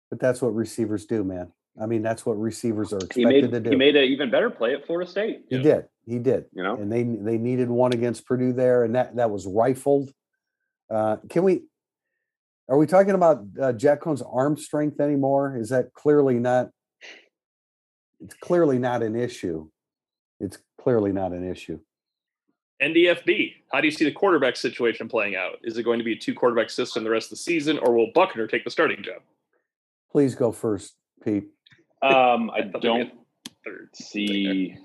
but 0.09 0.19
that's 0.19 0.41
what 0.41 0.53
receivers 0.53 1.05
do, 1.05 1.23
man. 1.23 1.51
I 1.81 1.87
mean, 1.87 2.03
that's 2.03 2.25
what 2.25 2.39
receivers 2.39 2.93
are 2.93 2.97
expected 2.97 3.27
made 3.27 3.51
to 3.51 3.59
do. 3.59 3.69
he 3.71 3.75
made 3.75 3.95
an 3.95 4.05
even 4.05 4.29
better 4.29 4.49
play 4.49 4.73
at 4.73 4.85
Florida 4.85 5.09
State. 5.09 5.41
He 5.49 5.57
did. 5.61 5.85
He 6.05 6.19
did. 6.19 6.45
You 6.53 6.63
know, 6.63 6.75
and 6.75 6.91
they 6.91 7.03
they 7.03 7.37
needed 7.37 7.69
one 7.69 7.93
against 7.93 8.25
Purdue 8.25 8.53
there, 8.53 8.83
and 8.83 8.95
that 8.95 9.15
that 9.15 9.31
was 9.31 9.45
rifled. 9.47 10.11
Uh, 10.89 11.17
can 11.29 11.43
we? 11.43 11.63
Are 12.69 12.77
we 12.77 12.87
talking 12.87 13.13
about 13.13 13.45
uh, 13.61 13.73
Jack 13.73 14.01
Coan's 14.01 14.21
arm 14.21 14.57
strength 14.57 14.99
anymore? 14.99 15.57
Is 15.57 15.69
that 15.69 15.93
clearly 15.93 16.35
not? 16.35 16.69
It's 18.21 18.35
clearly 18.35 18.79
not 18.79 19.03
an 19.03 19.15
issue. 19.15 19.69
It's 20.39 20.57
clearly 20.81 21.11
not 21.11 21.31
an 21.31 21.49
issue. 21.49 21.79
NDFB, 22.81 23.53
how 23.71 23.79
do 23.79 23.87
you 23.87 23.91
see 23.91 24.05
the 24.05 24.11
quarterback 24.11 24.57
situation 24.57 25.07
playing 25.07 25.35
out? 25.35 25.57
Is 25.63 25.77
it 25.77 25.83
going 25.83 25.99
to 25.99 26.03
be 26.05 26.13
a 26.13 26.17
two 26.17 26.33
quarterback 26.33 26.69
system 26.69 27.03
the 27.03 27.09
rest 27.09 27.27
of 27.27 27.31
the 27.31 27.35
season, 27.37 27.77
or 27.79 27.93
will 27.93 28.11
Buchner 28.13 28.47
take 28.47 28.65
the 28.65 28.71
starting 28.71 29.01
job? 29.01 29.21
Please 30.11 30.35
go 30.35 30.51
first, 30.51 30.95
Pete. 31.23 31.45
Um, 32.01 32.49
I 32.51 32.63
thought 32.71 32.81
don't 32.81 33.11
Third. 33.63 33.89
see. 33.93 34.77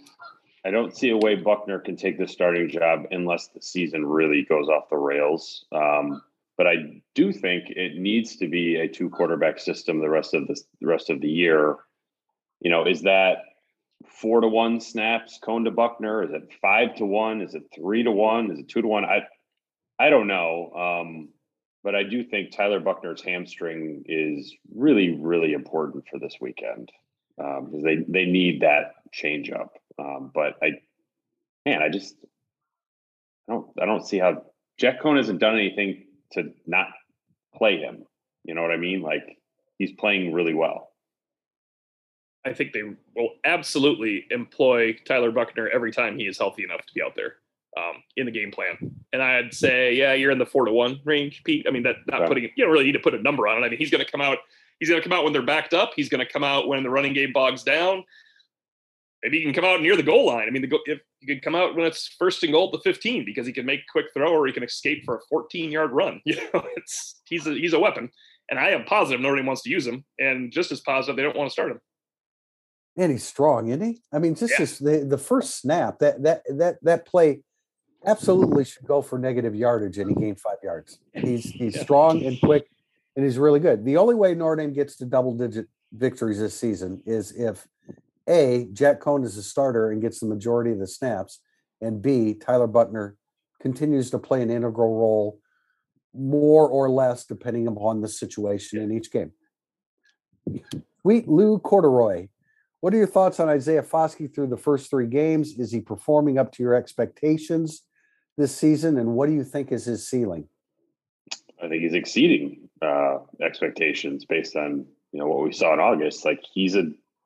I 0.64 0.70
don't 0.70 0.96
see 0.96 1.10
a 1.10 1.16
way 1.16 1.36
Buchner 1.36 1.78
can 1.78 1.96
take 1.96 2.18
the 2.18 2.28
starting 2.28 2.68
job 2.68 3.06
unless 3.10 3.48
the 3.48 3.62
season 3.62 4.04
really 4.06 4.44
goes 4.48 4.68
off 4.68 4.90
the 4.90 4.96
rails. 4.96 5.64
Um, 5.72 6.22
but 6.56 6.66
I 6.66 7.02
do 7.14 7.32
think 7.32 7.70
it 7.70 7.96
needs 7.96 8.36
to 8.36 8.46
be 8.46 8.76
a 8.76 8.86
two 8.86 9.08
quarterback 9.08 9.58
system 9.58 10.00
the 10.00 10.10
rest 10.10 10.34
of 10.34 10.46
the, 10.46 10.60
the 10.80 10.86
rest 10.86 11.08
of 11.08 11.20
the 11.20 11.28
year. 11.28 11.76
You 12.60 12.70
know, 12.70 12.86
is 12.86 13.02
that 13.02 13.38
four 14.06 14.40
to 14.40 14.48
one 14.48 14.80
snaps 14.80 15.38
Coan 15.42 15.64
to 15.64 15.70
Buchner? 15.70 16.22
Is 16.22 16.30
it 16.30 16.50
five 16.60 16.94
to 16.96 17.06
one? 17.06 17.40
Is 17.40 17.54
it 17.54 17.64
three 17.74 18.02
to 18.02 18.10
one? 18.10 18.50
Is 18.50 18.58
it 18.58 18.68
two 18.68 18.82
to 18.82 18.88
one? 18.88 19.04
I 19.04 19.22
I 19.98 20.10
don't 20.10 20.26
know. 20.26 20.72
Um, 20.72 21.28
but 21.82 21.94
I 21.94 22.02
do 22.02 22.22
think 22.22 22.50
Tyler 22.50 22.80
Buchner's 22.80 23.22
hamstring 23.22 24.04
is 24.06 24.54
really, 24.74 25.18
really 25.18 25.52
important 25.52 26.04
for 26.10 26.18
this 26.18 26.36
weekend 26.40 26.90
because 27.36 27.74
um, 27.74 27.82
they 27.82 27.96
they 27.96 28.24
need 28.26 28.60
that 28.60 28.92
change 29.12 29.50
up. 29.50 29.78
Um, 29.98 30.30
but 30.34 30.56
I, 30.62 30.72
man, 31.64 31.82
I 31.82 31.88
just 31.88 32.14
I 33.48 33.52
don't 33.52 33.66
I 33.80 33.86
don't 33.86 34.06
see 34.06 34.18
how 34.18 34.42
Jack 34.78 35.00
Coan 35.00 35.16
hasn't 35.16 35.40
done 35.40 35.54
anything 35.54 36.04
to 36.32 36.52
not 36.66 36.88
play 37.54 37.78
him. 37.78 38.04
You 38.44 38.54
know 38.54 38.62
what 38.62 38.72
I 38.72 38.76
mean? 38.76 39.00
Like 39.02 39.38
he's 39.78 39.92
playing 39.92 40.32
really 40.32 40.54
well. 40.54 40.89
I 42.44 42.54
think 42.54 42.72
they 42.72 42.82
will 43.14 43.30
absolutely 43.44 44.26
employ 44.30 44.96
Tyler 45.04 45.30
Buchner 45.30 45.68
every 45.68 45.92
time 45.92 46.18
he 46.18 46.26
is 46.26 46.38
healthy 46.38 46.64
enough 46.64 46.86
to 46.86 46.94
be 46.94 47.02
out 47.02 47.14
there 47.14 47.36
um, 47.76 48.02
in 48.16 48.26
the 48.26 48.32
game 48.32 48.50
plan. 48.50 48.76
And 49.12 49.22
I'd 49.22 49.52
say, 49.52 49.94
yeah, 49.94 50.14
you're 50.14 50.30
in 50.30 50.38
the 50.38 50.46
four 50.46 50.64
to 50.64 50.72
one 50.72 51.00
range, 51.04 51.42
Pete. 51.44 51.66
I 51.68 51.70
mean, 51.70 51.82
that 51.82 51.96
not 52.06 52.26
putting 52.26 52.44
you 52.44 52.64
don't 52.64 52.72
really 52.72 52.84
need 52.84 52.92
to 52.92 53.00
put 53.00 53.14
a 53.14 53.22
number 53.22 53.46
on 53.46 53.62
it. 53.62 53.66
I 53.66 53.68
mean, 53.68 53.78
he's 53.78 53.90
going 53.90 54.04
to 54.04 54.10
come 54.10 54.20
out. 54.20 54.38
He's 54.78 54.88
going 54.88 55.00
to 55.00 55.06
come 55.06 55.16
out 55.16 55.24
when 55.24 55.32
they're 55.32 55.42
backed 55.42 55.74
up. 55.74 55.92
He's 55.94 56.08
going 56.08 56.24
to 56.24 56.32
come 56.32 56.44
out 56.44 56.66
when 56.66 56.82
the 56.82 56.90
running 56.90 57.12
game 57.12 57.32
bogs 57.32 57.62
down. 57.62 58.04
Maybe 59.22 59.38
he 59.38 59.44
can 59.44 59.52
come 59.52 59.66
out 59.66 59.82
near 59.82 59.96
the 59.96 60.02
goal 60.02 60.26
line. 60.26 60.48
I 60.48 60.50
mean, 60.50 60.62
the 60.62 60.68
go- 60.68 60.80
if 60.86 61.00
he 61.20 61.26
could 61.26 61.42
come 61.42 61.54
out 61.54 61.76
when 61.76 61.84
it's 61.84 62.08
first 62.18 62.42
and 62.42 62.52
goal 62.52 62.66
at 62.66 62.72
the 62.72 62.90
15 62.90 63.26
because 63.26 63.46
he 63.46 63.52
can 63.52 63.66
make 63.66 63.80
a 63.80 63.92
quick 63.92 64.06
throw 64.14 64.32
or 64.32 64.46
he 64.46 64.52
can 64.54 64.62
escape 64.62 65.04
for 65.04 65.16
a 65.16 65.20
14 65.28 65.70
yard 65.70 65.92
run. 65.92 66.22
You 66.30 66.36
know, 66.54 66.64
it's 66.76 67.20
he's 67.24 67.46
a 67.46 67.52
he's 67.52 67.74
a 67.74 67.78
weapon. 67.78 68.10
And 68.48 68.58
I 68.58 68.70
am 68.70 68.84
positive 68.84 69.20
nobody 69.20 69.42
wants 69.42 69.62
to 69.62 69.70
use 69.70 69.86
him, 69.86 70.04
and 70.18 70.50
just 70.50 70.72
as 70.72 70.80
positive 70.80 71.16
they 71.16 71.22
don't 71.22 71.36
want 71.36 71.48
to 71.48 71.52
start 71.52 71.70
him. 71.70 71.80
And 72.96 73.12
he's 73.12 73.26
strong, 73.26 73.68
isn't 73.68 73.86
he? 73.86 74.02
I 74.12 74.18
mean, 74.18 74.34
just, 74.34 74.80
yeah. 74.80 74.90
the, 74.90 75.04
the 75.04 75.18
first 75.18 75.60
snap 75.60 76.00
that 76.00 76.22
that 76.22 76.42
that 76.56 76.76
that 76.82 77.06
play 77.06 77.42
absolutely 78.04 78.64
should 78.64 78.86
go 78.86 79.00
for 79.00 79.18
negative 79.18 79.54
yardage, 79.54 79.98
and 79.98 80.10
he 80.10 80.14
gained 80.14 80.40
five 80.40 80.58
yards. 80.62 80.98
He's 81.14 81.44
he's 81.44 81.76
yeah. 81.76 81.82
strong 81.82 82.24
and 82.24 82.38
quick, 82.40 82.68
and 83.16 83.24
he's 83.24 83.38
really 83.38 83.60
good. 83.60 83.84
The 83.84 83.96
only 83.96 84.14
way 84.14 84.34
Notre 84.34 84.56
Dame 84.56 84.72
gets 84.72 84.96
to 84.96 85.04
double 85.04 85.34
digit 85.36 85.68
victories 85.92 86.40
this 86.40 86.58
season 86.58 87.02
is 87.06 87.32
if 87.32 87.66
a 88.28 88.66
Jack 88.72 89.00
Coan 89.00 89.24
is 89.24 89.36
a 89.36 89.42
starter 89.42 89.90
and 89.90 90.02
gets 90.02 90.20
the 90.20 90.26
majority 90.26 90.72
of 90.72 90.78
the 90.78 90.86
snaps, 90.86 91.40
and 91.80 92.02
B 92.02 92.34
Tyler 92.34 92.66
Buchner 92.66 93.16
continues 93.60 94.10
to 94.10 94.18
play 94.18 94.42
an 94.42 94.50
integral 94.50 94.98
role, 94.98 95.38
more 96.14 96.68
or 96.68 96.90
less 96.90 97.24
depending 97.24 97.66
upon 97.66 98.00
the 98.00 98.08
situation 98.08 98.78
yeah. 98.78 98.84
in 98.84 98.92
each 98.92 99.10
game. 99.10 99.32
Sweet 101.02 101.28
Lou 101.28 101.58
Corduroy 101.58 102.28
what 102.80 102.94
are 102.94 102.96
your 102.96 103.06
thoughts 103.06 103.38
on 103.40 103.48
Isaiah 103.48 103.82
Foskey 103.82 104.32
through 104.32 104.48
the 104.48 104.56
first 104.56 104.88
three 104.88 105.06
games? 105.06 105.58
Is 105.58 105.70
he 105.70 105.80
performing 105.80 106.38
up 106.38 106.50
to 106.52 106.62
your 106.62 106.74
expectations 106.74 107.82
this 108.38 108.54
season? 108.56 108.98
And 108.98 109.14
what 109.14 109.28
do 109.28 109.34
you 109.34 109.44
think 109.44 109.70
is 109.70 109.84
his 109.84 110.08
ceiling? 110.08 110.48
I 111.62 111.68
think 111.68 111.82
he's 111.82 111.94
exceeding 111.94 112.68
uh, 112.80 113.18
expectations 113.42 114.24
based 114.24 114.56
on 114.56 114.86
you 115.12 115.18
know 115.18 115.26
what 115.26 115.44
we 115.44 115.52
saw 115.52 115.74
in 115.74 115.80
August. 115.80 116.24
Like 116.24 116.42
he's 116.50 116.74
a 116.74 116.84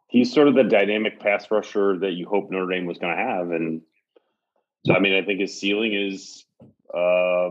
he's 0.09 0.33
sort 0.33 0.49
of 0.49 0.55
the 0.55 0.65
dynamic 0.65 1.21
pass 1.21 1.49
rusher 1.51 1.99
that 2.01 2.13
you 2.13 2.27
hope 2.27 2.51
Notre 2.51 2.73
Dame 2.73 2.87
was 2.87 2.99
going 2.99 3.17
to 3.17 3.23
have, 3.23 3.51
and 3.51 3.83
so 4.87 4.95
I 4.95 4.99
mean 4.99 5.15
I 5.15 5.25
think 5.25 5.41
his 5.41 5.61
ceiling 5.61 5.95
is 5.95 6.45
uh, 6.93 7.51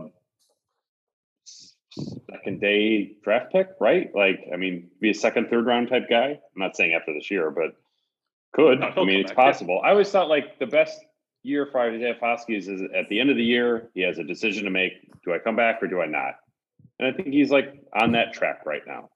second 2.30 2.60
day 2.60 3.16
draft 3.22 3.50
pick, 3.50 3.68
right? 3.80 4.10
Like 4.14 4.40
I 4.52 4.56
mean, 4.56 4.90
be 5.00 5.10
a 5.10 5.14
second, 5.14 5.48
third 5.48 5.64
round 5.64 5.88
type 5.88 6.10
guy. 6.10 6.26
I'm 6.26 6.38
not 6.56 6.76
saying 6.76 6.92
after 6.92 7.14
this 7.14 7.30
year, 7.30 7.50
but 7.50 7.76
could. 8.54 8.80
No, 8.80 8.92
I 8.96 9.04
mean, 9.04 9.20
it's 9.20 9.32
possible. 9.32 9.80
I 9.84 9.90
always 9.90 10.10
thought 10.10 10.28
like 10.28 10.58
the 10.58 10.66
best 10.66 10.98
year 11.42 11.66
for 11.70 11.80
Isaiah 11.80 12.16
Foskey 12.20 12.56
is, 12.56 12.68
is 12.68 12.82
at 12.94 13.08
the 13.08 13.20
end 13.20 13.30
of 13.30 13.36
the 13.36 13.44
year, 13.44 13.90
he 13.94 14.00
has 14.02 14.18
a 14.18 14.24
decision 14.24 14.64
to 14.64 14.70
make. 14.70 14.92
Do 15.24 15.34
I 15.34 15.38
come 15.38 15.56
back 15.56 15.82
or 15.82 15.88
do 15.88 16.00
I 16.00 16.06
not? 16.06 16.36
And 16.98 17.08
I 17.08 17.12
think 17.12 17.28
he's 17.28 17.50
like 17.50 17.82
on 18.00 18.12
that 18.12 18.32
track 18.32 18.64
right 18.64 18.82
now. 18.86 19.10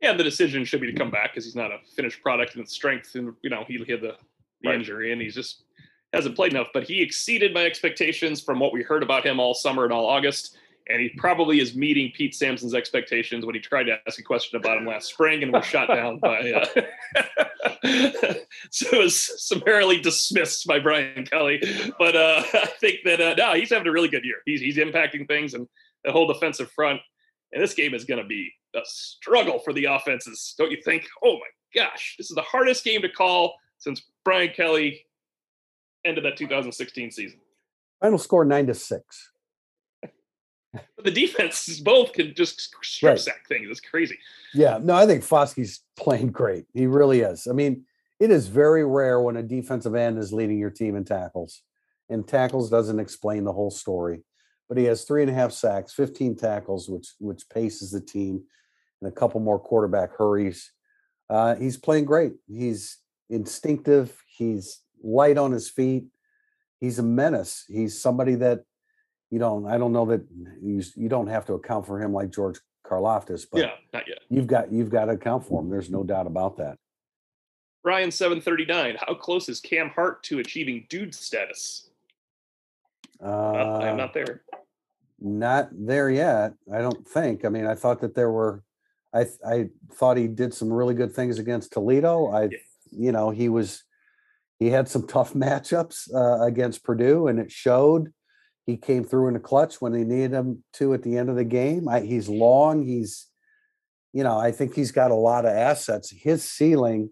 Yeah, 0.00 0.12
the 0.12 0.24
decision 0.24 0.64
should 0.64 0.80
be 0.80 0.92
to 0.92 0.96
come 0.96 1.10
back 1.10 1.32
because 1.32 1.44
he's 1.44 1.56
not 1.56 1.72
a 1.72 1.78
finished 1.94 2.22
product 2.22 2.54
and 2.56 2.68
strength. 2.68 3.14
And, 3.14 3.34
you 3.42 3.50
know, 3.50 3.64
he 3.66 3.78
had 3.78 4.02
the, 4.02 4.16
the 4.60 4.68
right. 4.68 4.74
injury 4.74 5.12
and 5.12 5.20
he's 5.20 5.34
just 5.34 5.64
hasn't 6.12 6.36
played 6.36 6.52
enough. 6.52 6.68
But 6.74 6.84
he 6.84 7.02
exceeded 7.02 7.54
my 7.54 7.64
expectations 7.64 8.40
from 8.40 8.60
what 8.60 8.72
we 8.72 8.82
heard 8.82 9.02
about 9.02 9.24
him 9.24 9.40
all 9.40 9.54
summer 9.54 9.84
and 9.84 9.92
all 9.92 10.06
August 10.06 10.58
and 10.88 11.00
he 11.00 11.08
probably 11.16 11.60
is 11.60 11.74
meeting 11.74 12.12
Pete 12.14 12.34
Sampson's 12.34 12.74
expectations 12.74 13.44
when 13.44 13.54
he 13.54 13.60
tried 13.60 13.84
to 13.84 13.98
ask 14.06 14.20
a 14.20 14.22
question 14.22 14.58
about 14.58 14.78
him 14.78 14.86
last 14.86 15.08
spring 15.08 15.42
and 15.42 15.52
was 15.52 15.64
shot 15.64 15.88
down 15.88 16.18
by. 16.18 16.52
Uh, 16.52 16.82
so 18.70 18.86
it 18.92 19.02
was 19.02 19.44
summarily 19.44 20.00
dismissed 20.00 20.66
by 20.66 20.78
Brian 20.78 21.24
Kelly. 21.26 21.60
But 21.98 22.14
uh, 22.14 22.42
I 22.54 22.66
think 22.80 23.00
that 23.04 23.20
uh, 23.20 23.34
no, 23.34 23.54
he's 23.54 23.70
having 23.70 23.88
a 23.88 23.92
really 23.92 24.08
good 24.08 24.24
year. 24.24 24.36
He's 24.44 24.60
he's 24.60 24.76
impacting 24.76 25.26
things 25.26 25.54
and 25.54 25.66
the 26.04 26.12
whole 26.12 26.26
defensive 26.26 26.70
front. 26.70 27.00
And 27.52 27.62
this 27.62 27.74
game 27.74 27.94
is 27.94 28.04
going 28.04 28.22
to 28.22 28.28
be 28.28 28.52
a 28.74 28.80
struggle 28.84 29.58
for 29.58 29.72
the 29.72 29.86
offenses, 29.86 30.54
don't 30.58 30.70
you 30.70 30.80
think? 30.84 31.06
Oh 31.24 31.34
my 31.34 31.82
gosh, 31.82 32.14
this 32.18 32.30
is 32.30 32.36
the 32.36 32.42
hardest 32.42 32.84
game 32.84 33.02
to 33.02 33.08
call 33.08 33.54
since 33.78 34.02
Brian 34.24 34.52
Kelly 34.54 35.04
ended 36.04 36.24
that 36.24 36.36
2016 36.36 37.10
season. 37.10 37.40
Final 38.00 38.18
score 38.18 38.44
nine 38.44 38.66
to 38.66 38.74
six 38.74 39.32
the 41.06 41.10
defenses 41.10 41.80
both 41.80 42.12
can 42.12 42.34
just 42.34 42.60
strip 42.82 43.10
right. 43.10 43.18
sack 43.18 43.46
things. 43.48 43.68
It's 43.70 43.80
crazy. 43.80 44.18
Yeah, 44.52 44.78
no, 44.82 44.94
I 44.94 45.06
think 45.06 45.22
Foskey's 45.22 45.80
playing 45.96 46.32
great. 46.32 46.66
He 46.74 46.86
really 46.86 47.20
is. 47.20 47.46
I 47.46 47.52
mean, 47.52 47.84
it 48.20 48.30
is 48.30 48.48
very 48.48 48.84
rare 48.84 49.20
when 49.20 49.36
a 49.36 49.42
defensive 49.42 49.94
end 49.94 50.18
is 50.18 50.32
leading 50.32 50.58
your 50.58 50.70
team 50.70 50.96
in 50.96 51.04
tackles, 51.04 51.62
and 52.10 52.26
tackles 52.26 52.68
doesn't 52.68 53.00
explain 53.00 53.44
the 53.44 53.52
whole 53.52 53.70
story. 53.70 54.24
But 54.68 54.78
he 54.78 54.84
has 54.84 55.04
three 55.04 55.22
and 55.22 55.30
a 55.30 55.34
half 55.34 55.52
sacks, 55.52 55.92
15 55.92 56.36
tackles, 56.36 56.88
which 56.88 57.14
which 57.20 57.48
paces 57.48 57.92
the 57.92 58.00
team, 58.00 58.42
and 59.00 59.10
a 59.10 59.14
couple 59.14 59.40
more 59.40 59.60
quarterback 59.60 60.16
hurries. 60.16 60.72
Uh, 61.30 61.54
he's 61.54 61.76
playing 61.76 62.04
great. 62.04 62.32
He's 62.48 62.98
instinctive. 63.30 64.16
He's 64.26 64.80
light 65.02 65.38
on 65.38 65.52
his 65.52 65.68
feet. 65.68 66.06
He's 66.80 66.98
a 66.98 67.02
menace. 67.02 67.64
He's 67.68 68.00
somebody 68.00 68.34
that 68.36 68.64
you 69.30 69.38
don't 69.38 69.66
I 69.66 69.78
don't 69.78 69.92
know 69.92 70.06
that 70.06 70.22
you 70.60 70.82
you 70.94 71.08
don't 71.08 71.26
have 71.26 71.46
to 71.46 71.54
account 71.54 71.86
for 71.86 72.00
him 72.00 72.12
like 72.12 72.30
George 72.30 72.58
Karlaftis, 72.84 73.46
but 73.50 73.60
yeah, 73.60 73.72
not 73.92 74.06
yet. 74.06 74.18
You've 74.28 74.46
got 74.46 74.72
you've 74.72 74.90
got 74.90 75.06
to 75.06 75.12
account 75.12 75.46
for 75.46 75.60
him. 75.60 75.68
There's 75.68 75.90
no 75.90 76.04
doubt 76.04 76.26
about 76.26 76.56
that. 76.58 76.76
Ryan 77.84 78.10
seven 78.10 78.40
thirty 78.40 78.64
nine. 78.64 78.96
How 79.00 79.14
close 79.14 79.48
is 79.48 79.60
Cam 79.60 79.90
Hart 79.90 80.22
to 80.24 80.38
achieving 80.38 80.86
dude 80.88 81.14
status? 81.14 81.90
Uh, 83.22 83.26
uh, 83.26 83.80
I'm 83.82 83.96
not 83.96 84.12
there. 84.12 84.42
Not 85.20 85.70
there 85.72 86.10
yet. 86.10 86.52
I 86.72 86.78
don't 86.78 87.06
think. 87.08 87.44
I 87.44 87.48
mean, 87.48 87.66
I 87.66 87.74
thought 87.74 88.00
that 88.00 88.14
there 88.14 88.30
were. 88.30 88.62
I 89.14 89.26
I 89.46 89.68
thought 89.94 90.16
he 90.16 90.28
did 90.28 90.52
some 90.54 90.72
really 90.72 90.94
good 90.94 91.12
things 91.12 91.38
against 91.38 91.72
Toledo. 91.72 92.26
I, 92.28 92.42
yeah. 92.44 92.58
you 92.90 93.12
know, 93.12 93.30
he 93.30 93.48
was. 93.48 93.82
He 94.58 94.70
had 94.70 94.88
some 94.88 95.06
tough 95.06 95.32
matchups 95.34 96.12
uh, 96.14 96.44
against 96.44 96.84
Purdue, 96.84 97.26
and 97.26 97.38
it 97.38 97.50
showed. 97.50 98.12
He 98.66 98.76
came 98.76 99.04
through 99.04 99.28
in 99.28 99.34
the 99.34 99.40
clutch 99.40 99.80
when 99.80 99.92
they 99.92 100.02
needed 100.02 100.32
him 100.32 100.64
to 100.74 100.92
at 100.92 101.02
the 101.02 101.16
end 101.16 101.30
of 101.30 101.36
the 101.36 101.44
game. 101.44 101.88
I, 101.88 102.00
he's 102.00 102.28
long. 102.28 102.82
He's, 102.82 103.26
you 104.12 104.24
know, 104.24 104.38
I 104.38 104.50
think 104.50 104.74
he's 104.74 104.90
got 104.90 105.12
a 105.12 105.14
lot 105.14 105.44
of 105.44 105.52
assets. 105.52 106.10
His 106.10 106.42
ceiling, 106.42 107.10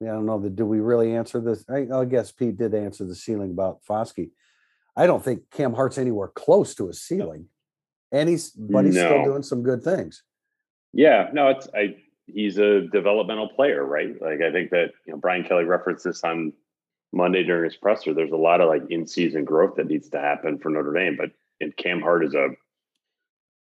I 0.00 0.06
don't 0.06 0.26
know 0.26 0.38
that. 0.38 0.54
Do 0.54 0.64
we 0.64 0.78
really 0.78 1.14
answer 1.16 1.40
this? 1.40 1.64
I, 1.68 1.86
I 1.92 2.04
guess 2.04 2.30
Pete 2.30 2.56
did 2.56 2.74
answer 2.74 3.04
the 3.04 3.14
ceiling 3.14 3.50
about 3.50 3.80
Foskey. 3.88 4.30
I 4.96 5.08
don't 5.08 5.24
think 5.24 5.50
Cam 5.50 5.74
Hart's 5.74 5.98
anywhere 5.98 6.28
close 6.28 6.74
to 6.76 6.88
a 6.88 6.92
ceiling, 6.92 7.48
and 8.12 8.28
he's 8.28 8.50
but 8.50 8.84
he's 8.84 8.94
no. 8.94 9.08
still 9.08 9.24
doing 9.24 9.42
some 9.42 9.62
good 9.62 9.82
things. 9.82 10.22
Yeah, 10.92 11.30
no, 11.32 11.48
it's 11.48 11.68
I. 11.74 11.96
He's 12.26 12.56
a 12.58 12.86
developmental 12.88 13.48
player, 13.48 13.84
right? 13.84 14.10
Like 14.20 14.40
I 14.40 14.52
think 14.52 14.70
that 14.70 14.92
you 15.06 15.12
know 15.12 15.18
Brian 15.18 15.44
Kelly 15.44 15.64
referenced 15.64 16.04
this 16.04 16.22
on 16.22 16.52
Monday 17.14 17.44
during 17.44 17.64
his 17.64 17.76
presser, 17.76 18.12
there's 18.12 18.32
a 18.32 18.36
lot 18.36 18.60
of 18.60 18.68
like 18.68 18.82
in 18.90 19.06
season 19.06 19.44
growth 19.44 19.76
that 19.76 19.86
needs 19.86 20.08
to 20.10 20.20
happen 20.20 20.58
for 20.58 20.70
Notre 20.70 20.92
Dame. 20.92 21.16
But 21.16 21.30
and 21.60 21.76
Cam 21.76 22.00
Hart 22.00 22.24
is 22.24 22.34
a 22.34 22.48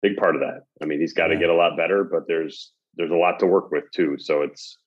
big 0.02 0.18
part 0.18 0.36
of 0.36 0.42
that. 0.42 0.64
I 0.82 0.86
mean, 0.86 1.00
he's 1.00 1.14
got 1.14 1.28
to 1.28 1.34
yeah. 1.34 1.42
get 1.42 1.50
a 1.50 1.56
lot 1.56 1.78
better, 1.78 2.04
but 2.04 2.28
there's 2.28 2.72
there's 2.96 3.12
a 3.12 3.16
lot 3.16 3.40
to 3.40 3.48
work 3.48 3.72
with 3.72 3.86
too. 3.92 4.18
So 4.18 4.42
it's 4.42 4.78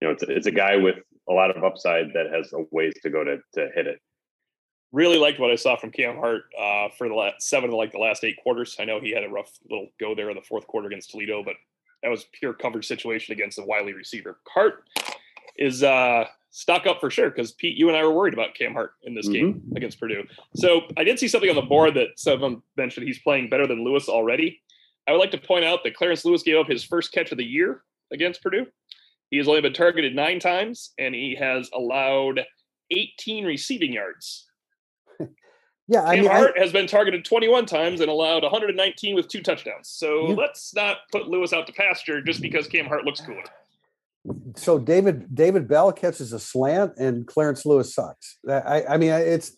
you 0.00 0.08
know 0.08 0.12
it's 0.12 0.24
it's 0.24 0.46
a 0.46 0.52
guy 0.52 0.76
with 0.76 0.96
a 1.28 1.32
lot 1.32 1.56
of 1.56 1.62
upside 1.62 2.12
that 2.14 2.32
has 2.32 2.52
a 2.52 2.64
ways 2.70 2.94
to 3.02 3.10
go 3.10 3.24
to 3.24 3.38
to 3.54 3.68
hit 3.74 3.86
it. 3.86 4.00
Really 4.92 5.18
liked 5.18 5.38
what 5.38 5.52
I 5.52 5.56
saw 5.56 5.76
from 5.76 5.92
Cam 5.92 6.16
Hart 6.16 6.42
uh, 6.58 6.88
for 6.98 7.08
the 7.08 7.14
last 7.14 7.42
seven 7.42 7.70
of 7.70 7.76
like 7.76 7.92
the 7.92 7.98
last 7.98 8.24
eight 8.24 8.38
quarters. 8.42 8.76
I 8.80 8.84
know 8.84 9.00
he 9.00 9.12
had 9.12 9.22
a 9.22 9.28
rough 9.28 9.52
little 9.70 9.86
go 10.00 10.16
there 10.16 10.30
in 10.30 10.36
the 10.36 10.42
fourth 10.42 10.66
quarter 10.66 10.88
against 10.88 11.10
Toledo, 11.10 11.44
but 11.44 11.54
that 12.02 12.08
was 12.08 12.26
pure 12.32 12.54
coverage 12.54 12.88
situation 12.88 13.32
against 13.32 13.56
the 13.56 13.64
wily 13.64 13.92
receiver. 13.92 14.40
Hart 14.52 14.88
is 15.56 15.84
uh, 15.84 16.24
stock 16.50 16.86
up 16.86 17.00
for 17.00 17.10
sure 17.10 17.30
because 17.30 17.52
Pete, 17.52 17.76
you 17.76 17.88
and 17.88 17.96
I 17.96 18.04
were 18.04 18.12
worried 18.12 18.34
about 18.34 18.54
Cam 18.54 18.72
Hart 18.72 18.92
in 19.02 19.14
this 19.14 19.26
mm-hmm. 19.28 19.52
game 19.52 19.62
against 19.76 19.98
Purdue. 19.98 20.24
So 20.56 20.82
I 20.96 21.04
did 21.04 21.18
see 21.18 21.28
something 21.28 21.50
on 21.50 21.56
the 21.56 21.62
board 21.62 21.94
that 21.94 22.08
someone 22.16 22.62
mentioned 22.76 23.06
he's 23.06 23.20
playing 23.20 23.48
better 23.48 23.66
than 23.66 23.84
Lewis 23.84 24.08
already. 24.08 24.60
I 25.06 25.12
would 25.12 25.18
like 25.18 25.30
to 25.32 25.38
point 25.38 25.64
out 25.64 25.80
that 25.84 25.94
Clarence 25.94 26.24
Lewis 26.24 26.42
gave 26.42 26.56
up 26.56 26.68
his 26.68 26.84
first 26.84 27.12
catch 27.12 27.32
of 27.32 27.38
the 27.38 27.44
year 27.44 27.82
against 28.12 28.42
Purdue. 28.42 28.66
He 29.30 29.38
has 29.38 29.48
only 29.48 29.60
been 29.60 29.72
targeted 29.72 30.14
nine 30.14 30.40
times, 30.40 30.92
and 30.98 31.14
he 31.14 31.36
has 31.36 31.70
allowed 31.72 32.40
18 32.90 33.44
receiving 33.44 33.92
yards. 33.92 34.48
yeah, 35.88 36.04
I 36.04 36.16
Cam 36.16 36.24
mean, 36.24 36.32
Hart 36.32 36.54
I, 36.56 36.60
has 36.60 36.72
been 36.72 36.88
targeted 36.88 37.24
21 37.24 37.66
times 37.66 38.00
and 38.00 38.10
allowed 38.10 38.42
119 38.42 39.14
with 39.14 39.28
two 39.28 39.40
touchdowns. 39.40 39.88
So 39.88 40.28
you, 40.28 40.34
let's 40.34 40.74
not 40.74 40.98
put 41.12 41.28
Lewis 41.28 41.52
out 41.52 41.68
to 41.68 41.72
pasture 41.72 42.20
just 42.20 42.42
because 42.42 42.66
Cam 42.66 42.86
Hart 42.86 43.04
looks 43.04 43.20
cooler. 43.20 43.44
So 44.56 44.78
David 44.78 45.34
David 45.34 45.66
Bell 45.66 45.92
catches 45.92 46.32
a 46.32 46.38
slant, 46.38 46.92
and 46.98 47.26
Clarence 47.26 47.64
Lewis 47.64 47.94
sucks. 47.94 48.38
I, 48.48 48.84
I 48.90 48.96
mean, 48.96 49.12
it's 49.12 49.56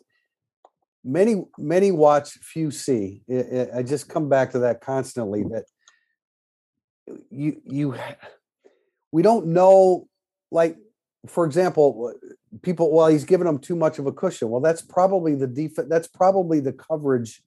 many 1.05 1.45
many 1.59 1.91
watch, 1.91 2.31
few 2.43 2.71
see. 2.71 3.23
It, 3.27 3.47
it, 3.47 3.71
I 3.75 3.83
just 3.83 4.09
come 4.09 4.29
back 4.29 4.53
to 4.53 4.61
that 4.61 4.81
constantly. 4.81 5.43
That 5.43 5.65
you 7.31 7.61
you 7.65 7.95
we 9.11 9.23
don't 9.23 9.47
know 9.49 10.09
like 10.51 10.77
for 11.27 11.45
example 11.45 12.13
people 12.63 12.93
well 12.93 13.09
he's 13.09 13.25
giving 13.25 13.47
them 13.47 13.59
too 13.59 13.77
much 13.77 13.99
of 13.99 14.07
a 14.07 14.13
cushion 14.13 14.49
well 14.49 14.61
that's 14.61 14.83
probably 14.83 15.35
the 15.35 15.47
defense 15.47 15.89
that's 15.89 16.09
probably 16.09 16.61
the 16.61 16.73
coverage 16.73 17.43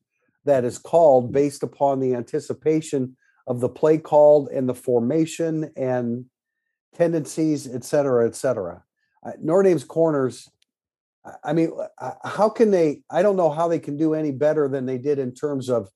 that 0.45 0.63
is 0.63 0.77
called 0.77 1.31
based 1.31 1.63
upon 1.63 1.99
the 1.99 2.13
anticipation 2.13 3.15
of 3.47 3.59
the 3.59 3.69
play 3.69 3.97
called 3.97 4.49
and 4.49 4.69
the 4.69 4.75
formation 4.75 5.71
and 5.75 6.25
tendencies 6.95 7.67
et 7.67 7.83
cetera 7.83 8.25
et 8.25 8.35
cetera 8.35 8.83
uh, 9.25 9.31
notre 9.41 9.63
dame's 9.63 9.83
corners 9.83 10.49
i 11.43 11.53
mean 11.53 11.71
uh, 11.99 12.11
how 12.23 12.49
can 12.49 12.71
they 12.71 13.01
i 13.09 13.21
don't 13.21 13.35
know 13.35 13.49
how 13.49 13.67
they 13.67 13.79
can 13.79 13.97
do 13.97 14.13
any 14.13 14.31
better 14.31 14.67
than 14.67 14.85
they 14.85 14.97
did 14.97 15.19
in 15.19 15.33
terms 15.33 15.69
of 15.69 15.89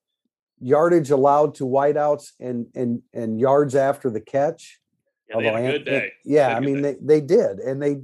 yardage 0.60 1.10
allowed 1.10 1.56
to 1.56 1.64
wideouts 1.64 2.32
and 2.40 2.68
and 2.76 3.02
and 3.14 3.40
yards 3.40 3.76
after 3.76 4.10
the 4.10 4.22
catch 4.22 4.80
yeah, 5.30 5.36
Although 5.36 5.56
I, 5.56 5.72
good 5.72 5.86
day. 5.86 6.12
yeah, 6.26 6.56
I 6.56 6.60
mean 6.60 6.82
they, 6.82 6.96
they 7.00 7.22
did, 7.22 7.60
and 7.60 7.82
they, 7.82 8.02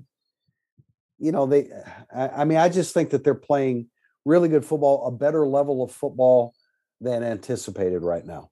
you 1.18 1.32
know, 1.32 1.46
they. 1.48 1.70
I, 2.14 2.28
I 2.30 2.46
mean, 2.46 2.60
I 2.60 2.70
just 2.70 2.94
think 2.94 3.10
that 3.12 3.24
they're 3.24 3.34
playing 3.34 3.88
really 4.26 4.48
good 4.48 4.64
football, 4.64 5.08
a 5.08 5.12
better 5.12 5.48
level 5.48 5.84
of 5.84 5.92
football 5.92 6.54
than 7.02 7.24
anticipated 7.24 8.04
right 8.04 8.26
now. 8.26 8.52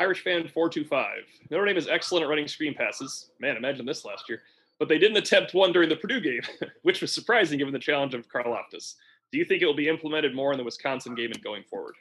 Irish 0.00 0.24
fan 0.24 0.48
four 0.48 0.68
two 0.68 0.84
five. 0.84 1.24
Notre 1.50 1.66
Dame 1.66 1.76
is 1.76 1.86
excellent 1.86 2.24
at 2.24 2.28
running 2.28 2.48
screen 2.48 2.74
passes. 2.74 3.30
Man, 3.38 3.56
imagine 3.56 3.84
this 3.86 4.04
last 4.04 4.28
year. 4.28 4.42
But 4.78 4.88
they 4.88 4.98
didn't 4.98 5.18
attempt 5.18 5.52
one 5.52 5.72
during 5.72 5.90
the 5.90 5.96
Purdue 5.96 6.20
game, 6.20 6.40
which 6.82 7.02
was 7.02 7.12
surprising 7.12 7.58
given 7.58 7.74
the 7.74 7.78
challenge 7.78 8.14
of 8.14 8.26
Karlaftis. 8.28 8.94
Do 9.30 9.38
you 9.38 9.44
think 9.44 9.62
it 9.62 9.66
will 9.66 9.74
be 9.74 9.88
implemented 9.88 10.34
more 10.34 10.52
in 10.52 10.58
the 10.58 10.64
Wisconsin 10.64 11.14
game 11.14 11.30
and 11.32 11.44
going 11.44 11.62
forward? 11.68 11.94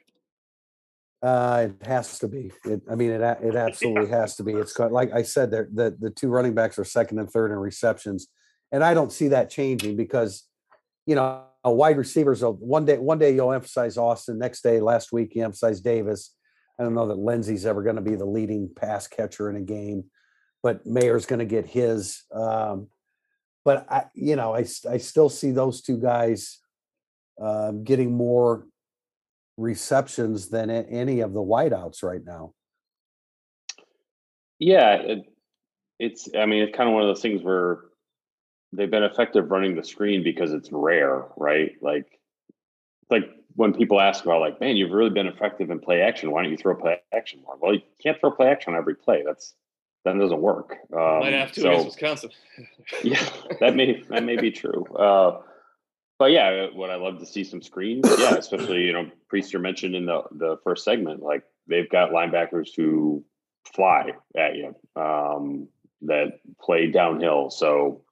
Uh, 1.21 1.67
it 1.69 1.85
has 1.85 2.17
to 2.19 2.29
be. 2.29 2.51
It, 2.63 2.81
I 2.89 2.95
mean, 2.95 3.11
it 3.11 3.21
it 3.43 3.55
absolutely 3.55 4.09
yeah. 4.09 4.21
has 4.21 4.37
to 4.37 4.43
be. 4.43 4.53
It's 4.53 4.73
got, 4.73 4.93
like 4.93 5.11
I 5.13 5.23
said, 5.23 5.51
the 5.51 5.95
the 5.99 6.09
two 6.09 6.29
running 6.29 6.53
backs 6.53 6.79
are 6.79 6.85
second 6.85 7.19
and 7.19 7.29
third 7.29 7.51
in 7.51 7.57
receptions, 7.57 8.29
and 8.71 8.81
I 8.81 8.93
don't 8.93 9.11
see 9.11 9.27
that 9.27 9.49
changing 9.49 9.97
because, 9.97 10.47
you 11.05 11.15
know, 11.15 11.43
a 11.65 11.71
wide 11.71 11.97
receivers. 11.97 12.41
One 12.41 12.85
day, 12.85 12.97
one 12.97 13.19
day 13.19 13.35
you'll 13.35 13.51
emphasize 13.51 13.97
Austin. 13.97 14.39
Next 14.39 14.61
day, 14.61 14.79
last 14.79 15.11
week 15.11 15.35
you 15.35 15.43
emphasize 15.43 15.81
Davis. 15.81 16.33
I 16.79 16.83
don't 16.83 16.93
know 16.93 17.07
that 17.07 17.17
Lenzy's 17.17 17.65
ever 17.65 17.83
going 17.83 17.97
to 17.97 18.01
be 18.01 18.15
the 18.15 18.25
leading 18.25 18.69
pass 18.73 19.05
catcher 19.05 19.49
in 19.49 19.57
a 19.57 19.61
game, 19.61 20.05
but 20.63 20.85
Mayer's 20.85 21.25
going 21.25 21.39
to 21.39 21.45
get 21.45 21.65
his. 21.65 22.23
Um, 22.33 22.87
but 23.65 23.85
I, 23.91 24.05
you 24.15 24.37
know, 24.37 24.55
I 24.55 24.65
I 24.89 24.97
still 24.97 25.27
see 25.27 25.51
those 25.51 25.81
two 25.81 25.97
guys 25.97 26.59
uh, 27.41 27.71
getting 27.71 28.15
more 28.15 28.65
receptions 29.57 30.49
than 30.49 30.69
any 30.69 31.19
of 31.19 31.33
the 31.33 31.41
wideouts 31.41 32.01
right 32.01 32.23
now. 32.23 32.53
Yeah, 34.57 34.93
it, 34.93 35.19
it's. 35.99 36.29
I 36.37 36.45
mean, 36.45 36.63
it's 36.63 36.75
kind 36.75 36.87
of 36.87 36.93
one 36.93 37.03
of 37.03 37.09
those 37.09 37.21
things 37.21 37.43
where 37.43 37.81
they've 38.71 38.89
been 38.89 39.03
effective 39.03 39.51
running 39.51 39.75
the 39.75 39.83
screen 39.83 40.23
because 40.23 40.53
it's 40.53 40.69
rare, 40.71 41.25
right? 41.35 41.71
Like, 41.81 42.07
like 43.09 43.29
when 43.59 43.73
people 43.73 43.99
ask 43.99 44.23
about, 44.23 44.39
like, 44.39 44.61
man, 44.61 44.77
you've 44.77 44.91
really 44.91 45.09
been 45.09 45.27
effective 45.27 45.69
in 45.69 45.81
play 45.81 45.99
action. 45.99 46.31
Why 46.31 46.41
don't 46.41 46.51
you 46.51 46.55
throw 46.55 46.73
play 46.75 47.01
action 47.13 47.41
more? 47.45 47.57
Well, 47.59 47.73
you 47.73 47.81
can't 48.01 48.17
throw 48.17 48.31
play 48.31 48.47
action 48.47 48.73
on 48.73 48.79
every 48.79 48.95
play. 48.95 49.21
That's 49.25 49.53
that 50.05 50.17
doesn't 50.17 50.39
work. 50.39 50.77
Um, 50.93 51.19
Might 51.19 51.33
have 51.33 51.51
to 51.51 51.61
so, 51.61 51.67
against 51.67 51.87
Wisconsin. 51.87 52.29
yeah, 53.03 53.21
that 53.59 53.75
may 53.75 54.01
that 54.09 54.23
may 54.23 54.37
be 54.37 54.49
true. 54.49 54.85
Uh, 54.95 55.41
but 56.17 56.31
yeah, 56.31 56.67
would 56.73 56.89
I 56.89 56.95
love 56.95 57.19
to 57.19 57.25
see 57.25 57.43
some 57.43 57.61
screens? 57.61 58.09
Yeah, 58.17 58.35
especially 58.35 58.83
you 58.83 58.93
know, 58.93 59.11
Priester 59.29 59.59
mentioned 59.59 59.93
in 59.93 60.05
the 60.05 60.23
the 60.31 60.55
first 60.63 60.85
segment, 60.85 61.21
like 61.21 61.43
they've 61.67 61.89
got 61.89 62.11
linebackers 62.11 62.69
who 62.77 63.25
fly 63.75 64.13
at 64.37 64.55
you 64.55 64.73
um, 64.95 65.67
that 66.03 66.39
play 66.61 66.89
downhill. 66.89 67.49
So 67.49 68.05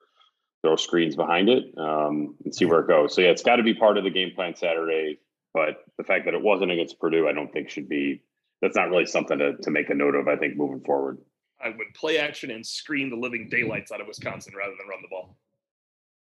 throw 0.62 0.76
screens 0.76 1.16
behind 1.16 1.48
it 1.48 1.74
um, 1.78 2.36
and 2.44 2.54
see 2.54 2.66
where 2.66 2.82
it 2.82 2.88
goes. 2.90 3.16
So 3.16 3.22
yeah, 3.22 3.30
it's 3.30 3.44
got 3.44 3.56
to 3.56 3.64
be 3.64 3.74
part 3.74 3.98
of 3.98 4.04
the 4.04 4.10
game 4.10 4.32
plan 4.36 4.54
Saturday. 4.54 5.20
But 5.58 5.84
the 5.98 6.04
fact 6.04 6.26
that 6.26 6.36
it 6.36 6.42
wasn't 6.42 6.72
against 6.72 7.00
Purdue, 7.00 7.28
I 7.28 7.34
don't 7.34 7.52
think 7.52 7.72
should 7.72 7.90
be. 7.90 8.22
That's 8.62 8.76
not 8.76 8.90
really 8.90 9.08
something 9.08 9.40
to 9.40 9.58
to 9.58 9.72
make 9.72 9.90
a 9.90 9.96
note 9.96 10.14
of. 10.14 10.28
I 10.28 10.36
think 10.36 10.56
moving 10.56 10.82
forward. 10.82 11.18
I 11.64 11.70
would 11.70 11.94
play 11.96 12.20
action 12.20 12.52
and 12.52 12.64
screen 12.64 13.10
the 13.10 13.16
living 13.16 13.50
daylights 13.50 13.92
out 13.92 14.00
of 14.00 14.08
Wisconsin 14.08 14.54
rather 14.56 14.74
than 14.78 14.88
run 14.88 15.00
the 15.02 15.08
ball. 15.10 15.36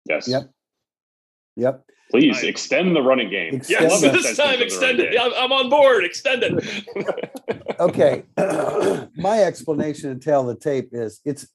Yes. 0.09 0.28
Yep. 0.28 0.51
Yep. 1.55 1.86
Please 2.11 2.43
I, 2.43 2.47
extend 2.47 2.95
the 2.95 3.01
running 3.01 3.30
game. 3.30 3.61
Yes, 3.69 4.01
this 4.01 4.36
time 4.36 4.61
extend 4.61 4.99
it. 4.99 5.17
I'm, 5.17 5.32
I'm 5.34 5.51
on 5.53 5.69
board. 5.69 6.03
Extend 6.03 6.43
it. 6.43 7.80
okay. 7.80 8.24
My 9.15 9.43
explanation 9.43 10.09
and 10.09 10.21
tell 10.21 10.45
the 10.45 10.55
tape 10.55 10.89
is 10.91 11.21
it's 11.24 11.47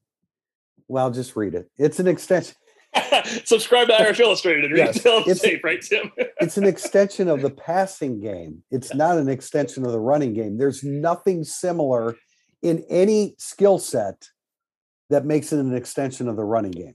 well, 0.89 1.11
just 1.11 1.37
read 1.37 1.55
it. 1.55 1.71
It's 1.77 2.01
an 2.01 2.09
extension. 2.09 2.55
Subscribe 3.45 3.89
to 3.89 3.95
Irish 3.95 4.21
Illustrated 4.21 4.65
and 4.65 4.75
read 4.75 4.95
tell 4.95 5.25
the 5.25 5.35
tape, 5.35 5.63
right, 5.63 5.81
Tim? 5.81 6.11
it's 6.41 6.57
an 6.57 6.65
extension 6.65 7.29
of 7.29 7.43
the 7.43 7.51
passing 7.51 8.21
game. 8.21 8.63
It's 8.71 8.95
not 8.95 9.19
an 9.19 9.29
extension 9.29 9.85
of 9.85 9.93
the 9.93 10.01
running 10.01 10.35
game. 10.35 10.59
There's 10.59 10.83
nothing 10.83 11.45
similar 11.45 12.17
in 12.63 12.85
any 12.89 13.35
skill 13.39 13.79
set 13.79 14.29
that 15.11 15.25
makes 15.25 15.53
it 15.53 15.59
an 15.59 15.75
extension 15.75 16.29
of 16.29 16.37
the 16.37 16.45
running 16.45 16.73
game. 16.73 16.95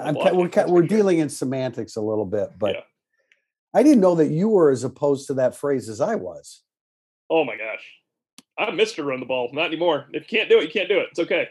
I'm, 0.00 0.14
we're, 0.14 0.48
we're 0.68 0.86
dealing 0.86 1.18
in 1.18 1.28
semantics 1.28 1.96
a 1.96 2.00
little 2.00 2.26
bit, 2.26 2.50
but 2.56 2.74
yeah. 2.74 2.80
I 3.74 3.82
didn't 3.82 4.00
know 4.00 4.14
that 4.14 4.28
you 4.28 4.48
were 4.48 4.70
as 4.70 4.84
opposed 4.84 5.26
to 5.28 5.34
that 5.34 5.56
phrase 5.56 5.88
as 5.88 6.00
I 6.00 6.14
was. 6.14 6.62
Oh 7.28 7.44
my 7.44 7.56
gosh. 7.56 7.84
I'm 8.58 8.76
Mr. 8.76 9.04
Run 9.04 9.20
the 9.20 9.26
Ball. 9.26 9.50
Not 9.52 9.66
anymore. 9.66 10.06
If 10.12 10.30
you 10.30 10.38
can't 10.38 10.48
do 10.48 10.58
it, 10.58 10.64
you 10.64 10.70
can't 10.70 10.88
do 10.88 10.98
it. 10.98 11.08
It's 11.10 11.18
okay. 11.18 11.48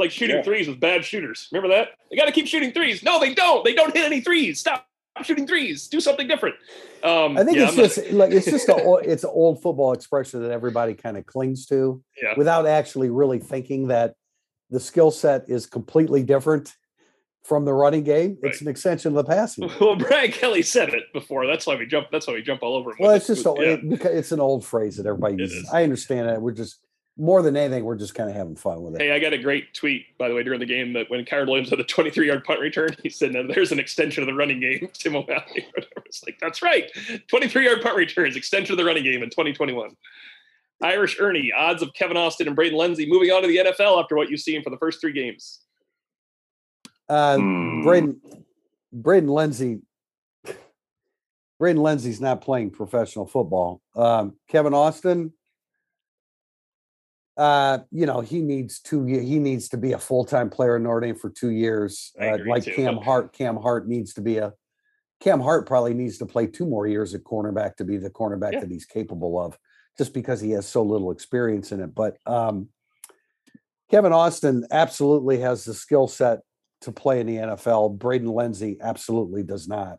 It's 0.00 0.06
like 0.06 0.18
shooting 0.18 0.36
yeah. 0.36 0.42
threes 0.42 0.66
with 0.66 0.80
bad 0.80 1.04
shooters. 1.04 1.48
Remember 1.52 1.74
that? 1.74 1.90
They 2.10 2.16
got 2.16 2.24
to 2.24 2.32
keep 2.32 2.46
shooting 2.46 2.72
threes. 2.72 3.02
No, 3.02 3.20
they 3.20 3.34
don't. 3.34 3.64
They 3.64 3.74
don't 3.74 3.94
hit 3.94 4.04
any 4.04 4.20
threes. 4.20 4.60
Stop 4.60 4.86
shooting 5.22 5.46
threes. 5.46 5.88
Do 5.88 6.00
something 6.00 6.26
different. 6.26 6.56
Um, 7.02 7.36
I 7.36 7.44
think 7.44 7.58
yeah, 7.58 7.64
it's 7.64 7.72
I'm 7.72 7.78
just 7.78 7.96
not... 7.98 8.12
like 8.12 8.30
it's 8.32 8.46
just 8.46 8.68
a 8.68 8.94
it's 9.04 9.24
an 9.24 9.30
old 9.32 9.60
football 9.60 9.92
expression 9.92 10.42
that 10.42 10.50
everybody 10.50 10.94
kind 10.94 11.16
of 11.16 11.26
clings 11.26 11.66
to 11.66 12.02
yeah. 12.22 12.34
without 12.36 12.66
actually 12.66 13.10
really 13.10 13.38
thinking 13.38 13.88
that 13.88 14.14
the 14.70 14.80
skill 14.80 15.10
set 15.10 15.44
is 15.48 15.66
completely 15.66 16.22
different 16.22 16.74
from 17.42 17.64
the 17.64 17.72
running 17.74 18.04
game. 18.04 18.38
Right. 18.42 18.52
It's 18.52 18.60
an 18.60 18.68
extension 18.68 19.16
of 19.16 19.16
the 19.16 19.24
passing. 19.24 19.70
Well, 19.80 19.96
Brian 19.96 20.30
Kelly 20.30 20.62
said 20.62 20.90
it 20.90 21.12
before. 21.12 21.46
That's 21.46 21.66
why 21.66 21.74
we 21.74 21.86
jump. 21.86 22.08
That's 22.12 22.26
why 22.26 22.34
we 22.34 22.42
jump 22.42 22.62
all 22.62 22.76
over 22.76 22.90
him. 22.90 22.96
Well, 23.00 23.10
it's 23.10 23.26
just 23.26 23.44
it, 23.44 23.84
it, 23.84 24.04
it's 24.04 24.32
an 24.32 24.40
old 24.40 24.64
phrase 24.64 24.96
that 24.96 25.06
everybody 25.06 25.36
uses. 25.36 25.68
I 25.70 25.82
understand 25.82 26.30
it. 26.30 26.40
We're 26.40 26.52
just 26.52 26.78
more 27.20 27.42
than 27.42 27.54
anything, 27.54 27.84
we're 27.84 27.96
just 27.96 28.14
kind 28.14 28.30
of 28.30 28.34
having 28.34 28.56
fun 28.56 28.82
with 28.82 28.94
it. 28.94 29.02
Hey, 29.02 29.12
I 29.12 29.18
got 29.18 29.34
a 29.34 29.38
great 29.38 29.74
tweet 29.74 30.06
by 30.16 30.28
the 30.28 30.34
way 30.34 30.42
during 30.42 30.58
the 30.58 30.66
game 30.66 30.94
that 30.94 31.10
when 31.10 31.24
Kyren 31.26 31.46
Williams 31.46 31.68
had 31.68 31.78
the 31.78 31.84
23 31.84 32.26
yard 32.26 32.44
punt 32.44 32.60
return, 32.60 32.96
he 33.02 33.10
said, 33.10 33.32
"No, 33.32 33.46
there's 33.46 33.72
an 33.72 33.78
extension 33.78 34.22
of 34.22 34.26
the 34.26 34.34
running 34.34 34.58
game." 34.58 34.88
Tim 34.94 35.14
O'Malley, 35.14 35.66
whatever. 35.74 35.90
It's 36.06 36.24
like 36.24 36.38
that's 36.40 36.60
right. 36.60 36.90
23 37.28 37.64
yard 37.64 37.82
punt 37.82 37.96
returns, 37.96 38.34
extension 38.34 38.72
of 38.72 38.78
the 38.78 38.84
running 38.84 39.04
game 39.04 39.22
in 39.22 39.30
2021. 39.30 39.96
Irish 40.82 41.20
Ernie, 41.20 41.52
odds 41.56 41.82
of 41.82 41.92
Kevin 41.92 42.16
Austin 42.16 42.48
and 42.48 42.56
Braden 42.56 42.76
Lenzy 42.76 43.08
moving 43.08 43.30
on 43.30 43.42
to 43.42 43.48
the 43.48 43.58
NFL 43.58 44.02
after 44.02 44.16
what 44.16 44.28
you've 44.28 44.40
seen 44.40 44.62
for 44.62 44.70
the 44.70 44.78
first 44.78 45.00
three 45.00 45.12
games. 45.12 45.60
Uh, 47.08 47.36
mm. 47.36 47.84
Braden 47.84 48.20
Braden 48.92 49.28
Lenzy 49.28 49.82
Braden 51.60 51.82
Lenzy's 51.82 52.20
not 52.20 52.40
playing 52.40 52.70
professional 52.70 53.26
football. 53.26 53.82
Um, 53.94 54.34
Kevin 54.48 54.72
Austin, 54.72 55.32
uh, 57.40 57.78
you 57.90 58.04
know, 58.04 58.20
he 58.20 58.42
needs 58.42 58.80
two. 58.80 59.06
He 59.06 59.38
needs 59.38 59.70
to 59.70 59.78
be 59.78 59.92
a 59.92 59.98
full 59.98 60.26
time 60.26 60.50
player 60.50 60.76
in 60.76 60.82
Notre 60.82 61.00
Dame 61.00 61.16
for 61.16 61.30
two 61.30 61.48
years. 61.48 62.12
Uh, 62.20 62.36
like 62.46 62.64
too. 62.64 62.74
Cam 62.74 62.98
Hart. 62.98 63.32
Cam 63.32 63.56
Hart 63.56 63.88
needs 63.88 64.12
to 64.14 64.20
be 64.20 64.36
a. 64.36 64.52
Cam 65.20 65.40
Hart 65.40 65.66
probably 65.66 65.94
needs 65.94 66.18
to 66.18 66.26
play 66.26 66.46
two 66.46 66.66
more 66.66 66.86
years 66.86 67.14
at 67.14 67.24
cornerback 67.24 67.76
to 67.76 67.84
be 67.84 67.96
the 67.96 68.10
cornerback 68.10 68.52
yeah. 68.52 68.60
that 68.60 68.70
he's 68.70 68.84
capable 68.84 69.40
of, 69.40 69.56
just 69.96 70.12
because 70.12 70.42
he 70.42 70.50
has 70.50 70.68
so 70.68 70.82
little 70.82 71.10
experience 71.10 71.72
in 71.72 71.80
it. 71.80 71.94
But 71.94 72.18
um, 72.26 72.68
Kevin 73.90 74.12
Austin 74.12 74.66
absolutely 74.70 75.40
has 75.40 75.64
the 75.64 75.72
skill 75.72 76.08
set 76.08 76.40
to 76.82 76.92
play 76.92 77.20
in 77.20 77.26
the 77.26 77.36
NFL. 77.36 77.98
Braden 77.98 78.28
Lenzy 78.28 78.76
absolutely 78.82 79.44
does 79.44 79.66
not. 79.66 79.96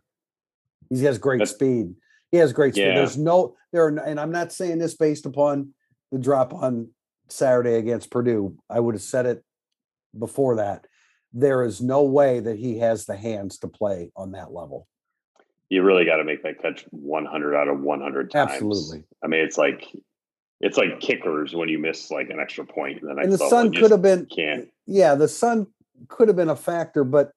He 0.90 1.02
has 1.04 1.18
great 1.18 1.38
That's- 1.38 1.56
speed. 1.56 1.96
He 2.30 2.38
has 2.38 2.52
great 2.52 2.74
speed. 2.74 2.96
There's 2.96 3.18
no 3.18 3.56
there, 3.72 3.86
are, 3.86 3.98
and 3.98 4.18
I'm 4.18 4.30
not 4.30 4.52
saying 4.52 4.78
this 4.78 4.94
based 4.94 5.26
upon 5.26 5.74
the 6.12 6.18
drop 6.18 6.54
on 6.54 6.88
Saturday 7.32 7.76
against 7.76 8.10
Purdue. 8.10 8.56
I 8.68 8.80
would 8.80 8.94
have 8.94 9.02
said 9.02 9.26
it 9.26 9.44
before 10.18 10.56
that. 10.56 10.86
There 11.32 11.64
is 11.64 11.80
no 11.80 12.02
way 12.02 12.40
that 12.40 12.58
he 12.58 12.78
has 12.78 13.06
the 13.06 13.16
hands 13.16 13.58
to 13.58 13.68
play 13.68 14.10
on 14.16 14.32
that 14.32 14.52
level. 14.52 14.86
You 15.70 15.82
really 15.82 16.04
got 16.04 16.16
to 16.16 16.24
make 16.24 16.42
that 16.42 16.60
catch 16.60 16.84
100 16.90 17.56
out 17.56 17.68
of 17.68 17.80
100 17.80 18.30
times. 18.30 18.52
Absolutely. 18.52 19.04
I 19.24 19.26
mean, 19.28 19.40
it's 19.40 19.56
like 19.56 19.88
it's 20.60 20.76
like 20.76 21.00
kickers 21.00 21.54
when 21.54 21.68
you 21.68 21.78
miss 21.78 22.10
like 22.10 22.28
an 22.30 22.38
extra 22.38 22.64
point. 22.64 23.00
And, 23.00 23.10
the 23.10 23.14
next 23.14 23.24
And 23.24 23.32
the 23.32 23.48
sun 23.48 23.72
could 23.72 23.80
just 23.80 23.90
have 23.90 24.02
been, 24.02 24.26
can't. 24.26 24.68
yeah, 24.86 25.14
the 25.14 25.28
sun 25.28 25.66
could 26.08 26.28
have 26.28 26.36
been 26.36 26.50
a 26.50 26.56
factor, 26.56 27.04
but 27.04 27.32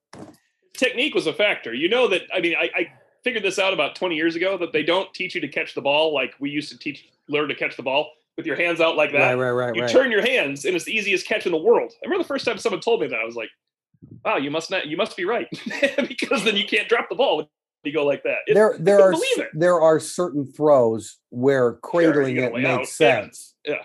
Technique 0.74 1.14
was 1.14 1.26
a 1.26 1.32
factor. 1.32 1.72
You 1.72 1.88
know 1.88 2.08
that. 2.08 2.22
I 2.32 2.40
mean, 2.40 2.54
I, 2.54 2.70
I 2.74 2.92
figured 3.24 3.42
this 3.42 3.58
out 3.58 3.72
about 3.72 3.96
20 3.96 4.14
years 4.14 4.36
ago 4.36 4.58
that 4.58 4.72
they 4.72 4.82
don't 4.82 5.12
teach 5.14 5.34
you 5.34 5.40
to 5.40 5.48
catch 5.48 5.74
the 5.74 5.80
ball 5.80 6.14
like 6.14 6.34
we 6.38 6.50
used 6.50 6.70
to 6.70 6.78
teach 6.78 7.08
learn 7.28 7.48
to 7.48 7.54
catch 7.54 7.76
the 7.76 7.82
ball 7.82 8.10
with 8.36 8.46
your 8.46 8.56
hands 8.56 8.80
out 8.80 8.96
like 8.96 9.12
that. 9.12 9.18
right, 9.18 9.34
right, 9.34 9.50
right. 9.50 9.74
you 9.74 9.82
right. 9.82 9.90
turn 9.90 10.10
your 10.10 10.22
hands 10.22 10.64
and 10.64 10.76
it's 10.76 10.84
the 10.84 10.92
easiest 10.92 11.26
catch 11.26 11.46
in 11.46 11.52
the 11.52 11.58
world. 11.58 11.92
I 12.02 12.06
remember 12.06 12.22
the 12.22 12.28
first 12.28 12.44
time 12.44 12.58
someone 12.58 12.80
told 12.80 13.00
me 13.00 13.06
that 13.08 13.18
I 13.18 13.24
was 13.24 13.34
like, 13.36 13.48
"Wow, 14.24 14.36
you 14.36 14.50
must 14.50 14.70
not. 14.70 14.86
You 14.86 14.96
must 14.96 15.16
be 15.16 15.24
right," 15.24 15.46
because 16.08 16.44
then 16.44 16.56
you 16.56 16.66
can't 16.66 16.88
drop 16.88 17.08
the 17.08 17.14
ball 17.16 17.38
when 17.38 17.46
you 17.84 17.92
go 17.92 18.04
like 18.04 18.22
that. 18.24 18.38
It- 18.46 18.54
there 18.54 18.76
there 18.78 19.00
are 19.00 19.14
there 19.54 19.80
are 19.80 19.98
certain 20.00 20.50
throws 20.52 21.18
where 21.30 21.74
cradling 21.74 22.38
a 22.38 22.46
it 22.48 22.52
makes 22.54 22.66
out. 22.66 22.86
Sense. 22.86 23.54
yeah. 23.64 23.82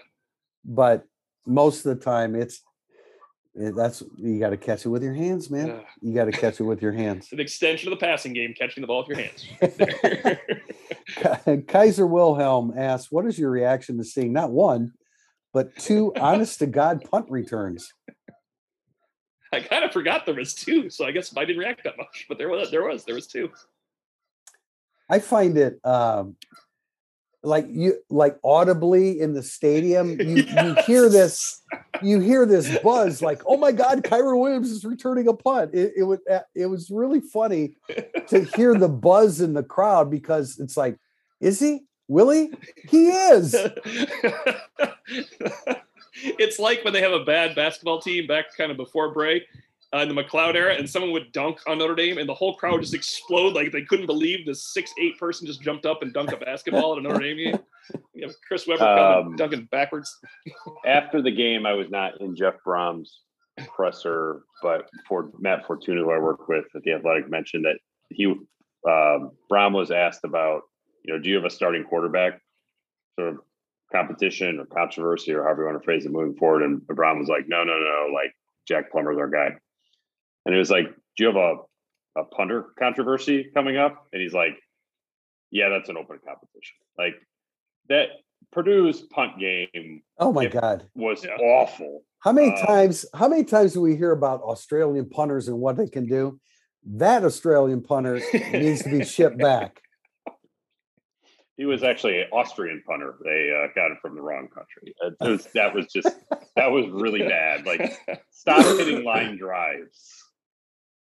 But 0.65 1.05
most 1.45 1.85
of 1.85 1.97
the 1.97 2.03
time 2.03 2.35
it's 2.35 2.55
it- 2.55 2.61
that's 3.53 4.01
you 4.17 4.39
got 4.39 4.51
to 4.51 4.57
catch 4.57 4.85
it 4.85 4.89
with 4.89 5.03
your 5.03 5.13
hands, 5.13 5.49
man. 5.49 5.81
You 6.01 6.13
got 6.13 6.25
to 6.25 6.31
catch 6.31 6.59
it 6.59 6.63
with 6.63 6.81
your 6.81 6.93
hands. 6.93 7.25
It's 7.31 7.33
an 7.33 7.39
extension 7.39 7.91
of 7.91 7.99
the 7.99 8.05
passing 8.05 8.33
game, 8.33 8.53
catching 8.57 8.81
the 8.81 8.87
ball 8.87 9.05
with 9.05 9.17
your 9.17 9.17
hands. 9.17 9.45
Kaiser 11.67 12.07
Wilhelm 12.07 12.73
asks, 12.77 13.11
"What 13.11 13.25
is 13.25 13.37
your 13.37 13.51
reaction 13.51 13.97
to 13.97 14.03
seeing 14.03 14.31
not 14.31 14.51
one, 14.51 14.93
but 15.53 15.75
two 15.75 16.13
honest 16.19 16.59
to 16.59 16.67
god 16.67 17.03
punt 17.09 17.25
returns?" 17.29 17.91
I 19.53 19.59
kind 19.59 19.83
of 19.83 19.91
forgot 19.91 20.25
there 20.25 20.35
was 20.35 20.53
two, 20.53 20.89
so 20.89 21.05
I 21.05 21.11
guess 21.11 21.35
I 21.35 21.43
didn't 21.43 21.59
react 21.59 21.83
that 21.83 21.97
much. 21.97 22.25
But 22.29 22.37
there 22.37 22.47
was, 22.47 22.71
there 22.71 22.87
was, 22.87 23.03
there 23.03 23.15
was 23.15 23.27
two. 23.27 23.51
I 25.09 25.19
find 25.19 25.57
it 25.57 25.77
um, 25.85 26.37
like 27.43 27.65
you 27.69 27.95
like 28.09 28.37
audibly 28.43 29.19
in 29.19 29.33
the 29.33 29.43
stadium. 29.43 30.19
You 30.31 30.43
you 30.43 30.75
hear 30.85 31.09
this 31.09 31.61
you 32.01 32.19
hear 32.19 32.45
this 32.45 32.77
buzz 32.79 33.21
like, 33.21 33.41
"Oh 33.45 33.57
my 33.57 33.71
God, 33.71 34.03
Kyren 34.03 34.39
Williams 34.39 34.69
is 34.69 34.85
returning 34.85 35.27
a 35.27 35.33
punt." 35.33 35.73
It 35.73 35.93
it 35.97 36.03
was 36.03 36.19
uh, 36.29 36.39
it 36.55 36.67
was 36.67 36.89
really 36.91 37.19
funny 37.19 37.75
to 38.27 38.43
hear 38.55 38.75
the 38.75 38.87
buzz 38.87 39.41
in 39.41 39.53
the 39.53 39.63
crowd 39.63 40.11
because 40.11 40.59
it's 40.59 40.77
like, 40.77 40.97
"Is 41.39 41.59
he? 41.59 41.81
Willie? 42.07 42.51
He 42.89 43.07
is." 43.07 43.55
it's 46.23 46.59
like 46.59 46.83
when 46.83 46.93
they 46.93 47.01
have 47.01 47.13
a 47.13 47.25
bad 47.25 47.55
basketball 47.55 47.99
team 48.01 48.27
back 48.27 48.55
kind 48.55 48.71
of 48.71 48.77
before 48.77 49.11
break 49.13 49.43
uh, 49.93 49.99
in 49.99 50.07
the 50.07 50.13
MacLeod 50.13 50.55
era, 50.55 50.73
and 50.75 50.89
someone 50.89 51.11
would 51.11 51.31
dunk 51.31 51.59
on 51.67 51.77
Notre 51.77 51.95
Dame, 51.95 52.17
and 52.17 52.27
the 52.27 52.33
whole 52.33 52.55
crowd 52.55 52.73
would 52.73 52.81
just 52.81 52.93
explode 52.93 53.53
like 53.53 53.71
they 53.71 53.83
couldn't 53.83 54.05
believe 54.05 54.45
this 54.45 54.73
six 54.73 54.93
eight 54.99 55.17
person 55.19 55.45
just 55.45 55.61
jumped 55.61 55.85
up 55.85 56.01
and 56.01 56.13
dunked 56.13 56.33
a 56.33 56.37
basketball 56.37 56.93
at 56.93 56.99
a 56.99 57.01
Notre 57.01 57.19
Dame 57.19 57.37
game. 57.37 57.59
You 58.13 58.27
have 58.27 58.35
Chris 58.47 58.67
Webber 58.67 58.85
Um, 58.85 59.35
dunking 59.35 59.67
backwards. 59.71 60.15
After 60.85 61.21
the 61.21 61.31
game, 61.31 61.65
I 61.65 61.73
was 61.73 61.89
not 61.89 62.21
in 62.21 62.35
Jeff 62.35 62.53
Brohm's 62.65 63.21
presser, 63.75 64.43
but 64.61 64.87
for 65.07 65.31
Matt 65.39 65.65
Fortuna, 65.65 66.01
who 66.01 66.11
I 66.11 66.19
work 66.19 66.47
with 66.47 66.65
at 66.75 66.83
the 66.83 66.93
Athletic, 66.93 67.29
mentioned 67.29 67.65
that 67.65 67.79
he 68.09 68.27
um, 68.27 69.31
Brohm 69.51 69.73
was 69.73 69.91
asked 69.91 70.23
about, 70.23 70.61
you 71.03 71.13
know, 71.13 71.19
do 71.19 71.29
you 71.29 71.35
have 71.35 71.45
a 71.45 71.49
starting 71.49 71.83
quarterback 71.83 72.39
sort 73.19 73.29
of 73.29 73.39
competition 73.91 74.59
or 74.59 74.65
controversy 74.65 75.33
or 75.33 75.43
however 75.43 75.63
you 75.63 75.67
want 75.69 75.81
to 75.81 75.83
phrase 75.85 76.05
it 76.05 76.11
moving 76.11 76.35
forward? 76.35 76.63
And 76.63 76.85
Brom 76.87 77.19
was 77.19 77.27
like, 77.27 77.47
no, 77.47 77.63
no, 77.63 77.77
no, 77.77 78.07
like 78.13 78.33
Jack 78.67 78.91
Plummer's 78.91 79.17
our 79.17 79.29
guy. 79.29 79.57
And 80.45 80.55
it 80.55 80.57
was 80.57 80.69
like, 80.71 80.85
do 81.17 81.23
you 81.23 81.27
have 81.27 81.35
a, 81.35 81.55
a 82.19 82.23
punter 82.25 82.67
controversy 82.77 83.49
coming 83.53 83.77
up? 83.77 84.07
And 84.11 84.21
he's 84.21 84.33
like, 84.33 84.57
yeah, 85.51 85.69
that's 85.69 85.89
an 85.89 85.97
open 85.97 86.19
competition. 86.25 86.77
Like 86.97 87.15
that 87.89 88.07
Purdue's 88.51 89.01
punt 89.01 89.39
game 89.39 90.01
Oh 90.17 90.31
my 90.31 90.47
God. 90.47 90.87
was 90.95 91.23
Yeah. 91.23 91.35
awful. 91.37 92.03
How 92.19 92.31
many 92.31 92.51
Uh, 92.51 92.65
times 92.65 93.05
how 93.13 93.27
many 93.27 93.43
times 93.43 93.73
do 93.73 93.81
we 93.81 93.95
hear 93.95 94.11
about 94.11 94.41
Australian 94.41 95.09
punters 95.09 95.47
and 95.47 95.59
what 95.59 95.75
they 95.77 95.87
can 95.87 96.05
do? 96.07 96.39
That 96.85 97.23
Australian 97.23 97.81
punter 97.83 98.19
needs 98.51 98.83
to 98.83 98.89
be 98.89 99.03
shipped 99.05 99.37
back. 99.49 99.81
He 101.57 101.65
was 101.65 101.83
actually 101.83 102.21
an 102.21 102.27
Austrian 102.31 102.81
punter. 102.87 103.15
They 103.23 103.51
uh, 103.53 103.67
got 103.75 103.91
it 103.91 103.99
from 104.01 104.15
the 104.15 104.21
wrong 104.21 104.47
country. 104.47 104.95
Was, 105.19 105.47
that 105.53 105.75
was 105.75 105.87
just 105.87 106.09
that 106.55 106.71
was 106.71 106.87
really 106.89 107.19
bad. 107.21 107.65
Like 107.65 107.99
stop 108.31 108.65
hitting 108.77 109.03
line 109.11 109.37
drives. 109.37 110.23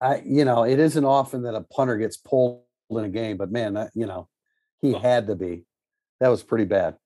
I, 0.04 0.22
you 0.26 0.44
know, 0.44 0.64
it 0.64 0.80
isn't 0.80 1.06
often 1.06 1.44
that 1.44 1.56
a 1.56 1.62
punter 1.62 1.98
gets 1.98 2.18
pulled 2.18 2.64
in 2.90 3.06
a 3.06 3.10
game, 3.10 3.38
but 3.38 3.52
man, 3.52 3.76
that, 3.76 3.92
you 3.96 4.06
know, 4.06 4.28
he 4.82 4.94
had 4.94 5.28
to 5.28 5.36
be. 5.36 5.64
That 6.20 6.28
was 6.28 6.44
pretty 6.44 6.66
bad. 6.66 6.98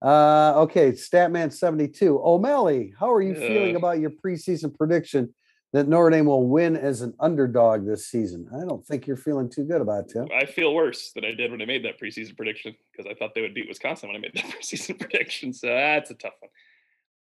Uh, 0.00 0.52
okay, 0.62 0.92
Statman 0.92 1.52
seventy 1.52 1.88
two. 1.88 2.20
O'Malley, 2.22 2.94
how 2.98 3.12
are 3.12 3.20
you 3.20 3.34
feeling 3.34 3.74
about 3.74 3.98
your 3.98 4.10
preseason 4.10 4.72
prediction 4.76 5.34
that 5.72 5.88
Notre 5.88 6.10
Dame 6.10 6.26
will 6.26 6.46
win 6.46 6.76
as 6.76 7.02
an 7.02 7.14
underdog 7.18 7.84
this 7.84 8.06
season? 8.06 8.48
I 8.54 8.64
don't 8.64 8.86
think 8.86 9.08
you're 9.08 9.16
feeling 9.16 9.50
too 9.50 9.64
good 9.64 9.80
about 9.80 10.04
it, 10.04 10.10
Tim. 10.10 10.28
I 10.32 10.46
feel 10.46 10.72
worse 10.72 11.10
than 11.12 11.24
I 11.24 11.32
did 11.32 11.50
when 11.50 11.60
I 11.60 11.64
made 11.64 11.84
that 11.84 12.00
preseason 12.00 12.36
prediction 12.36 12.76
because 12.92 13.10
I 13.10 13.14
thought 13.14 13.34
they 13.34 13.40
would 13.40 13.54
beat 13.54 13.68
Wisconsin 13.68 14.08
when 14.08 14.16
I 14.16 14.20
made 14.20 14.34
that 14.34 14.44
preseason 14.60 15.00
prediction. 15.00 15.52
So 15.52 15.66
that's 15.66 16.12
a 16.12 16.14
tough 16.14 16.34
one. 16.38 16.50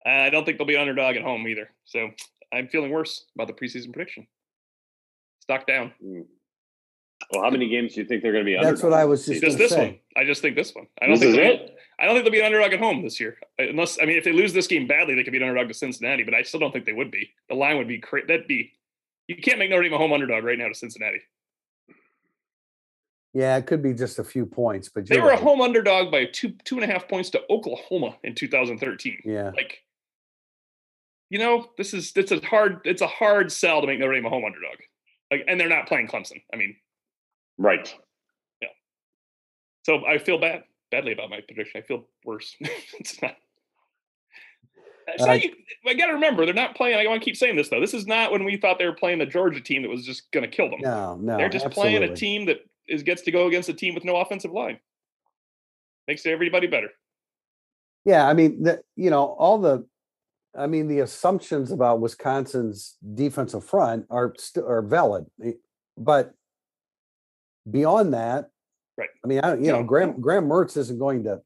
I 0.06 0.30
don't 0.30 0.44
think 0.44 0.58
they'll 0.58 0.68
be 0.68 0.76
an 0.76 0.82
underdog 0.82 1.16
at 1.16 1.24
home 1.24 1.48
either. 1.48 1.70
So 1.86 2.10
I'm 2.54 2.68
feeling 2.68 2.92
worse 2.92 3.24
about 3.36 3.48
the 3.48 3.54
preseason 3.54 3.94
prediction. 3.94 4.28
Stock 5.46 5.68
down. 5.68 5.94
Mm. 6.04 6.26
Well, 7.32 7.44
how 7.44 7.50
many 7.50 7.70
games 7.70 7.94
do 7.94 8.02
you 8.02 8.08
think 8.08 8.22
they're 8.24 8.32
going 8.32 8.44
to 8.46 8.52
be? 8.52 8.58
That's 8.62 8.84
what 8.84 8.94
I 8.94 9.06
was 9.06 9.22
just 9.26 9.42
season? 9.42 9.48
Just 9.50 9.58
this 9.58 9.72
say. 9.72 9.86
one. 9.88 10.00
I 10.18 10.26
just 10.26 10.42
think 10.42 10.56
this 10.56 10.74
one. 10.76 10.88
I 11.02 11.06
don't 11.06 11.14
This 11.14 11.22
think 11.22 11.30
is 11.32 11.36
they'll 11.38 11.58
be- 11.58 11.64
it. 11.64 11.78
I 11.98 12.06
don't 12.06 12.14
think 12.16 12.26
they'll 12.26 12.32
be 12.32 12.40
an 12.40 12.46
underdog 12.48 12.74
at 12.74 12.80
home 12.80 13.04
this 13.04 13.20
year. 13.22 13.38
Unless 13.58 14.00
I 14.02 14.06
mean, 14.06 14.18
if 14.18 14.24
they 14.26 14.34
lose 14.34 14.52
this 14.54 14.68
game 14.68 14.86
badly, 14.86 15.16
they 15.16 15.24
could 15.24 15.32
be 15.32 15.38
an 15.38 15.44
underdog 15.44 15.70
to 15.70 15.74
Cincinnati. 15.74 16.24
But 16.24 16.34
I 16.34 16.42
still 16.42 16.60
don't 16.60 16.72
think 16.74 16.86
they 16.86 16.94
would 16.94 17.10
be. 17.12 17.30
The 17.48 17.56
line 17.56 17.78
would 17.78 17.88
be 17.88 18.00
cra- 18.00 18.26
that'd 18.28 18.48
be. 18.48 18.74
You 19.28 19.38
can't 19.38 19.60
make 19.60 19.70
Notre 19.70 19.84
Dame 19.84 19.94
a 19.94 19.98
home 19.98 20.12
underdog 20.14 20.44
right 20.44 20.58
now 20.58 20.68
to 20.68 20.76
Cincinnati. 20.76 21.20
Yeah, 23.34 23.56
it 23.58 23.66
could 23.66 23.82
be 23.82 23.94
just 23.94 24.20
a 24.20 24.24
few 24.24 24.46
points, 24.46 24.90
but 24.90 25.08
They 25.08 25.16
you're 25.16 25.26
were 25.26 25.32
a 25.32 25.38
home 25.38 25.62
underdog 25.62 26.12
by 26.12 26.26
two 26.26 26.54
two 26.64 26.76
and 26.76 26.84
a 26.84 26.88
half 26.88 27.08
points 27.08 27.30
to 27.32 27.42
Oklahoma 27.50 28.18
in 28.24 28.34
2013. 28.36 29.20
Yeah, 29.26 29.52
Like, 29.56 29.82
you 31.30 31.40
know, 31.40 31.70
this 31.78 31.94
is 31.94 32.12
it's 32.16 32.32
a 32.32 32.40
hard 32.46 32.80
it's 32.86 33.02
a 33.02 33.08
hard 33.08 33.52
sell 33.52 33.82
to 33.82 33.88
make 33.88 34.00
Notre 34.00 34.14
Dame 34.14 34.26
a 34.26 34.30
home 34.30 34.44
underdog. 34.46 34.78
Like, 35.32 35.44
and 35.48 35.60
they're 35.60 35.70
not 35.70 35.88
playing 35.88 36.08
Clemson. 36.08 36.42
I 36.54 36.58
mean, 36.58 36.76
Right. 37.58 37.94
Yeah. 38.62 38.68
So 39.84 40.06
I 40.06 40.18
feel 40.18 40.38
bad 40.38 40.64
badly 40.92 41.14
about 41.14 41.30
my 41.30 41.42
prediction. 41.42 41.82
I 41.82 41.86
feel 41.86 42.06
worse. 42.24 42.56
it's 43.00 43.22
not. 43.22 43.36
It's 45.08 45.24
Uh, 45.24 45.28
not 45.28 45.44
you, 45.44 45.54
I 45.88 45.94
got 45.94 46.08
to 46.08 46.14
remember, 46.14 46.46
they're 46.46 46.54
not 46.54 46.76
playing. 46.76 46.98
I 46.98 47.08
want 47.08 47.22
to 47.22 47.26
keep 47.26 47.38
saying 47.38 47.56
this 47.56 47.70
though. 47.70 47.80
This 47.80 47.94
is 47.94 48.08
not 48.08 48.32
when 48.32 48.44
we 48.44 48.58
thought 48.58 48.80
they 48.80 48.86
were 48.86 48.94
playing 48.94 49.20
the 49.20 49.26
Georgia 49.26 49.62
team 49.62 49.84
that 49.84 49.90
was 49.90 50.06
just 50.06 50.32
going 50.32 50.44
to 50.44 50.50
kill 50.54 50.70
them. 50.70 50.80
no, 50.82 51.16
no, 51.16 51.38
they're 51.38 51.50
just 51.50 51.70
playing 51.70 52.04
a 52.04 52.16
team 52.16 52.46
that 52.46 52.58
is 52.88 53.04
gets 53.04 53.22
to 53.24 53.32
go 53.32 53.48
against 53.48 53.70
a 53.70 53.74
team 53.74 53.96
with 53.96 54.04
no 54.04 54.16
offensive 54.18 54.52
line. 54.52 54.80
Makes 56.08 56.26
everybody 56.26 56.68
better. 56.68 56.90
Yeah, 58.04 58.28
I 58.28 58.34
mean, 58.34 58.64
the, 58.64 58.82
you 58.96 59.10
know, 59.10 59.24
all 59.24 59.58
the, 59.58 59.88
I 60.58 60.68
mean, 60.68 60.88
the 60.88 61.00
assumptions 61.00 61.72
about 61.72 62.00
Wisconsin's 62.00 62.96
defensive 63.14 63.64
front 63.64 64.06
are 64.10 64.34
still 64.38 64.68
are 64.68 64.82
valid, 64.82 65.26
eh, 65.44 65.54
but 65.98 66.34
beyond 67.70 68.14
that, 68.14 68.50
Right. 68.98 69.10
I 69.24 69.28
mean, 69.28 69.40
I, 69.44 69.56
you 69.56 69.68
know, 69.68 69.80
No, 69.80 69.84
Graham 69.84 70.22
Graham 70.22 70.48
Mertz 70.48 70.78
isn't 70.78 71.00
going 71.00 71.24
to 71.26 71.42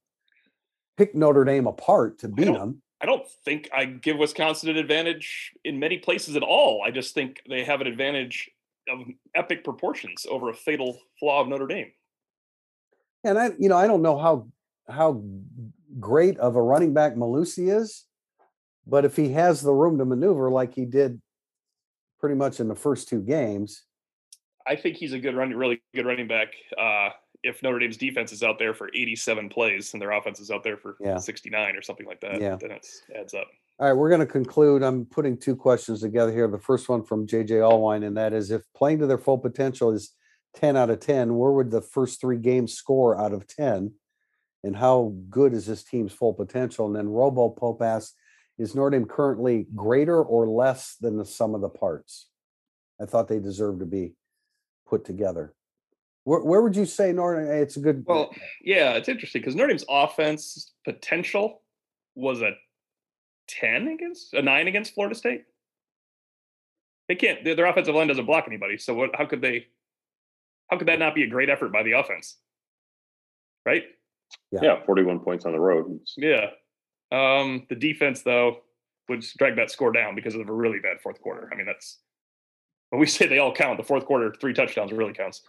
pick 0.97 1.16
Notre 1.16 1.43
Dame 1.43 1.68
apart 1.68 2.20
to 2.20 2.28
beat 2.28 2.45
them. 2.45 2.82
I 3.01 3.05
don't 3.05 3.28
think 3.45 3.70
I 3.74 3.86
give 3.86 4.18
Wisconsin 4.18 4.70
an 4.70 4.78
advantage 4.78 5.53
in 5.64 5.80
many 5.80 5.97
places 5.97 6.36
at 6.36 6.43
all. 6.43 6.84
I 6.86 6.91
just 6.91 7.14
think 7.14 7.41
they 7.49 7.64
have 7.64 7.82
an 7.82 7.88
advantage 7.88 8.51
of 8.89 8.99
epic 9.34 9.64
proportions 9.64 10.28
over 10.30 10.49
a 10.49 10.53
fatal 10.53 10.99
flaw 11.20 11.41
of 11.41 11.47
Notre 11.47 11.68
Dame. 11.68 11.91
And 13.24 13.39
I, 13.39 13.51
you 13.57 13.70
know, 13.70 13.78
I 13.78 13.88
don't 13.88 14.01
know 14.01 14.18
how 14.18 14.47
how 14.88 15.24
great 15.99 16.38
of 16.38 16.55
a 16.55 16.62
running 16.62 16.93
back 16.93 17.16
Mellusi 17.16 17.74
is, 17.74 18.05
but 18.90 19.06
if 19.06 19.16
he 19.16 19.30
has 19.34 19.62
the 19.62 19.74
room 19.74 19.98
to 20.00 20.06
maneuver 20.06 20.50
like 20.50 20.74
he 20.74 20.86
did 20.86 21.22
pretty 22.20 22.36
much 22.36 22.60
in 22.60 22.68
the 22.68 22.76
first 22.76 23.08
two 23.08 23.22
games, 23.22 23.84
I 24.68 24.76
think 24.76 24.98
he's 24.98 25.14
a 25.14 25.20
good 25.20 25.36
running, 25.36 25.58
really 25.58 25.82
good 25.96 26.06
running 26.06 26.28
back. 26.28 26.50
Uh, 26.78 27.10
if 27.44 27.64
Notre 27.64 27.80
Dame's 27.80 27.98
defense 27.98 28.32
is 28.32 28.44
out 28.44 28.60
there 28.60 28.74
for 28.74 28.90
87 28.94 29.50
plays 29.50 29.94
and 29.94 30.02
their 30.02 30.12
offense 30.12 30.40
is 30.40 30.52
out 30.52 30.64
there 30.64 30.78
for 30.78 30.98
Yeah. 31.00 31.18
69 31.18 31.76
or 31.76 31.82
something 31.82 32.06
like 32.06 32.20
that, 32.22 32.42
Yeah. 32.42 32.58
then 32.60 32.72
it 32.72 32.86
adds 33.16 33.34
up. 33.34 33.48
All 33.80 33.88
right, 33.88 33.94
we're 33.94 34.10
going 34.10 34.20
to 34.20 34.26
conclude. 34.26 34.84
I'm 34.84 35.06
putting 35.06 35.38
two 35.38 35.56
questions 35.56 36.02
together 36.02 36.34
here. 36.34 36.48
The 36.50 36.60
first 36.60 36.90
one 36.90 37.04
from 37.04 37.26
JJ 37.26 37.60
Allwine, 37.62 38.06
and 38.06 38.18
that 38.18 38.34
is 38.34 38.52
if 38.52 38.64
playing 38.76 39.00
to 39.00 39.08
their 39.08 39.18
full 39.18 39.38
potential 39.38 39.92
is 39.92 40.14
10 40.56 40.76
out 40.76 40.90
of 40.90 41.00
10, 41.00 41.38
where 41.38 41.52
would 41.52 41.72
the 41.72 41.82
first 41.82 42.20
three 42.20 42.38
games 42.38 42.74
score 42.74 43.18
out 43.18 43.32
of 43.32 43.48
10? 43.48 43.94
And 44.66 44.76
how 44.76 45.14
good 45.30 45.54
is 45.54 45.66
this 45.66 45.86
team's 45.86 46.12
full 46.12 46.34
potential? 46.34 46.88
And 46.88 46.96
then 46.96 47.08
Robo 47.08 47.48
Pope 47.50 47.82
asks, 47.82 48.16
is 48.60 48.76
Notre 48.76 48.91
Dame 48.91 49.05
currently 49.05 49.66
greater 49.74 50.22
or 50.22 50.45
less 50.45 50.97
than 50.99 51.18
the 51.18 51.26
sum 51.26 51.55
of 51.55 51.62
the 51.62 51.70
parts? 51.70 52.28
I 53.01 53.05
thought 53.05 53.30
they 53.30 53.39
deserved 53.39 53.80
to 53.80 53.86
be 53.86 54.14
put 54.86 55.05
together. 55.05 55.55
Where, 56.26 56.41
where 56.41 56.62
would 56.62 56.76
you 56.76 56.86
say 56.86 57.14
Notre 57.14 57.39
eh, 57.39 57.45
Dame? 57.45 57.64
It's 57.64 57.78
a 57.78 57.80
good. 57.80 58.03
Well, 58.05 58.36
yeah, 58.62 58.91
it's 58.91 59.07
interesting 59.07 59.41
because 59.41 59.55
Notre 59.55 59.70
Dame's 59.70 59.86
offense 59.89 60.74
potential 60.84 61.62
was 62.16 62.41
a 62.41 62.51
10 63.47 63.88
against 63.88 64.34
a 64.34 64.41
nine 64.41 64.68
against 64.68 64.93
Florida 64.93 65.16
State. 65.16 65.45
They 67.07 67.16
can't, 67.16 67.43
their 67.43 67.66
offensive 67.66 67.95
line 67.95 68.07
doesn't 68.07 68.26
block 68.26 68.43
anybody. 68.45 68.78
So 68.78 68.93
what, 68.93 69.16
how 69.16 69.26
could 69.26 69.41
they, 69.41 69.68
how 70.70 70.78
could 70.78 70.88
that 70.89 70.99
not 70.99 71.16
be 71.16 71.24
a 71.24 71.28
great 71.28 71.49
effort 71.49 71.72
by 71.74 71.82
the 71.82 71.93
offense? 71.93 72.38
Right? 73.66 73.84
Yeah, 74.51 74.60
yeah 74.62 74.86
41 74.86 75.22
points 75.22 75.45
on 75.45 75.53
the 75.53 75.60
road. 75.60 75.99
Yeah. 76.18 76.47
Um, 77.12 77.66
the 77.70 77.76
defense, 77.76 78.22
though, 78.22 78.62
would 79.07 79.26
drag 79.38 79.55
that 79.55 79.72
score 79.72 79.91
down 79.91 80.16
because 80.16 80.36
of 80.36 80.47
a 80.47 80.53
really 80.53 80.80
bad 80.80 81.01
fourth 81.01 81.22
quarter. 81.22 81.49
I 81.51 81.55
mean, 81.55 81.66
that's 81.66 81.97
when 82.89 82.99
we 82.99 83.07
say 83.07 83.28
they 83.28 83.39
all 83.39 83.53
count, 83.53 83.78
the 83.78 83.84
fourth 83.84 84.05
quarter, 84.05 84.34
three 84.39 84.53
touchdowns 84.53 84.91
really 84.91 85.14
counts. 85.14 85.41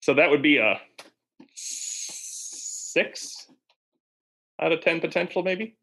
So 0.00 0.14
that 0.14 0.30
would 0.30 0.42
be 0.42 0.58
a 0.58 0.80
six 1.54 3.46
out 4.60 4.72
of 4.72 4.80
10 4.80 5.00
potential, 5.00 5.42
maybe. 5.42 5.76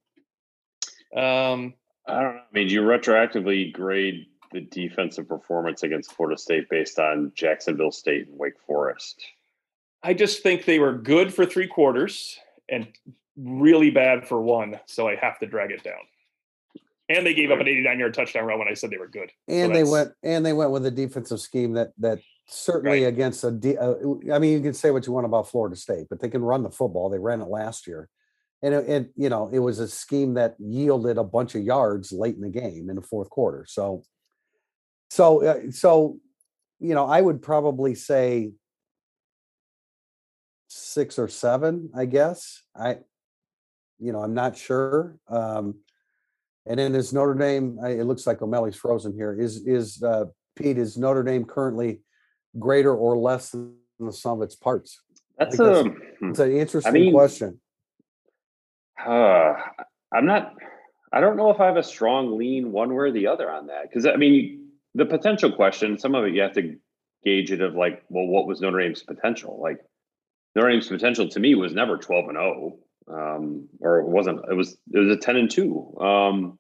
Um, 1.16 1.74
I 2.08 2.22
don't 2.22 2.36
know. 2.36 2.42
I 2.42 2.54
mean, 2.54 2.68
do 2.68 2.74
you 2.74 2.82
retroactively 2.82 3.72
grade 3.72 4.28
the 4.52 4.62
defensive 4.62 5.28
performance 5.28 5.84
against 5.84 6.14
Florida 6.14 6.38
State 6.38 6.70
based 6.70 7.00
on 7.00 7.32
Jacksonville 7.36 7.92
State 7.92 8.28
and 8.28 8.38
Wake 8.38 8.60
Forest? 8.66 9.24
I 10.02 10.14
just 10.14 10.44
think 10.44 10.66
they 10.66 10.80
were 10.80 10.94
good 10.94 11.34
for 11.34 11.46
three 11.46 11.68
quarters 11.68 12.40
and 12.70 12.88
really 13.40 13.92
bad 13.92 14.28
for 14.28 14.42
one, 14.42 14.80
so 14.86 15.08
I 15.08 15.16
have 15.16 15.40
to 15.40 15.48
drag 15.48 15.72
it 15.72 15.84
down. 15.84 16.00
And 17.10 17.26
they 17.26 17.34
gave 17.34 17.50
up 17.50 17.60
an 17.60 17.68
89 17.68 18.00
yard 18.00 18.14
touchdown 18.14 18.46
run 18.46 18.60
when 18.60 18.68
I 18.68 18.76
said 18.76 18.92
they 18.92 18.98
were 18.98 19.08
good. 19.08 19.32
And 19.48 19.72
so 19.72 19.74
they 19.74 19.84
went 19.84 20.12
and 20.22 20.46
they 20.46 20.54
went 20.54 20.72
with 20.72 20.86
a 20.86 20.92
defensive 20.92 21.40
scheme 21.40 21.74
that 21.74 21.92
that 21.98 22.20
certainly 22.48 23.04
right. 23.04 23.14
against 23.14 23.44
a. 23.44 23.52
De- 23.52 23.78
uh, 23.78 23.96
I 24.32 24.38
mean, 24.38 24.54
you 24.54 24.62
can 24.62 24.74
say 24.74 24.92
what 24.92 25.08
you 25.08 25.14
want 25.14 25.26
about 25.26 25.50
Florida 25.50 25.76
State, 25.76 26.06
but 26.10 26.20
they 26.20 26.30
can 26.30 26.42
run 26.42 26.62
the 26.62 26.70
football. 26.70 27.10
They 27.10 27.18
ran 27.18 27.42
it 27.42 27.48
last 27.48 27.88
year 27.88 28.10
and 28.62 28.74
it, 28.74 28.90
it, 28.90 29.12
you 29.16 29.30
know 29.30 29.50
it 29.52 29.60
was 29.60 29.80
a 29.80 29.88
scheme 29.88 30.34
that 30.36 30.56
yielded 30.60 31.18
a 31.18 31.24
bunch 31.24 31.56
of 31.56 31.64
yards 31.64 32.12
late 32.12 32.36
in 32.36 32.42
the 32.42 32.50
game 32.50 32.90
in 32.90 32.96
the 32.96 33.02
fourth 33.02 33.30
quarter 33.30 33.66
so 33.68 34.04
so 35.10 35.44
uh, 35.46 35.72
so 35.72 36.18
you 36.80 36.94
know 36.94 37.06
i 37.06 37.20
would 37.20 37.42
probably 37.42 37.96
say 37.96 38.52
six 40.68 41.18
or 41.18 41.28
seven 41.28 41.90
i 41.96 42.06
guess 42.06 42.64
i 42.76 42.98
you 44.00 44.12
know 44.12 44.22
i'm 44.22 44.34
not 44.34 44.58
sure 44.58 45.18
um 45.30 45.76
and 46.66 46.80
then 46.80 46.96
is 46.96 47.14
notre 47.14 47.34
dame 47.34 47.78
it 47.84 48.06
looks 48.06 48.26
like 48.26 48.42
o'malley's 48.42 48.76
frozen 48.76 49.14
here 49.14 49.40
is 49.40 49.66
is 49.68 50.02
uh 50.04 50.26
pete 50.56 50.78
is 50.78 50.98
notre 50.98 51.24
dame 51.24 51.46
currently 51.46 52.02
greater 52.58 52.96
or 52.96 53.18
less 53.18 53.52
than 53.52 53.76
the 54.00 54.12
sum 54.12 54.42
of 54.42 54.44
its 54.44 54.56
parts 54.56 55.02
that's, 55.38 55.60
a, 55.60 55.86
it's 56.22 56.40
an 56.40 56.52
interesting 56.52 56.90
I 56.90 56.94
mean, 56.94 57.14
question 57.14 57.60
uh, 59.06 59.54
I'm 60.14 60.26
not. 60.26 60.54
I 61.12 61.22
don't 61.22 61.38
know 61.38 61.50
if 61.50 61.60
I 61.60 61.66
have 61.66 61.78
a 61.78 61.84
strong 61.84 62.38
lean 62.38 62.72
one 62.72 62.90
way 62.90 62.96
or 62.96 63.12
the 63.12 63.28
other 63.28 63.50
on 63.50 63.68
that 63.68 63.90
because 63.90 64.06
I 64.06 64.16
mean 64.16 64.70
the 64.96 65.06
potential 65.06 65.52
question. 65.52 65.98
Some 65.98 66.16
of 66.16 66.26
it 66.26 66.34
you 66.34 66.42
have 66.42 66.54
to 66.54 66.76
gauge 67.24 67.52
it 67.52 67.62
of 67.62 67.76
like, 67.76 68.04
well, 68.10 68.28
what 68.28 68.48
was 68.48 68.62
Notre 68.62 68.80
Dame's 68.80 69.04
potential? 69.04 69.60
Like 69.62 69.80
Notre 70.56 70.70
Dame's 70.70 70.88
potential 70.88 71.28
to 71.30 71.40
me 71.40 71.56
was 71.56 71.74
never 71.74 71.98
12 71.98 72.30
and 72.30 72.38
0, 72.38 72.78
um, 73.10 73.68
or 73.80 74.00
it 74.00 74.08
wasn't. 74.08 74.42
It 74.50 74.56
was 74.56 74.78
it 74.94 75.00
was 75.00 75.16
a 75.16 75.20
10 75.20 75.36
and 75.36 75.52
2. 75.52 75.98
Um, 76.00 76.60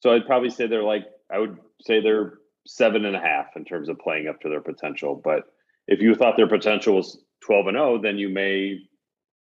so 0.00 0.12
I'd 0.12 0.26
probably 0.26 0.50
say 0.50 0.66
they're 0.66 0.82
like 0.82 1.04
I 1.32 1.38
would 1.38 1.58
say 1.82 2.00
they're 2.00 2.34
seven 2.66 3.04
and 3.04 3.16
a 3.16 3.20
half 3.20 3.48
in 3.56 3.64
terms 3.64 3.88
of 3.88 3.98
playing 3.98 4.28
up 4.28 4.40
to 4.40 4.48
their 4.48 4.60
potential. 4.60 5.20
But 5.22 5.44
if 5.86 6.00
you 6.00 6.14
thought 6.14 6.36
their 6.36 6.48
potential 6.48 6.96
was 6.96 7.18
12 7.44 7.66
and 7.68 7.76
0, 7.76 8.00
then 8.02 8.18
you 8.18 8.28
may 8.28 8.78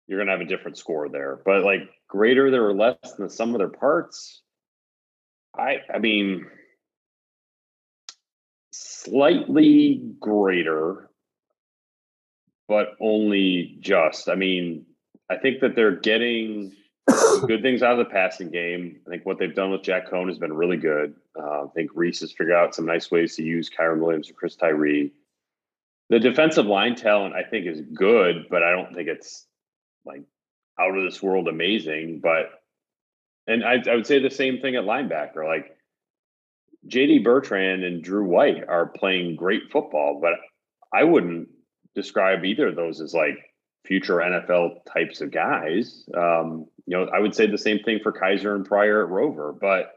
you're 0.06 0.18
going 0.18 0.26
to 0.26 0.32
have 0.32 0.40
a 0.40 0.44
different 0.44 0.76
score 0.76 1.08
there. 1.08 1.40
But 1.44 1.64
like 1.64 1.88
greater 2.08 2.50
there 2.50 2.66
or 2.66 2.74
less 2.74 2.96
than 3.16 3.26
the 3.26 3.32
sum 3.32 3.54
of 3.54 3.58
their 3.58 3.68
parts, 3.68 4.42
I 5.56 5.78
I 5.92 5.98
mean 5.98 6.46
slightly 8.72 10.02
greater, 10.18 11.10
but 12.68 12.88
only 13.00 13.76
just. 13.80 14.28
I 14.28 14.34
mean, 14.34 14.86
I 15.30 15.36
think 15.36 15.60
that 15.60 15.74
they're 15.74 15.96
getting 15.96 16.72
good 17.46 17.62
things 17.62 17.82
out 17.82 17.98
of 17.98 17.98
the 17.98 18.12
passing 18.12 18.50
game. 18.50 19.00
I 19.06 19.10
think 19.10 19.26
what 19.26 19.38
they've 19.38 19.54
done 19.54 19.70
with 19.70 19.82
Jack 19.82 20.10
Coan 20.10 20.28
has 20.28 20.38
been 20.38 20.52
really 20.52 20.76
good. 20.76 21.14
Uh, 21.38 21.64
I 21.64 21.66
think 21.74 21.90
Rees 21.94 22.20
has 22.20 22.32
figured 22.32 22.54
out 22.54 22.74
some 22.74 22.86
nice 22.86 23.10
ways 23.10 23.36
to 23.36 23.42
use 23.42 23.70
Kyren 23.70 24.00
Williams 24.00 24.28
and 24.28 24.36
Chris 24.36 24.56
Tyree. 24.56 25.12
The 26.10 26.18
defensive 26.18 26.66
line 26.66 26.94
talent, 26.94 27.34
I 27.34 27.42
think, 27.42 27.66
is 27.66 27.80
good, 27.80 28.46
but 28.50 28.62
I 28.62 28.72
don't 28.72 28.94
think 28.94 29.08
it's 29.08 29.46
like 30.04 30.22
out 30.78 30.96
of 30.96 31.04
this 31.04 31.22
world 31.22 31.48
amazing. 31.48 32.20
But 32.20 32.62
and 33.46 33.64
I, 33.64 33.82
I 33.90 33.94
would 33.94 34.06
say 34.06 34.18
the 34.18 34.30
same 34.30 34.60
thing 34.60 34.76
at 34.76 34.84
linebacker. 34.84 35.46
Like 35.46 35.76
JD 36.86 37.24
Bertrand 37.24 37.84
and 37.84 38.02
Drew 38.02 38.24
White 38.24 38.68
are 38.68 38.86
playing 38.86 39.36
great 39.36 39.70
football, 39.70 40.20
but 40.20 40.34
I 40.92 41.04
wouldn't 41.04 41.48
describe 41.94 42.44
either 42.44 42.68
of 42.68 42.76
those 42.76 43.00
as 43.00 43.14
like 43.14 43.38
future 43.84 44.16
NFL 44.16 44.84
types 44.92 45.20
of 45.20 45.30
guys. 45.30 46.08
Um, 46.16 46.66
you 46.86 46.96
know, 46.96 47.08
I 47.14 47.20
would 47.20 47.34
say 47.34 47.46
the 47.46 47.58
same 47.58 47.80
thing 47.80 48.00
for 48.02 48.12
Kiser 48.12 48.54
and 48.54 48.64
Pryor 48.64 49.04
at 49.04 49.10
Rover, 49.10 49.52
but 49.52 49.92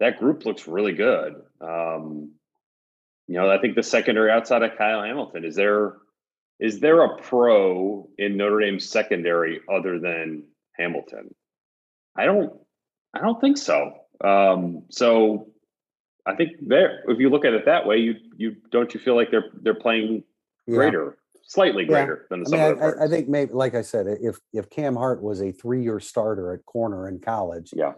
that 0.00 0.18
group 0.18 0.44
looks 0.44 0.68
really 0.68 0.92
good. 0.92 1.34
Um, 1.60 2.32
you 3.28 3.34
know, 3.34 3.50
I 3.50 3.58
think 3.58 3.74
the 3.74 3.82
secondary 3.82 4.30
outside 4.30 4.62
of 4.62 4.76
Kyle 4.76 5.02
Hamilton 5.02 5.44
is 5.44 5.56
there 5.56 5.96
is 6.58 6.80
there 6.80 7.02
a 7.04 7.18
pro 7.18 8.08
in 8.16 8.36
Notre 8.36 8.60
Dame's 8.60 8.88
secondary 8.88 9.60
other 9.70 9.98
than 9.98 10.44
Hamilton? 10.72 11.34
I 12.16 12.24
don't. 12.24 12.52
I 13.12 13.20
don't 13.20 13.40
think 13.40 13.58
so. 13.58 13.94
Um, 14.22 14.84
so 14.90 15.48
I 16.24 16.34
think 16.34 16.52
there, 16.60 17.02
if 17.08 17.18
you 17.18 17.30
look 17.30 17.44
at 17.44 17.52
it 17.52 17.66
that 17.66 17.86
way, 17.86 17.98
you 17.98 18.14
you 18.36 18.56
don't 18.70 18.92
you 18.94 19.00
feel 19.00 19.16
like 19.16 19.30
they're 19.30 19.50
they're 19.60 19.74
playing 19.74 20.24
greater. 20.68 21.18
Slightly 21.46 21.84
greater 21.84 22.22
yeah. 22.22 22.26
than 22.30 22.42
the 22.44 22.56
I 22.56 22.72
mean, 22.72 22.82
I, 22.82 23.04
I, 23.04 23.08
think 23.08 23.28
maybe, 23.28 23.52
like 23.52 23.74
I 23.74 23.82
said, 23.82 24.06
if 24.20 24.38
if 24.52 24.68
Cam 24.70 24.96
Hart 24.96 25.22
was 25.22 25.40
a 25.40 25.52
three 25.52 25.82
year 25.82 26.00
starter 26.00 26.52
at 26.52 26.64
corner 26.66 27.08
in 27.08 27.20
college, 27.20 27.70
yeah, 27.74 27.92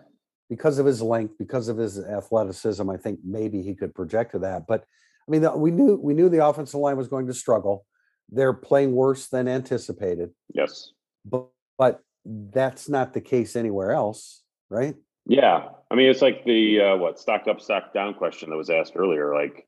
because 0.49 0.79
of 0.79 0.87
his 0.87 1.03
length, 1.03 1.35
because 1.39 1.69
of 1.69 1.77
his 1.77 1.99
athleticism, 1.99 2.89
I 2.89 2.97
think 2.97 3.21
maybe 3.25 3.63
he 3.63 3.75
could 3.75 3.95
project 3.95 4.33
to 4.33 4.39
that. 4.41 4.67
But 4.67 4.85
I 5.27 5.31
mean, 5.31 5.47
we 5.61 5.71
knew 5.71 5.97
we 5.97 6.15
knew 6.15 6.29
the 6.29 6.45
offensive 6.45 6.81
line 6.81 6.97
was 6.97 7.09
going 7.09 7.27
to 7.27 7.35
struggle 7.35 7.85
they're 8.31 8.53
playing 8.53 8.93
worse 8.93 9.29
than 9.29 9.49
anticipated. 9.49 10.31
Yes. 10.53 10.93
But, 11.25 11.47
but 11.77 12.01
that's 12.25 12.89
not 12.89 13.15
the 13.15 13.21
case 13.21 13.57
anywhere 13.57 13.93
else, 13.93 14.43
right? 14.69 14.95
Yeah. 15.27 15.69
I 15.91 15.95
mean, 15.95 16.09
it's 16.09 16.23
like 16.23 16.45
the 16.45 16.81
uh, 16.81 16.97
what 16.97 17.19
stock 17.19 17.49
up, 17.49 17.61
stock 17.61 17.95
down 17.95 18.15
question 18.15 18.51
that 18.51 18.57
was 18.57 18.71
asked 18.71 18.93
earlier. 18.97 19.35
Like 19.35 19.67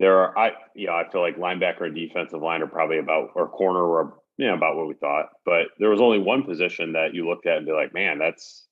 there 0.00 0.18
are, 0.18 0.38
I, 0.38 0.52
yeah, 0.74 0.92
I 0.92 1.10
feel 1.10 1.20
like 1.20 1.36
linebacker 1.36 1.82
and 1.82 1.94
defensive 1.94 2.42
line 2.42 2.62
are 2.62 2.66
probably 2.66 2.98
about, 2.98 3.30
or 3.34 3.48
corner 3.48 3.82
or, 3.82 4.18
you 4.36 4.46
know, 4.46 4.54
about 4.54 4.76
what 4.76 4.88
we 4.88 4.94
thought. 4.94 5.26
But 5.44 5.68
there 5.78 5.90
was 5.90 6.00
only 6.00 6.18
one 6.18 6.42
position 6.42 6.92
that 6.92 7.14
you 7.14 7.28
looked 7.28 7.46
at 7.46 7.58
and 7.58 7.66
be 7.66 7.72
like, 7.72 7.94
man, 7.94 8.18
that's, 8.18 8.66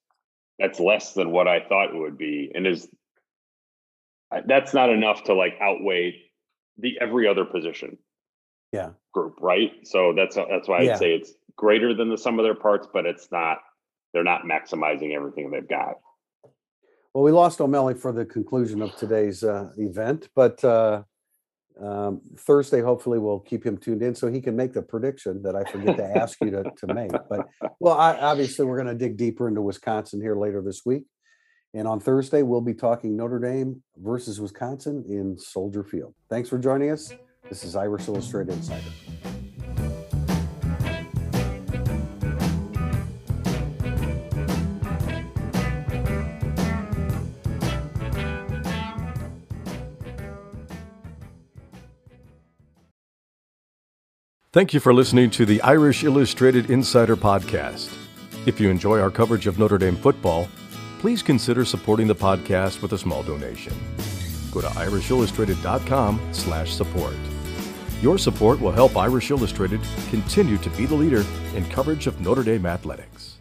that's 0.58 0.80
less 0.80 1.14
than 1.14 1.30
what 1.30 1.48
I 1.48 1.60
thought 1.60 1.94
it 1.94 1.98
would 1.98 2.18
be. 2.18 2.50
And 2.54 2.66
is, 2.66 2.88
that's 4.46 4.74
not 4.74 4.90
enough 4.90 5.24
to 5.24 5.34
like 5.34 5.58
outweigh 5.60 6.22
the 6.78 6.98
every 7.00 7.28
other 7.28 7.44
position 7.44 7.98
yeah 8.72 8.90
group, 9.12 9.36
right? 9.40 9.72
So 9.84 10.14
that's 10.16 10.36
that's 10.36 10.68
why 10.68 10.78
I'd 10.78 10.84
yeah. 10.84 10.96
say 10.96 11.14
it's 11.14 11.32
greater 11.56 11.94
than 11.94 12.08
the 12.08 12.18
sum 12.18 12.38
of 12.38 12.44
their 12.44 12.54
parts, 12.54 12.88
but 12.92 13.06
it's 13.06 13.28
not. 13.30 13.58
They're 14.12 14.24
not 14.24 14.42
maximizing 14.42 15.14
everything 15.14 15.50
they've 15.50 15.68
got. 15.68 15.94
Well, 17.14 17.24
we 17.24 17.30
lost 17.30 17.60
O'Malley 17.60 17.94
for 17.94 18.12
the 18.12 18.24
conclusion 18.24 18.82
of 18.82 18.94
today's 18.96 19.44
uh, 19.44 19.70
event, 19.76 20.28
but 20.34 20.62
uh, 20.64 21.02
um, 21.80 22.20
Thursday, 22.38 22.80
hopefully, 22.80 23.18
we'll 23.18 23.40
keep 23.40 23.64
him 23.64 23.76
tuned 23.78 24.02
in 24.02 24.14
so 24.14 24.28
he 24.28 24.40
can 24.40 24.56
make 24.56 24.72
the 24.72 24.82
prediction 24.82 25.42
that 25.42 25.56
I 25.56 25.64
forget 25.64 25.96
to 25.96 26.04
ask 26.04 26.38
you 26.40 26.50
to, 26.50 26.64
to 26.78 26.94
make. 26.94 27.12
But 27.28 27.46
well, 27.80 27.96
I, 27.96 28.16
obviously, 28.16 28.64
we're 28.64 28.82
going 28.82 28.88
to 28.88 28.94
dig 28.94 29.16
deeper 29.16 29.48
into 29.48 29.62
Wisconsin 29.62 30.20
here 30.20 30.36
later 30.36 30.62
this 30.62 30.82
week. 30.84 31.04
And 31.74 31.88
on 31.88 32.00
Thursday, 32.00 32.42
we'll 32.42 32.60
be 32.60 32.74
talking 32.74 33.16
Notre 33.16 33.38
Dame 33.38 33.82
versus 33.96 34.40
Wisconsin 34.40 35.04
in 35.08 35.38
Soldier 35.38 35.82
Field. 35.82 36.14
Thanks 36.28 36.48
for 36.48 36.58
joining 36.58 36.90
us. 36.90 37.12
This 37.48 37.64
is 37.64 37.76
Irish 37.76 38.08
Illustrated 38.08 38.52
Insider. 38.54 39.41
Thank 54.52 54.74
you 54.74 54.80
for 54.80 54.92
listening 54.92 55.30
to 55.30 55.46
the 55.46 55.62
Irish 55.62 56.04
Illustrated 56.04 56.70
Insider 56.70 57.16
Podcast. 57.16 57.90
If 58.44 58.60
you 58.60 58.68
enjoy 58.68 59.00
our 59.00 59.10
coverage 59.10 59.46
of 59.46 59.58
Notre 59.58 59.78
Dame 59.78 59.96
football, 59.96 60.46
please 60.98 61.22
consider 61.22 61.64
supporting 61.64 62.06
the 62.06 62.14
podcast 62.14 62.82
with 62.82 62.92
a 62.92 62.98
small 62.98 63.22
donation. 63.22 63.72
Go 64.50 64.60
to 64.60 64.66
irishillustrated.com 64.66 66.20
slash 66.32 66.70
support. 66.70 67.16
Your 68.02 68.18
support 68.18 68.60
will 68.60 68.72
help 68.72 68.94
Irish 68.94 69.30
Illustrated 69.30 69.80
continue 70.10 70.58
to 70.58 70.68
be 70.76 70.84
the 70.84 70.96
leader 70.96 71.24
in 71.56 71.64
coverage 71.70 72.06
of 72.06 72.20
Notre 72.20 72.42
Dame 72.42 72.66
athletics. 72.66 73.31